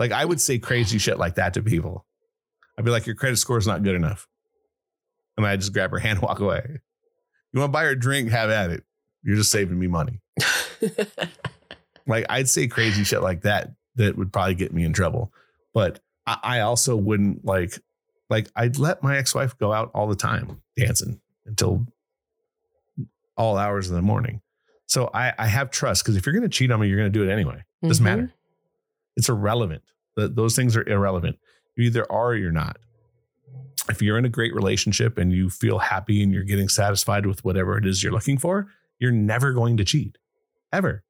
like 0.00 0.10
I 0.10 0.24
would 0.24 0.40
say 0.40 0.58
crazy 0.58 0.98
shit 0.98 1.16
like 1.18 1.36
that 1.36 1.54
to 1.54 1.62
people. 1.62 2.04
I'd 2.76 2.84
be 2.84 2.90
like, 2.90 3.06
your 3.06 3.14
credit 3.14 3.36
score 3.36 3.58
is 3.58 3.66
not 3.68 3.82
good 3.84 3.94
enough. 3.94 4.26
And 5.36 5.46
I 5.46 5.54
just 5.56 5.72
grab 5.72 5.92
her 5.92 5.98
hand 6.00 6.18
and 6.18 6.26
walk 6.26 6.40
away. 6.40 6.80
You 7.52 7.60
want 7.60 7.68
to 7.70 7.72
buy 7.72 7.84
her 7.84 7.90
a 7.90 7.98
drink? 7.98 8.30
Have 8.30 8.50
at 8.50 8.70
it. 8.70 8.82
You're 9.22 9.36
just 9.36 9.50
saving 9.52 9.78
me 9.78 9.86
money. 9.86 10.20
Like 12.06 12.26
I'd 12.28 12.48
say 12.48 12.66
crazy 12.66 13.04
shit 13.04 13.22
like 13.22 13.42
that 13.42 13.74
that 13.96 14.16
would 14.16 14.32
probably 14.32 14.56
get 14.56 14.72
me 14.72 14.84
in 14.84 14.92
trouble. 14.92 15.32
But 15.72 16.00
I, 16.26 16.38
I 16.42 16.60
also 16.60 16.96
wouldn't 16.96 17.44
like 17.44 17.78
like 18.28 18.48
I'd 18.56 18.78
let 18.78 19.02
my 19.02 19.16
ex-wife 19.18 19.56
go 19.58 19.72
out 19.72 19.90
all 19.94 20.08
the 20.08 20.16
time 20.16 20.60
dancing 20.76 21.20
until 21.46 21.86
all 23.36 23.56
hours 23.56 23.88
of 23.90 23.94
the 23.94 24.02
morning. 24.02 24.40
So 24.86 25.08
I, 25.14 25.34
I 25.38 25.46
have 25.46 25.70
trust 25.70 26.02
because 26.02 26.16
if 26.16 26.26
you're 26.26 26.34
gonna 26.34 26.48
cheat 26.48 26.72
on 26.72 26.80
me, 26.80 26.88
you're 26.88 26.98
gonna 26.98 27.10
do 27.10 27.22
it 27.28 27.30
anyway. 27.32 27.62
Doesn't 27.82 28.02
Mhm. 28.02 28.08
matter. 28.08 28.32
It's 29.16 29.28
irrelevant. 29.28 29.82
Th- 30.16 30.30
those 30.34 30.56
things 30.56 30.76
are 30.76 30.88
irrelevant. 30.88 31.38
You 31.76 31.84
either 31.84 32.10
are 32.10 32.28
or 32.28 32.36
you're 32.36 32.52
not. 32.52 32.78
If 33.88 34.02
you're 34.02 34.18
in 34.18 34.24
a 34.24 34.30
great 34.30 34.54
relationship 34.54 35.18
and 35.18 35.32
you 35.32 35.50
feel 35.50 35.78
happy 35.78 36.22
and 36.22 36.32
you're 36.32 36.44
getting 36.44 36.68
satisfied 36.68 37.26
with 37.26 37.44
whatever 37.44 37.76
it 37.76 37.86
is 37.86 38.02
you're 38.02 38.12
looking 38.12 38.38
for, 38.38 38.68
you're 38.98 39.10
never 39.10 39.52
going 39.52 39.76
to 39.78 39.84
cheat. 39.84 40.18
Ever. 40.72 41.02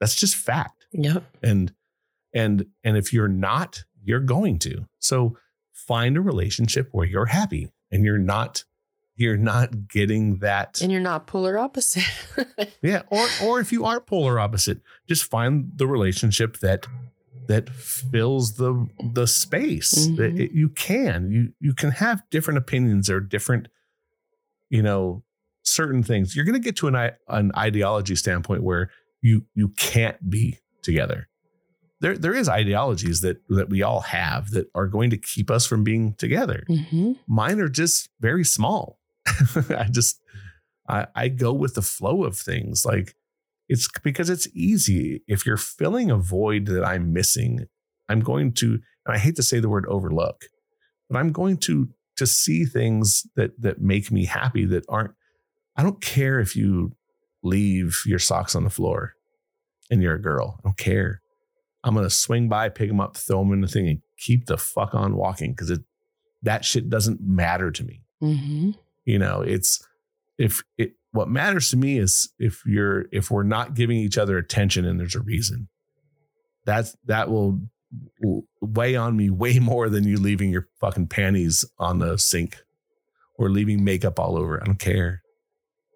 That's 0.00 0.16
just 0.16 0.34
fact. 0.34 0.86
Yep. 0.92 1.24
And 1.42 1.72
and 2.34 2.66
and 2.82 2.96
if 2.96 3.12
you're 3.12 3.28
not, 3.28 3.84
you're 4.02 4.20
going 4.20 4.58
to. 4.60 4.86
So 4.98 5.36
find 5.72 6.16
a 6.16 6.20
relationship 6.20 6.88
where 6.92 7.06
you're 7.06 7.26
happy 7.26 7.70
and 7.90 8.04
you're 8.04 8.18
not 8.18 8.64
you're 9.20 9.36
not 9.36 9.86
getting 9.88 10.38
that 10.38 10.80
And 10.80 10.90
you're 10.90 11.00
not 11.00 11.26
polar 11.26 11.58
opposite. 11.58 12.02
yeah, 12.82 13.02
or 13.10 13.26
or 13.44 13.60
if 13.60 13.70
you 13.70 13.84
are 13.84 14.00
polar 14.00 14.40
opposite, 14.40 14.80
just 15.08 15.24
find 15.24 15.72
the 15.76 15.86
relationship 15.86 16.58
that 16.60 16.86
that 17.48 17.68
fills 17.70 18.54
the 18.56 18.86
the 19.12 19.26
space. 19.26 19.90
That 20.16 20.34
Mhm. 20.34 20.40
it- 20.40 20.52
you 20.52 20.68
can 20.70 21.30
you 21.30 21.52
you 21.60 21.74
can 21.74 21.90
have 21.90 22.22
different 22.30 22.58
opinions 22.58 23.10
or 23.10 23.20
different, 23.20 23.68
you 24.70 24.82
know, 24.82 25.24
certain 25.64 26.02
things. 26.02 26.34
You're 26.34 26.44
going 26.44 26.60
to 26.60 26.64
get 26.64 26.76
to 26.76 26.88
an 26.88 27.10
an 27.28 27.52
ideology 27.56 28.16
standpoint 28.16 28.62
where 28.62 28.90
you 29.20 29.44
you 29.54 29.68
can't 29.76 30.30
be 30.30 30.58
together. 30.82 31.28
There 32.00 32.16
there 32.16 32.34
is 32.34 32.48
ideologies 32.48 33.20
that 33.20 33.42
that 33.50 33.68
we 33.68 33.82
all 33.82 34.00
have 34.00 34.50
that 34.52 34.70
are 34.74 34.86
going 34.86 35.10
to 35.10 35.18
keep 35.18 35.50
us 35.50 35.66
from 35.66 35.84
being 35.84 36.14
together 36.14 36.64
hmm 36.66 37.12
mine 37.28 37.60
are 37.60 37.68
just 37.68 38.08
very 38.20 38.44
small. 38.44 38.98
I 39.76 39.88
just 39.90 40.20
I, 40.88 41.06
I 41.14 41.28
go 41.28 41.52
with 41.52 41.74
the 41.74 41.82
flow 41.82 42.24
of 42.24 42.36
things. 42.36 42.84
Like 42.84 43.14
it's 43.68 43.88
because 44.02 44.28
it's 44.28 44.48
easy. 44.52 45.22
If 45.28 45.46
you're 45.46 45.56
filling 45.56 46.10
a 46.10 46.16
void 46.16 46.66
that 46.66 46.84
I'm 46.84 47.12
missing, 47.12 47.66
I'm 48.08 48.20
going 48.20 48.52
to, 48.54 48.80
and 49.06 49.14
I 49.14 49.18
hate 49.18 49.36
to 49.36 49.42
say 49.44 49.60
the 49.60 49.68
word 49.68 49.86
overlook, 49.86 50.46
but 51.08 51.18
I'm 51.18 51.30
going 51.30 51.56
to 51.58 51.88
to 52.16 52.26
see 52.26 52.64
things 52.64 53.26
that 53.36 53.52
that 53.60 53.80
make 53.80 54.10
me 54.10 54.24
happy 54.24 54.64
that 54.66 54.84
aren't. 54.88 55.12
I 55.76 55.82
don't 55.82 56.00
care 56.00 56.40
if 56.40 56.56
you 56.56 56.92
leave 57.42 58.02
your 58.04 58.18
socks 58.18 58.54
on 58.54 58.64
the 58.64 58.70
floor 58.70 59.14
and 59.90 60.02
you're 60.02 60.16
a 60.16 60.20
girl. 60.20 60.56
I 60.58 60.68
don't 60.68 60.76
care. 60.76 61.22
I'm 61.84 61.94
gonna 61.94 62.10
swing 62.10 62.48
by, 62.48 62.68
pick 62.68 62.88
them 62.88 63.00
up, 63.00 63.16
throw 63.16 63.38
them 63.38 63.52
in 63.52 63.60
the 63.60 63.68
thing, 63.68 63.88
and 63.88 64.02
keep 64.18 64.46
the 64.46 64.58
fuck 64.58 64.94
on 64.94 65.16
walking 65.16 65.52
because 65.52 65.70
it 65.70 65.80
that 66.42 66.64
shit 66.64 66.90
doesn't 66.90 67.20
matter 67.20 67.70
to 67.70 67.84
me. 67.84 68.02
hmm 68.20 68.70
You 69.04 69.18
know, 69.18 69.40
it's 69.42 69.84
if 70.38 70.62
it 70.78 70.92
what 71.12 71.28
matters 71.28 71.70
to 71.70 71.76
me 71.76 71.98
is 71.98 72.32
if 72.38 72.62
you're 72.66 73.06
if 73.12 73.30
we're 73.30 73.42
not 73.42 73.74
giving 73.74 73.96
each 73.98 74.16
other 74.18 74.38
attention 74.38 74.84
and 74.84 74.98
there's 75.00 75.14
a 75.16 75.20
reason. 75.20 75.68
That's 76.66 76.94
that 77.06 77.30
will 77.30 77.60
weigh 78.60 78.94
on 78.96 79.16
me 79.16 79.30
way 79.30 79.58
more 79.58 79.88
than 79.88 80.04
you 80.04 80.16
leaving 80.18 80.50
your 80.50 80.68
fucking 80.80 81.08
panties 81.08 81.64
on 81.78 81.98
the 81.98 82.18
sink 82.18 82.58
or 83.36 83.48
leaving 83.48 83.82
makeup 83.82 84.20
all 84.20 84.36
over. 84.36 84.60
I 84.62 84.66
don't 84.66 84.78
care. 84.78 85.22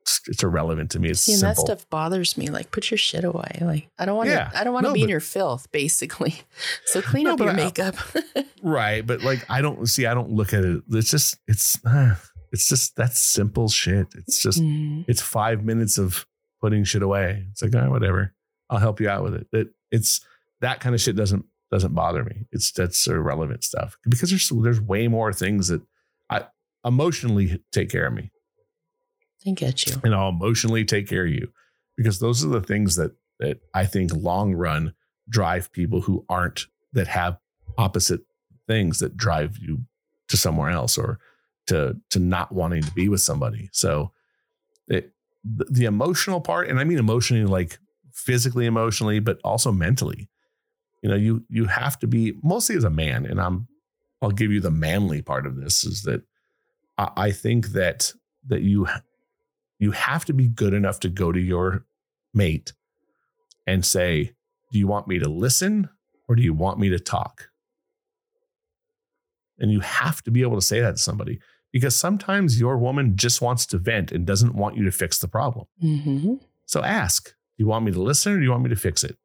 It's, 0.00 0.20
it's 0.26 0.42
irrelevant 0.42 0.90
to 0.92 0.98
me. 0.98 1.11
It's 1.11 1.20
See, 1.20 1.32
and 1.32 1.42
that 1.42 1.57
stuff 1.57 1.88
bothers 1.88 2.36
me. 2.36 2.48
Like, 2.48 2.70
put 2.70 2.90
your 2.90 2.98
shit 2.98 3.24
away. 3.24 3.59
Like, 3.62 3.88
I 3.98 4.05
don't 4.05 4.16
want 4.18 4.28
to. 4.28 4.34
Yeah. 4.34 4.50
I 4.55 4.62
don't 4.64 4.74
want 4.74 4.84
to 4.84 4.90
No, 4.90 4.94
be 4.94 5.02
in 5.02 5.09
your 5.09 5.20
filth, 5.20 5.70
basically. 5.72 6.34
So 6.86 7.00
clean 7.00 7.24
No, 7.24 7.34
up 7.34 7.38
your 7.38 7.48
but 7.52 7.61
I- 7.61 7.64
makeup. 7.64 7.96
Right, 8.62 9.07
but 9.07 9.22
like 9.22 9.44
I 9.50 9.61
don't 9.61 9.86
see. 9.86 10.07
I 10.07 10.14
don't 10.14 10.30
look 10.30 10.55
at 10.55 10.64
it. 10.64 10.82
It's 10.90 11.11
just. 11.11 11.36
It's. 11.46 11.78
Uh, 11.84 12.14
it's 12.55 12.68
just 12.68 12.94
that's 12.96 13.20
simple 13.20 13.68
shit. 13.68 14.07
It's 14.16 14.40
just. 14.40 14.62
Mhm. 14.62 15.05
It's 15.09 15.20
five 15.20 15.64
minutes 15.64 15.98
of 15.98 16.24
putting 16.61 16.84
shit 16.84 17.02
away. 17.02 17.46
It's 17.50 17.62
like, 17.62 17.74
whatever. 17.90 18.32
I'll 18.70 18.78
help 18.78 19.00
you 19.00 19.09
out 19.09 19.24
with 19.24 19.34
it. 19.34 19.46
It. 19.52 19.68
It's 19.90 20.20
that 20.61 20.80
kind 20.80 20.94
of 20.94 21.00
shit 21.00 21.16
doesn't 21.16 21.44
doesn't 21.70 21.94
bother 21.94 22.24
me. 22.24 22.46
It's 22.52 22.70
that's 22.72 23.07
irrelevant 23.07 23.64
stuff 23.64 23.98
because 24.09 24.30
there's 24.30 24.48
there's 24.62 24.80
way 24.80 25.09
more 25.09 25.32
things 25.32 25.68
that 25.68 25.82
I 26.30 26.46
emotionally 26.84 27.61
take 27.72 27.90
care 27.90 28.07
of 28.07 28.14
me, 28.14 28.30
I 29.46 29.50
get 29.50 29.86
you. 29.86 30.00
and 30.05 30.14
I'll 30.14 30.28
emotionally 30.28 30.84
take 30.84 31.09
care 31.09 31.24
of 31.26 31.32
you 31.32 31.52
because 31.96 32.20
those 32.20 32.44
are 32.44 32.48
the 32.48 32.62
things 32.62 32.94
that 32.96 33.12
that 33.40 33.59
I 33.74 33.84
think 33.86 34.12
long 34.14 34.55
run 34.55 34.94
drive 35.28 35.72
people 35.72 36.02
who 36.02 36.24
aren't 36.28 36.66
that 36.92 37.09
have 37.09 37.38
opposite 37.76 38.20
things 38.68 39.00
that 39.00 39.16
drive 39.16 39.59
you 39.59 39.80
to 40.28 40.36
somewhere 40.36 40.70
else 40.70 40.96
or 40.96 41.18
to 41.66 41.96
to 42.10 42.18
not 42.18 42.52
wanting 42.52 42.82
to 42.82 42.92
be 42.92 43.08
with 43.08 43.20
somebody. 43.20 43.68
So 43.72 44.12
it 44.88 45.12
the, 45.44 45.66
the 45.70 45.84
emotional 45.84 46.40
part, 46.40 46.68
and 46.68 46.78
I 46.78 46.84
mean 46.84 46.98
emotionally 46.98 47.44
like 47.44 47.78
physically 48.12 48.66
emotionally, 48.66 49.18
but 49.20 49.38
also 49.44 49.72
mentally. 49.72 50.28
You 51.02 51.10
know, 51.10 51.16
you 51.16 51.44
you 51.48 51.66
have 51.66 51.98
to 52.00 52.06
be 52.06 52.34
mostly 52.42 52.76
as 52.76 52.84
a 52.84 52.90
man, 52.90 53.26
and 53.26 53.40
I'm 53.40 53.68
I'll 54.22 54.30
give 54.30 54.50
you 54.50 54.60
the 54.60 54.70
manly 54.70 55.20
part 55.20 55.46
of 55.46 55.56
this 55.56 55.84
is 55.84 56.02
that 56.02 56.22
I, 56.96 57.10
I 57.16 57.30
think 57.30 57.68
that 57.68 58.12
that 58.46 58.62
you 58.62 58.86
you 59.78 59.90
have 59.90 60.24
to 60.26 60.32
be 60.32 60.48
good 60.48 60.72
enough 60.72 61.00
to 61.00 61.08
go 61.08 61.32
to 61.32 61.40
your 61.40 61.84
mate 62.32 62.72
and 63.66 63.84
say, 63.84 64.32
Do 64.72 64.78
you 64.78 64.86
want 64.86 65.08
me 65.08 65.18
to 65.18 65.28
listen 65.28 65.90
or 66.28 66.36
do 66.36 66.42
you 66.42 66.54
want 66.54 66.78
me 66.78 66.88
to 66.90 66.98
talk? 66.98 67.48
And 69.58 69.70
you 69.70 69.80
have 69.80 70.22
to 70.22 70.30
be 70.30 70.42
able 70.42 70.56
to 70.56 70.66
say 70.66 70.80
that 70.80 70.92
to 70.92 70.98
somebody 70.98 71.40
because 71.75 71.97
sometimes 71.97 72.61
your 72.61 72.79
woman 72.79 73.16
just 73.16 73.43
wants 73.43 73.66
to 73.66 73.79
vent 73.79 74.12
and 74.12 74.25
doesn't 74.25 74.55
want 74.55 74.77
you 74.77 74.85
to 74.85 74.93
fix 74.93 75.18
the 75.18 75.27
problem. 75.27 75.66
Mm-hmm. 75.83 76.35
So 76.66 76.85
ask, 76.85 77.31
do 77.31 77.35
you 77.57 77.66
want 77.66 77.85
me 77.85 77.91
to 77.91 78.01
listen 78.01 78.33
or 78.33 78.37
do 78.37 78.45
you 78.45 78.53
want 78.53 78.62
me 78.62 78.70
to 78.70 78.77
fix 78.77 79.03
it? 79.03 79.18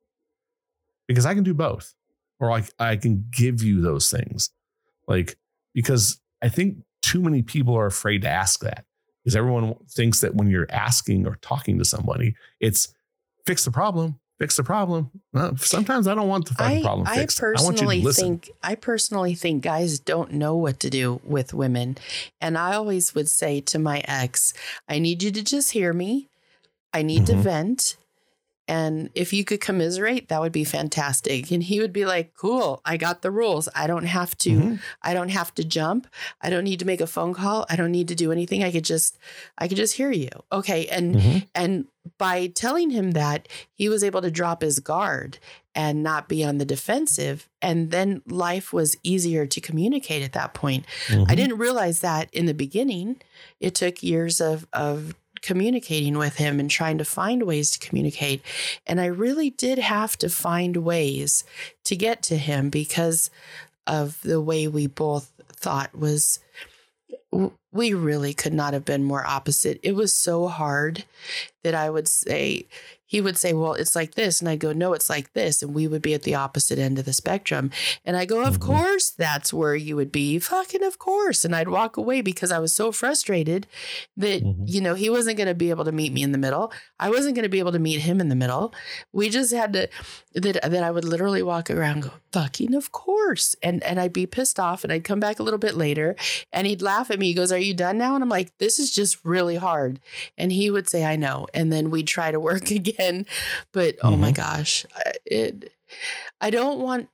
Because 1.08 1.28
I 1.28 1.36
can 1.36 1.43
do 1.43 1.54
both, 1.54 1.93
or 2.39 2.52
I, 2.52 2.64
I 2.80 2.95
can 2.95 3.30
give 3.32 3.62
you 3.62 3.82
those 3.82 4.10
things. 4.10 4.50
Like, 5.08 5.38
because 5.76 6.20
I 6.41 6.50
think 6.50 6.78
too 7.04 7.22
many 7.22 7.43
people 7.43 7.78
are 7.78 7.86
afraid 7.86 8.24
to 8.24 8.30
ask 8.30 8.62
that 8.62 8.84
because 9.24 9.36
everyone 9.36 9.76
thinks 9.88 10.22
that 10.22 10.34
when 10.34 10.50
you're 10.50 10.72
asking 10.72 11.28
or 11.28 11.36
talking 11.43 11.78
to 11.78 11.86
somebody, 11.86 12.34
it's 12.60 12.95
fix 13.45 13.64
the 13.64 13.70
problem, 13.70 14.20
fix 14.39 14.55
the 14.57 14.63
problem. 14.63 15.11
Well, 15.33 15.55
sometimes 15.57 16.07
I 16.07 16.15
don't 16.15 16.27
want 16.27 16.47
the 16.47 16.53
fucking 16.55 16.77
I, 16.79 16.81
problem 16.81 17.07
I 17.07 17.15
fixed. 17.17 17.39
I, 17.39 17.47
to 17.47 17.53
personally 17.53 18.01
listen. 18.01 18.39
think 18.39 18.51
I 18.63 18.75
personally 18.75 19.35
think 19.35 19.61
guys 19.63 19.99
don't 19.99 20.33
know 20.33 20.55
what 20.55 20.79
to 20.79 20.89
do 20.89 21.21
with 21.23 21.53
women. 21.53 21.97
And 22.41 22.57
I 22.57 22.73
always 22.75 23.13
would 23.13 23.29
say 23.29 23.61
to 23.61 23.77
my 23.79 24.01
ex, 24.07 24.53
I 24.87 24.99
need 24.99 25.21
you 25.23 25.31
to 25.31 25.43
just 25.43 25.71
hear 25.71 25.93
me. 25.93 26.27
I 26.93 27.01
need 27.03 27.27
to 27.27 27.33
Mhm. 27.33 27.41
vent. 27.43 27.97
And 28.70 29.09
if 29.15 29.34
you 29.34 29.43
could 29.43 29.59
commiserate, 29.59 30.30
that 30.30 30.39
would 30.39 30.51
be 30.51 30.63
fantastic. 30.63 31.49
And 31.51 31.63
he 31.63 31.80
would 31.82 31.91
be 31.91 32.05
like, 32.05 32.34
"Cool, 32.36 32.82
I 32.86 32.95
got 32.97 33.22
the 33.24 33.32
rules. 33.32 33.67
I 33.76 33.88
don't 33.88 34.05
have 34.05 34.38
to 34.45 34.49
Mhm. 34.51 34.80
I 35.01 35.13
don't 35.13 35.30
have 35.39 35.53
to 35.55 35.63
jump. 35.63 36.07
I 36.41 36.49
don't 36.51 36.63
need 36.63 36.80
to 36.80 36.86
make 36.86 37.01
a 37.01 37.07
phone 37.07 37.34
call. 37.34 37.65
I 37.70 37.76
don't 37.76 37.91
need 37.91 38.07
to 38.09 38.15
do 38.15 38.32
anything. 38.32 38.63
I 38.63 38.72
could 38.72 38.86
just 38.86 39.17
I 39.57 39.67
could 39.67 39.78
just 39.78 39.95
hear 39.95 40.11
you." 40.11 40.30
Okay, 40.51 40.86
and 40.88 41.15
Mhm. 41.15 41.47
and 41.55 41.86
by 42.17 42.47
telling 42.47 42.89
him 42.91 43.11
that, 43.11 43.47
he 43.74 43.89
was 43.89 44.03
able 44.03 44.22
to 44.22 44.32
drop 44.32 44.61
his 44.61 44.80
guard 44.80 45.38
and 45.76 46.01
not 46.03 46.28
be 46.30 46.43
on 46.43 46.57
the 46.59 46.65
defensive. 46.65 47.47
And 47.61 47.91
then 47.91 48.22
life 48.26 48.72
was 48.74 48.95
easier 49.03 49.45
to 49.45 49.61
communicate 49.61 50.24
at 50.24 50.34
that 50.34 50.53
point. 50.53 50.86
I 51.09 51.13
Mhm. 51.13 51.36
didn't 51.36 51.57
realize 51.57 51.99
that 52.01 52.30
in 52.34 52.45
the 52.45 52.53
beginning. 52.65 53.17
It 53.59 53.76
took 53.76 54.01
years 54.03 54.41
of, 54.41 54.65
of 54.74 55.13
communicating 55.41 56.17
with 56.17 56.35
him 56.35 56.59
and 56.59 56.69
trying 56.69 56.97
to 56.97 57.05
find 57.05 57.43
ways 57.43 57.71
to 57.71 57.87
communicate. 57.87 58.41
And 58.87 58.99
I 58.99 59.05
really 59.05 59.49
did 59.49 59.79
have 59.79 60.17
to 60.17 60.29
find 60.29 60.77
ways 60.77 61.43
to 61.85 61.95
get 61.95 62.21
to 62.23 62.37
him 62.37 62.69
because 62.69 63.29
of 63.87 64.21
the 64.21 64.41
way 64.41 64.67
we 64.67 64.87
both 64.87 65.31
thought 65.51 65.95
was 65.97 66.39
we 67.72 67.93
really 67.93 68.34
could 68.34 68.53
not 68.53 68.74
have 68.74 68.86
been 68.86 69.03
more 69.03 69.26
opposite. 69.26 69.80
It 69.84 69.93
was 69.93 70.13
so 70.13 70.47
hard 70.47 71.03
that 71.63 71.76
I 71.76 71.89
would 71.89 72.07
say, 72.07 72.65
he 73.05 73.22
would 73.22 73.38
say, 73.38 73.53
Well, 73.53 73.74
it's 73.74 73.95
like 73.95 74.13
this. 74.15 74.39
And 74.39 74.47
I'd 74.47 74.59
go, 74.59 74.72
No, 74.72 74.93
it's 74.93 75.09
like 75.09 75.34
this. 75.34 75.61
And 75.63 75.74
we 75.74 75.88
would 75.88 76.01
be 76.01 76.13
at 76.13 76.22
the 76.24 76.36
opposite 76.36 76.78
end 76.80 76.99
of 76.99 77.05
the 77.05 77.11
spectrum. 77.13 77.72
And 78.05 78.15
I 78.15 78.26
go, 78.26 78.43
Of 78.45 78.59
Mhm. 78.59 78.65
course, 78.67 79.09
that's 79.09 79.51
where 79.51 79.76
you 79.76 79.95
would 79.95 80.11
be. 80.11 80.38
Fucking, 80.39 80.84
of 80.84 80.99
course. 80.99 81.43
And 81.43 81.55
I'd 81.55 81.67
walk 81.70 81.97
away 81.97 82.22
because 82.22 82.51
I 82.51 82.59
was 82.59 82.74
so 82.74 82.91
frustrated 82.91 83.65
that, 84.15 84.43
Mhm. 84.43 84.63
you 84.65 84.80
know, 84.80 84.93
he 84.93 85.09
wasn't 85.09 85.38
going 85.38 85.47
to 85.49 85.55
be 85.55 85.72
able 85.72 85.86
to 85.86 85.91
meet 85.91 86.13
me 86.13 86.22
in 86.22 86.32
the 86.32 86.38
middle. 86.38 86.72
I 86.99 87.09
wasn't 87.09 87.34
going 87.36 87.43
to 87.43 87.49
be 87.49 87.59
able 87.59 87.72
to 87.72 87.80
meet 87.80 88.01
him 88.01 88.22
in 88.22 88.30
the 88.30 88.36
middle. 88.36 88.74
We 89.11 89.30
just 89.30 89.51
had 89.51 89.74
to, 89.74 89.89
that, 90.36 90.61
that 90.61 90.84
I 90.84 90.91
would 90.91 91.03
literally 91.05 91.41
walk 91.43 91.70
around 91.72 91.93
and 91.93 92.03
go, 92.03 92.11
Fucking, 92.32 92.76
of 92.76 92.91
course. 92.91 93.55
And, 93.63 93.82
and 93.84 93.99
I'd 93.99 94.13
be 94.13 94.28
pissed 94.28 94.59
off 94.59 94.84
and 94.84 94.93
I'd 94.93 95.03
come 95.03 95.20
back 95.20 95.39
a 95.39 95.43
little 95.43 95.57
bit 95.57 95.76
later 95.76 96.15
and 96.53 96.67
he'd 96.67 96.82
laugh 96.84 97.09
at 97.09 97.17
me. 97.17 97.26
He 97.30 97.34
goes, 97.34 97.51
Are 97.51 97.57
you 97.60 97.74
done 97.74 97.97
now? 97.97 98.16
And 98.16 98.24
I'm 98.24 98.30
like, 98.30 98.57
This 98.57 98.80
is 98.80 98.93
just 98.93 99.24
really 99.24 99.55
hard. 99.55 99.99
And 100.38 100.51
he 100.51 100.70
would 100.72 100.89
say, 100.89 101.05
I 101.05 101.16
know. 101.16 101.47
And 101.53 101.72
then 101.72 101.89
we'd 101.91 102.07
try 102.07 102.32
to 102.32 102.39
work 102.39 102.72
again. 102.72 103.26
But 103.72 103.95
oh 104.03 104.16
my 104.18 104.32
gosh, 104.32 104.86
I- 104.95 105.14
it, 105.26 105.74
I 106.39 106.49
don't 106.49 106.80
want, 106.80 107.10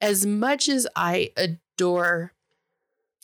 as 0.00 0.26
much 0.26 0.68
as 0.68 0.86
I 0.96 1.30
adore 1.36 2.32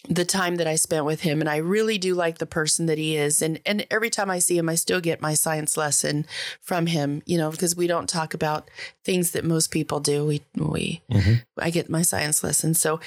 the 0.09 0.25
time 0.25 0.57
that 0.57 0.67
I 0.67 0.75
spent 0.75 1.05
with 1.05 1.21
him, 1.21 1.41
and 1.41 1.49
I 1.49 1.59
really 1.59 1.97
do 1.97 2.15
like 2.15 2.39
the 2.39 2.47
person 2.47 2.87
that 2.87 2.99
he 2.99 3.17
is. 3.17 3.41
And, 3.41 3.61
and 3.65 3.87
every 3.89 4.11
time 4.11 4.31
I 4.31 4.41
see 4.41 4.59
him, 4.59 4.69
I 4.69 4.75
still 4.75 5.01
get 5.01 5.21
my 5.21 5.35
science 5.35 5.77
lesson 5.77 6.27
from 6.61 6.87
him, 6.87 7.23
you 7.25 7.39
know, 7.39 7.53
because 7.53 7.77
we 7.77 7.87
don't 7.87 8.09
talk 8.09 8.35
about 8.35 8.69
things 9.05 9.31
that 9.31 9.45
most 9.45 9.71
people 9.71 10.01
do. 10.01 10.27
We, 10.27 10.43
we, 10.57 11.03
Mhm. 11.11 11.45
I 11.57 11.71
get 11.71 11.89
my 11.89 12.03
science 12.03 12.43
lesson. 12.43 12.75
So 12.75 12.99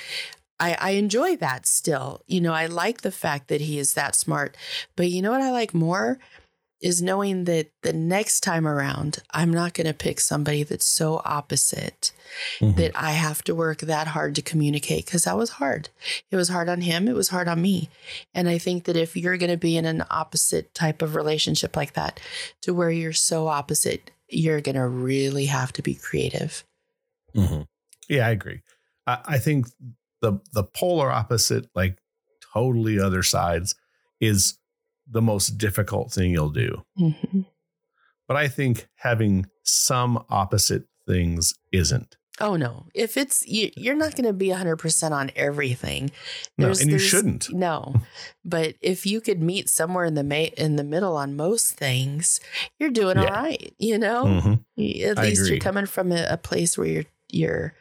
I, 0.59 0.77
I 0.79 0.89
enjoy 0.91 1.35
that 1.37 1.65
still. 1.65 2.21
You 2.27 2.41
know, 2.41 2.53
I 2.53 2.65
like 2.67 3.01
the 3.01 3.11
fact 3.11 3.47
that 3.49 3.61
he 3.61 3.77
is 3.79 3.93
that 3.93 4.15
smart. 4.15 4.55
But 4.95 5.09
you 5.09 5.21
know 5.21 5.31
what 5.31 5.41
I 5.41 5.51
like 5.51 5.73
more 5.73 6.17
is 6.81 7.01
knowing 7.01 7.45
that 7.45 7.71
the 7.83 7.93
next 7.93 8.41
time 8.41 8.67
around, 8.67 9.19
I'm 9.31 9.51
not 9.51 9.73
going 9.73 9.87
to 9.87 9.93
pick 9.93 10.19
somebody 10.19 10.61
that's 10.63 10.85
so 10.85 11.21
opposite 11.25 12.11
Mhm. 12.59 12.75
that 12.75 12.91
I 12.95 13.11
have 13.11 13.43
to 13.45 13.55
work 13.55 13.79
that 13.79 14.07
hard 14.07 14.35
to 14.35 14.41
communicate 14.41 15.05
because 15.05 15.23
that 15.23 15.37
was 15.37 15.51
hard. 15.51 15.89
It 16.31 16.35
was 16.35 16.49
hard 16.49 16.67
on 16.67 16.81
him, 16.81 17.07
it 17.07 17.15
was 17.15 17.29
hard 17.29 17.47
on 17.47 17.61
me. 17.61 17.89
And 18.33 18.49
I 18.49 18.57
think 18.57 18.83
that 18.83 18.97
if 18.97 19.15
you're 19.15 19.37
going 19.37 19.51
to 19.51 19.57
be 19.57 19.77
in 19.77 19.85
an 19.85 20.03
opposite 20.11 20.73
type 20.73 21.01
of 21.01 21.15
relationship 21.15 21.75
like 21.75 21.93
that, 21.93 22.19
to 22.61 22.73
where 22.73 22.91
you're 22.91 23.13
so 23.13 23.47
opposite, 23.47 24.11
you're 24.27 24.61
going 24.61 24.75
to 24.75 24.87
really 24.87 25.45
have 25.45 25.71
to 25.73 25.81
be 25.81 25.95
creative. 25.95 26.65
Mhm. 27.33 27.67
Yeah, 28.09 28.27
I 28.27 28.31
agree. 28.31 28.61
I, 29.07 29.19
I 29.25 29.37
think 29.39 29.67
the 30.21 30.39
the 30.53 30.63
polar 30.63 31.11
opposite, 31.11 31.67
like 31.75 31.97
totally 32.53 32.99
other 32.99 33.23
sides, 33.23 33.75
is 34.19 34.57
the 35.07 35.21
most 35.21 35.57
difficult 35.57 36.11
thing 36.11 36.31
you'll 36.31 36.49
do. 36.49 36.83
Mhm. 36.99 37.45
But 38.27 38.37
I 38.37 38.47
think 38.47 38.87
having 38.95 39.45
some 39.63 40.23
opposite 40.29 40.85
things 41.07 41.53
isn't. 41.71 42.17
Oh 42.41 42.57
no! 42.57 42.87
If 42.93 43.15
it's 43.15 43.47
you, 43.47 43.71
you're 43.77 43.95
not 43.95 44.13
going 44.15 44.25
to 44.25 44.33
be 44.33 44.49
100 44.49 44.75
percent 44.75 45.13
on 45.13 45.31
everything. 45.37 46.11
No, 46.57 46.67
and 46.69 46.89
you 46.89 46.99
shouldn't. 46.99 47.53
No, 47.53 47.95
but 48.43 48.75
if 48.81 49.05
you 49.05 49.21
could 49.21 49.41
meet 49.41 49.69
somewhere 49.69 50.03
in 50.03 50.15
the 50.15 50.23
ma- 50.23 50.51
in 50.57 50.75
the 50.75 50.83
middle 50.83 51.15
on 51.15 51.37
most 51.37 51.75
things, 51.77 52.41
you're 52.77 52.89
doing 52.89 53.17
all 53.17 53.23
Yeah. 53.23 53.41
right. 53.41 53.73
You 53.79 53.97
know, 53.99 54.25
Mhm. 54.25 54.53
At 55.11 55.17
I 55.19 55.23
least 55.29 55.41
agree. 55.43 55.51
you're 55.51 55.61
coming 55.61 55.85
from 55.85 56.11
a, 56.11 56.25
a 56.29 56.37
place 56.37 56.77
where 56.77 56.87
you're 56.87 57.05
you're 57.31 57.73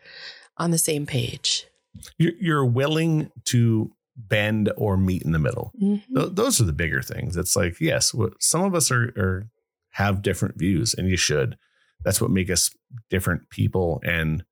on 0.57 0.70
the 0.70 0.78
same 0.78 1.05
page. 1.05 1.66
You're, 2.18 2.32
you're 2.40 2.66
willing 2.66 3.30
to 3.47 3.92
bend 4.16 4.70
or 4.76 4.97
meet 4.97 5.22
in 5.22 5.32
the 5.32 5.38
middle. 5.38 5.72
Mhm. 5.80 6.03
Th- 6.14 6.32
those 6.32 6.61
are 6.61 6.64
the 6.64 6.72
bigger 6.72 7.03
things. 7.03 7.36
It's 7.36 7.57
like, 7.57 7.80
yes, 7.80 8.12
what, 8.14 8.32
some 8.40 8.62
of 8.62 8.74
us 8.74 8.90
are, 8.90 9.12
are 9.16 9.49
have 9.90 10.22
different 10.22 10.59
views, 10.59 10.95
and 10.95 11.09
you 11.09 11.16
should. 11.16 11.57
That's 12.05 12.20
what 12.20 12.30
make 12.30 12.51
us 12.51 12.70
different 13.11 13.49
people, 13.51 14.01
and 14.05 14.45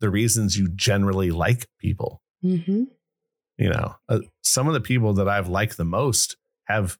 the 0.00 0.10
reasons 0.10 0.56
you 0.58 0.68
generally 0.68 1.30
like 1.30 1.68
people. 1.78 2.22
Mhm. 2.44 2.88
You 3.58 3.70
know, 3.70 3.96
uh, 4.08 4.20
some 4.42 4.68
of 4.68 4.74
the 4.74 4.80
people 4.80 5.14
that 5.14 5.28
I've 5.28 5.48
liked 5.48 5.76
the 5.78 5.84
most 5.84 6.36
have 6.64 6.98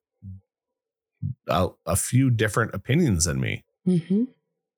a, 1.48 1.68
a 1.84 1.96
few 1.96 2.30
different 2.30 2.74
opinions 2.74 3.24
than 3.24 3.40
me 3.40 3.64
Mhm. 3.86 4.28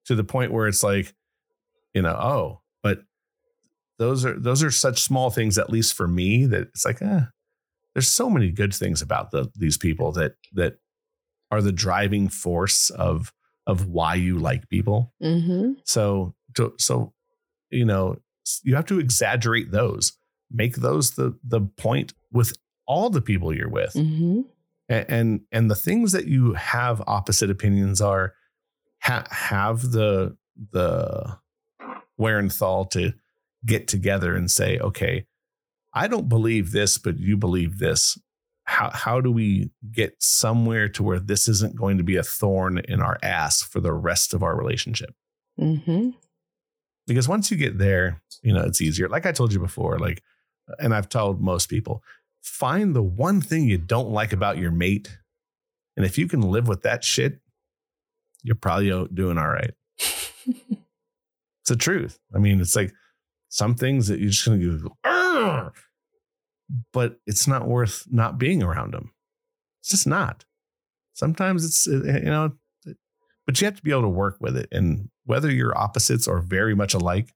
to 0.06 0.14
the 0.14 0.24
point 0.24 0.52
where 0.52 0.66
it's 0.66 0.82
like, 0.82 1.14
you 1.94 2.02
know, 2.02 2.14
oh, 2.14 2.60
but 2.82 3.02
those 3.98 4.24
are 4.24 4.38
those 4.38 4.62
are 4.62 4.70
such 4.70 5.02
small 5.02 5.30
things, 5.30 5.58
at 5.58 5.70
least 5.70 5.94
for 5.94 6.06
me, 6.08 6.46
that 6.46 6.62
it's 6.68 6.84
like, 6.84 7.02
eh, 7.02 7.22
there's 7.94 8.08
so 8.08 8.30
many 8.30 8.50
good 8.50 8.72
things 8.74 9.02
about 9.02 9.30
the, 9.30 9.50
these 9.56 9.76
people 9.76 10.12
that 10.12 10.34
that 10.52 10.78
are 11.50 11.62
the 11.62 11.72
driving 11.72 12.28
force 12.28 12.90
of 12.90 13.32
of 13.66 13.86
why 13.86 14.14
you 14.14 14.38
like 14.38 14.68
people. 14.68 15.12
Mhm. 15.22 15.76
So 15.84 16.34
to, 16.54 16.74
so 16.78 17.12
you 17.70 17.84
know, 17.84 18.16
you 18.62 18.74
have 18.76 18.86
to 18.86 18.98
exaggerate 19.00 19.70
those, 19.72 20.12
make 20.50 20.76
those 20.76 21.12
the 21.12 21.38
the 21.42 21.60
point 21.60 22.14
with 22.32 22.56
all 22.86 23.10
the 23.10 23.20
people 23.20 23.54
you're 23.54 23.68
with 23.68 23.92
Mhm. 23.94 24.44
and 24.88 25.06
and, 25.10 25.40
and 25.52 25.70
the 25.70 25.74
things 25.74 26.12
that 26.12 26.26
you 26.26 26.54
have 26.54 27.02
opposite 27.06 27.50
opinions 27.50 28.00
are 28.00 28.32
ha- 29.02 29.26
have 29.30 29.90
the 29.90 30.36
the 30.72 31.36
wherewithal 32.16 32.86
to 32.86 33.12
get 33.66 33.88
together 33.88 34.34
and 34.36 34.50
say 34.50 34.78
okay 34.78 35.26
i 35.92 36.06
don't 36.06 36.28
believe 36.28 36.72
this 36.72 36.98
but 36.98 37.18
you 37.18 37.36
believe 37.36 37.78
this. 37.78 38.18
How 38.64 38.90
how 38.92 39.20
do 39.22 39.32
we 39.32 39.70
get 39.90 40.14
somewhere 40.22 40.88
to 40.90 41.02
where 41.02 41.18
this 41.18 41.48
isn't 41.48 41.74
going 41.74 41.96
to 41.96 42.04
be 42.04 42.16
a 42.16 42.22
thorn 42.22 42.78
in 42.86 43.00
our 43.00 43.16
ass 43.22 43.62
for 43.62 43.80
the 43.80 43.94
rest 43.94 44.34
of 44.34 44.42
our 44.42 44.54
relationship? 44.54 45.14
Mhm. 45.58 46.14
because 47.06 47.26
once 47.26 47.50
you 47.50 47.56
get 47.56 47.78
there 47.78 48.20
you 48.42 48.52
know 48.52 48.62
it's 48.62 48.80
easier. 48.82 49.08
Like 49.08 49.24
i 49.26 49.32
told 49.32 49.52
you 49.54 49.58
before 49.58 49.98
like 49.98 50.22
and 50.78 50.94
i've 50.94 51.08
told 51.08 51.40
most 51.40 51.68
people 51.70 52.02
find 52.42 52.94
the 52.94 53.02
one 53.02 53.40
thing 53.40 53.64
you 53.64 53.78
don't 53.78 54.10
like 54.10 54.32
about 54.34 54.58
your 54.58 54.70
mate 54.70 55.18
and 55.96 56.04
if 56.04 56.18
you 56.18 56.28
can 56.28 56.42
live 56.42 56.68
with 56.68 56.82
that 56.82 57.02
shit 57.02 57.40
you're 58.44 58.54
probably 58.54 58.90
doing 59.12 59.38
all 59.38 59.48
right. 59.48 59.72
It's 61.62 61.70
the 61.70 61.76
truth. 61.76 62.18
I 62.34 62.38
mean 62.38 62.60
it's 62.60 62.76
like 62.76 62.92
some 63.48 63.74
things 63.74 64.08
that 64.08 64.20
you're 64.20 64.30
just 64.30 64.44
gonna 64.44 64.58
go 64.58 64.96
"Argh!" 65.04 65.74
but 66.92 67.18
it's 67.26 67.46
not 67.46 67.66
worth 67.66 68.06
not 68.10 68.38
being 68.38 68.62
around 68.62 68.92
them 68.92 69.12
it's 69.80 69.90
just 69.90 70.06
not 70.06 70.44
sometimes 71.14 71.64
it's 71.64 71.88
uh, 71.88 72.02
you 72.04 72.30
know 72.30 72.52
but 73.48 73.58
you 73.62 73.64
have 73.64 73.76
to 73.76 73.82
be 73.82 73.90
able 73.90 74.02
to 74.02 74.08
work 74.10 74.36
with 74.40 74.58
it. 74.58 74.68
And 74.70 75.08
whether 75.24 75.50
you're 75.50 75.76
opposites 75.76 76.28
or 76.28 76.40
very 76.40 76.74
much 76.76 76.92
alike, 76.92 77.32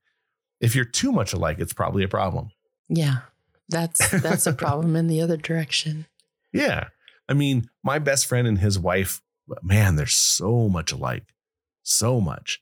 if 0.61 0.75
you're 0.75 0.85
too 0.85 1.11
much 1.11 1.33
alike, 1.33 1.57
it's 1.57 1.73
probably 1.73 2.03
a 2.03 2.07
problem. 2.07 2.51
Yeah. 2.87 3.21
That's 3.69 4.21
that's 4.21 4.45
a 4.45 4.53
problem 4.65 4.95
in 4.95 5.07
the 5.07 5.21
other 5.21 5.37
direction. 5.37 6.05
Yeah. 6.53 6.89
I 7.27 7.33
mean, 7.33 7.67
my 7.83 7.97
best 7.97 8.27
friend 8.27 8.47
and 8.47 8.59
his 8.59 8.77
wife, 8.77 9.23
man, 9.63 9.95
they're 9.95 10.05
so 10.05 10.69
much 10.69 10.91
alike. 10.91 11.33
So 11.81 12.21
much. 12.21 12.61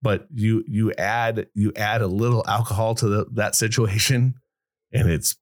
But 0.00 0.26
you 0.32 0.64
you 0.66 0.92
add 0.92 1.48
you 1.54 1.72
add 1.76 2.02
a 2.02 2.06
little 2.06 2.44
alcohol 2.46 2.94
to 2.96 3.08
the, 3.08 3.26
that 3.32 3.56
situation 3.56 4.34
and 4.92 5.10
it's 5.10 5.36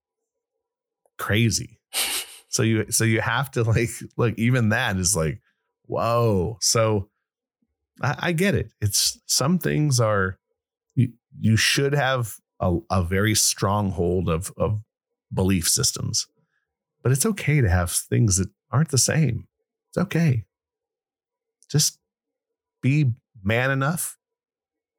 crazy. 1.18 1.80
So 2.48 2.62
you 2.62 2.90
so 2.90 3.04
you 3.04 3.20
have 3.20 3.50
to 3.50 3.64
like 3.64 3.90
look 4.16 4.32
even 4.38 4.70
that 4.70 4.96
is 4.96 5.14
like 5.14 5.42
whoa. 5.84 6.56
So 6.62 7.10
I, 8.00 8.14
I 8.18 8.32
get 8.32 8.54
it. 8.54 8.72
It's 8.80 9.20
some 9.26 9.58
things 9.58 10.00
are 10.00 10.38
you 10.94 11.12
you 11.38 11.58
should 11.58 11.92
have 11.92 12.36
a, 12.58 12.78
a 12.90 13.02
very 13.02 13.34
strong 13.34 13.90
hold 13.90 14.30
of 14.30 14.50
of 14.56 14.80
belief 15.34 15.68
systems. 15.68 16.26
But 17.02 17.12
it's 17.12 17.26
okay 17.26 17.60
to 17.60 17.68
have 17.68 17.90
things 17.90 18.38
that 18.38 18.48
aren't 18.70 18.90
the 18.90 18.96
same. 18.96 19.48
It's 19.90 19.98
okay. 19.98 20.44
Just 21.70 21.98
be 22.80 23.12
man 23.42 23.70
enough 23.70 24.16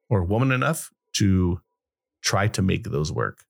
or 0.08 0.22
woman 0.22 0.52
enough 0.52 0.90
to 1.14 1.60
try 2.22 2.48
to 2.48 2.62
make 2.62 2.84
those 2.84 3.12
work. 3.12 3.44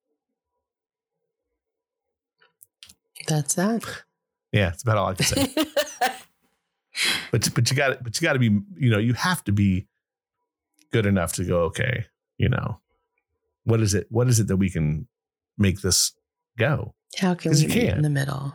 That's 3.26 3.54
that. 3.54 3.84
Yeah, 4.52 4.68
it's 4.68 4.82
about 4.82 4.96
all 4.96 5.08
I 5.08 5.14
can 5.14 5.26
say. 5.26 5.54
but 7.30 7.54
but 7.54 7.70
you 7.70 7.76
got 7.76 8.02
but 8.02 8.20
you 8.20 8.26
got 8.26 8.32
to 8.32 8.38
be 8.38 8.60
you 8.76 8.90
know 8.90 8.98
you 8.98 9.14
have 9.14 9.44
to 9.44 9.52
be 9.52 9.86
good 10.90 11.06
enough 11.06 11.34
to 11.34 11.44
go 11.44 11.60
okay 11.60 12.06
you 12.38 12.48
know 12.48 12.80
what 13.64 13.80
is 13.80 13.92
it 13.94 14.06
what 14.10 14.26
is 14.26 14.40
it 14.40 14.48
that 14.48 14.56
we 14.56 14.70
can 14.70 15.06
make 15.58 15.80
this 15.82 16.12
go 16.56 16.94
How 17.18 17.34
can 17.34 17.52
we 17.52 17.58
you 17.58 17.68
meet 17.68 17.88
in 17.90 18.02
the 18.02 18.10
middle? 18.10 18.54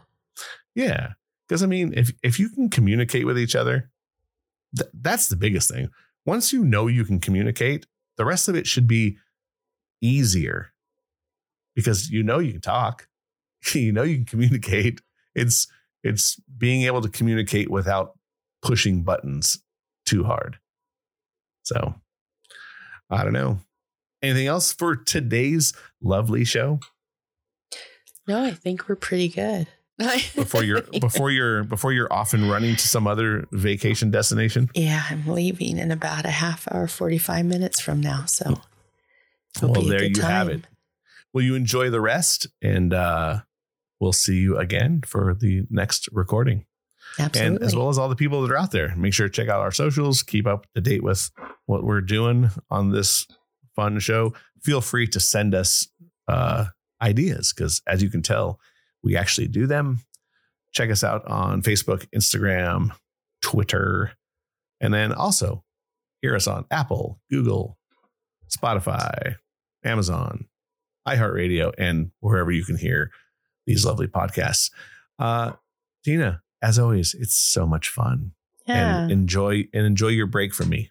Yeah. 0.76 1.14
Because 1.48 1.62
I 1.64 1.68
mean, 1.68 1.94
if 1.96 2.12
if 2.24 2.40
you 2.40 2.50
can 2.50 2.70
communicate 2.70 3.26
with 3.26 3.38
each 3.38 3.56
other, 3.56 3.90
th- 4.78 4.90
that's 4.94 5.28
the 5.28 5.36
biggest 5.36 5.70
thing. 5.70 5.90
Once 6.26 6.54
you 6.54 6.64
know 6.64 6.88
you 6.88 7.04
can 7.04 7.20
communicate, 7.20 7.86
the 8.18 8.26
rest 8.26 8.48
of 8.48 8.56
it 8.56 8.68
should 8.68 8.88
be 8.88 9.18
easier 10.02 10.74
because 11.76 12.10
you 12.10 12.24
know 12.24 12.40
you 12.40 12.54
can 12.54 12.62
talk, 12.62 13.08
you 13.74 13.92
know 13.92 14.04
you 14.04 14.18
can 14.18 14.26
communicate. 14.26 15.02
It's 15.36 15.68
it's 16.04 16.40
being 16.58 16.84
able 16.84 17.02
to 17.02 17.10
communicate 17.10 17.72
without 17.72 18.18
pushing 18.62 19.04
buttons 19.04 19.62
too 20.06 20.24
hard. 20.24 20.58
So, 21.64 21.96
I 23.10 23.24
don't 23.24 23.34
know. 23.34 23.60
Anything 24.22 24.48
else 24.48 24.74
for 24.74 24.96
today's 24.96 25.74
lovely 26.02 26.44
show? 26.44 26.80
No, 28.28 28.44
I 28.44 28.52
think 28.52 28.88
we're 28.88 28.96
pretty 28.96 29.30
good. 29.30 29.68
before 30.36 30.64
you're 30.64 30.82
before 31.00 31.30
you're 31.30 31.64
before 31.64 31.94
you're 31.94 32.12
off 32.12 32.34
and 32.34 32.50
running 32.50 32.76
to 32.76 32.88
some 32.88 33.06
other 33.06 33.46
vacation 33.52 34.10
destination? 34.10 34.70
Yeah, 34.74 35.04
I'm 35.10 35.28
leaving 35.28 35.78
in 35.78 35.92
about 35.92 36.26
a 36.26 36.32
half 36.32 36.68
hour, 36.72 36.88
45 36.88 37.46
minutes 37.46 37.80
from 37.80 38.02
now. 38.02 38.26
So 38.26 38.60
well, 39.62 39.82
there 39.84 40.04
you 40.04 40.22
have 40.22 40.50
it. 40.50 40.66
Will 41.34 41.44
you 41.44 41.56
enjoy 41.56 41.90
the 41.90 42.02
rest? 42.02 42.48
And 42.62 42.94
uh, 42.94 43.42
we'll 44.00 44.14
see 44.14 44.38
you 44.38 44.58
again 44.58 45.02
for 45.06 45.36
the 45.40 45.64
next 45.70 46.10
recording. 46.12 46.66
Absolutely. 47.20 47.56
And 47.56 47.64
as 47.64 47.76
well 47.76 47.90
as 47.90 47.98
all 47.98 48.10
the 48.10 48.16
people 48.16 48.42
that 48.42 48.52
are 48.52 48.58
out 48.58 48.72
there, 48.72 48.96
make 48.96 49.14
sure 49.14 49.28
to 49.28 49.32
check 49.32 49.50
out 49.50 49.60
our 49.60 49.72
socials, 49.72 50.24
keep 50.24 50.48
up 50.48 50.66
to 50.74 50.82
date 50.82 51.04
with 51.04 51.30
what 51.66 51.84
we're 51.84 52.02
doing 52.02 52.50
on 52.72 52.92
this 52.92 53.28
fun 53.76 54.00
show. 54.00 54.34
Feel 54.64 54.82
free 54.82 55.08
to 55.08 55.20
send 55.20 55.54
us 55.54 55.88
uh, 56.28 56.66
ideas 57.02 57.54
because, 57.54 57.82
as 57.88 58.02
you 58.02 58.10
can 58.10 58.22
tell, 58.22 58.60
we 59.04 59.18
actually 59.18 59.48
do 59.48 59.68
them. 59.68 60.02
Check 60.72 60.90
us 60.90 61.04
out 61.04 61.26
on 61.28 61.62
Facebook, 61.62 62.08
Instagram, 62.16 62.92
Twitter, 63.42 64.12
and 64.82 64.94
then 64.94 65.14
also 65.14 65.64
hear 66.22 66.36
us 66.36 66.48
on 66.48 66.66
Apple, 66.72 67.20
Google, 67.30 67.78
Spotify, 68.50 69.36
Amazon, 69.84 70.46
iHeartRadio, 71.08 71.74
and 71.78 72.12
wherever 72.22 72.52
you 72.52 72.64
can 72.64 72.78
hear 72.78 73.12
these 73.66 73.86
lovely 73.86 74.08
podcasts. 74.08 74.72
Uh, 75.20 75.54
Tina, 76.04 76.42
as 76.62 76.80
always, 76.80 77.14
it's 77.14 77.36
so 77.36 77.68
much 77.68 77.90
fun 77.90 78.32
yeah, 78.68 79.04
and 79.04 79.12
enjoy 79.12 79.68
and 79.74 79.86
enjoy 79.86 80.10
your 80.10 80.28
break 80.28 80.54
from 80.54 80.70
me. 80.70 80.90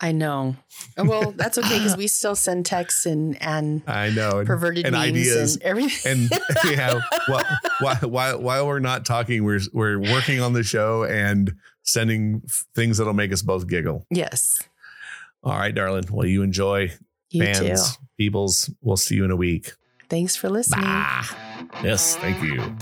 I 0.00 0.12
know. 0.12 0.54
Oh, 0.96 1.04
well, 1.04 1.32
that's 1.32 1.58
okay 1.58 1.78
because 1.78 1.96
we 1.98 2.06
still 2.06 2.36
send 2.36 2.66
texts 2.66 3.04
and 3.04 3.40
and 3.42 3.82
I 3.86 4.10
know. 4.10 4.38
And, 4.38 4.46
perverted 4.46 4.86
and 4.86 4.92
memes 4.94 5.06
ideas. 5.08 5.54
and 5.56 5.62
everything. 5.64 6.28
and 6.30 6.40
yeah, 6.64 7.00
well, 7.28 7.44
while, 7.80 7.96
while 7.96 8.40
while 8.40 8.66
we're 8.68 8.78
not 8.78 9.04
talking, 9.04 9.42
we're 9.44 9.60
we're 9.72 9.98
working 9.98 10.40
on 10.40 10.52
the 10.52 10.62
show 10.62 11.02
and 11.04 11.52
sending 11.82 12.42
things 12.74 12.98
that'll 12.98 13.12
make 13.14 13.32
us 13.32 13.42
both 13.42 13.66
giggle. 13.66 14.06
yes, 14.10 14.60
All 15.42 15.58
right, 15.58 15.74
darling. 15.74 16.04
Well, 16.10 16.26
you 16.26 16.42
enjoy 16.42 16.92
you 17.30 17.42
fans, 17.44 17.96
too. 17.96 18.02
peoples. 18.18 18.70
We'll 18.80 18.96
see 18.96 19.16
you 19.16 19.24
in 19.24 19.30
a 19.32 19.36
week. 19.36 19.72
Thanks 20.08 20.36
for 20.36 20.48
listening. 20.48 20.84
Bye. 20.84 21.24
Yes, 21.82 22.16
thank 22.16 22.40
you. 22.42 22.76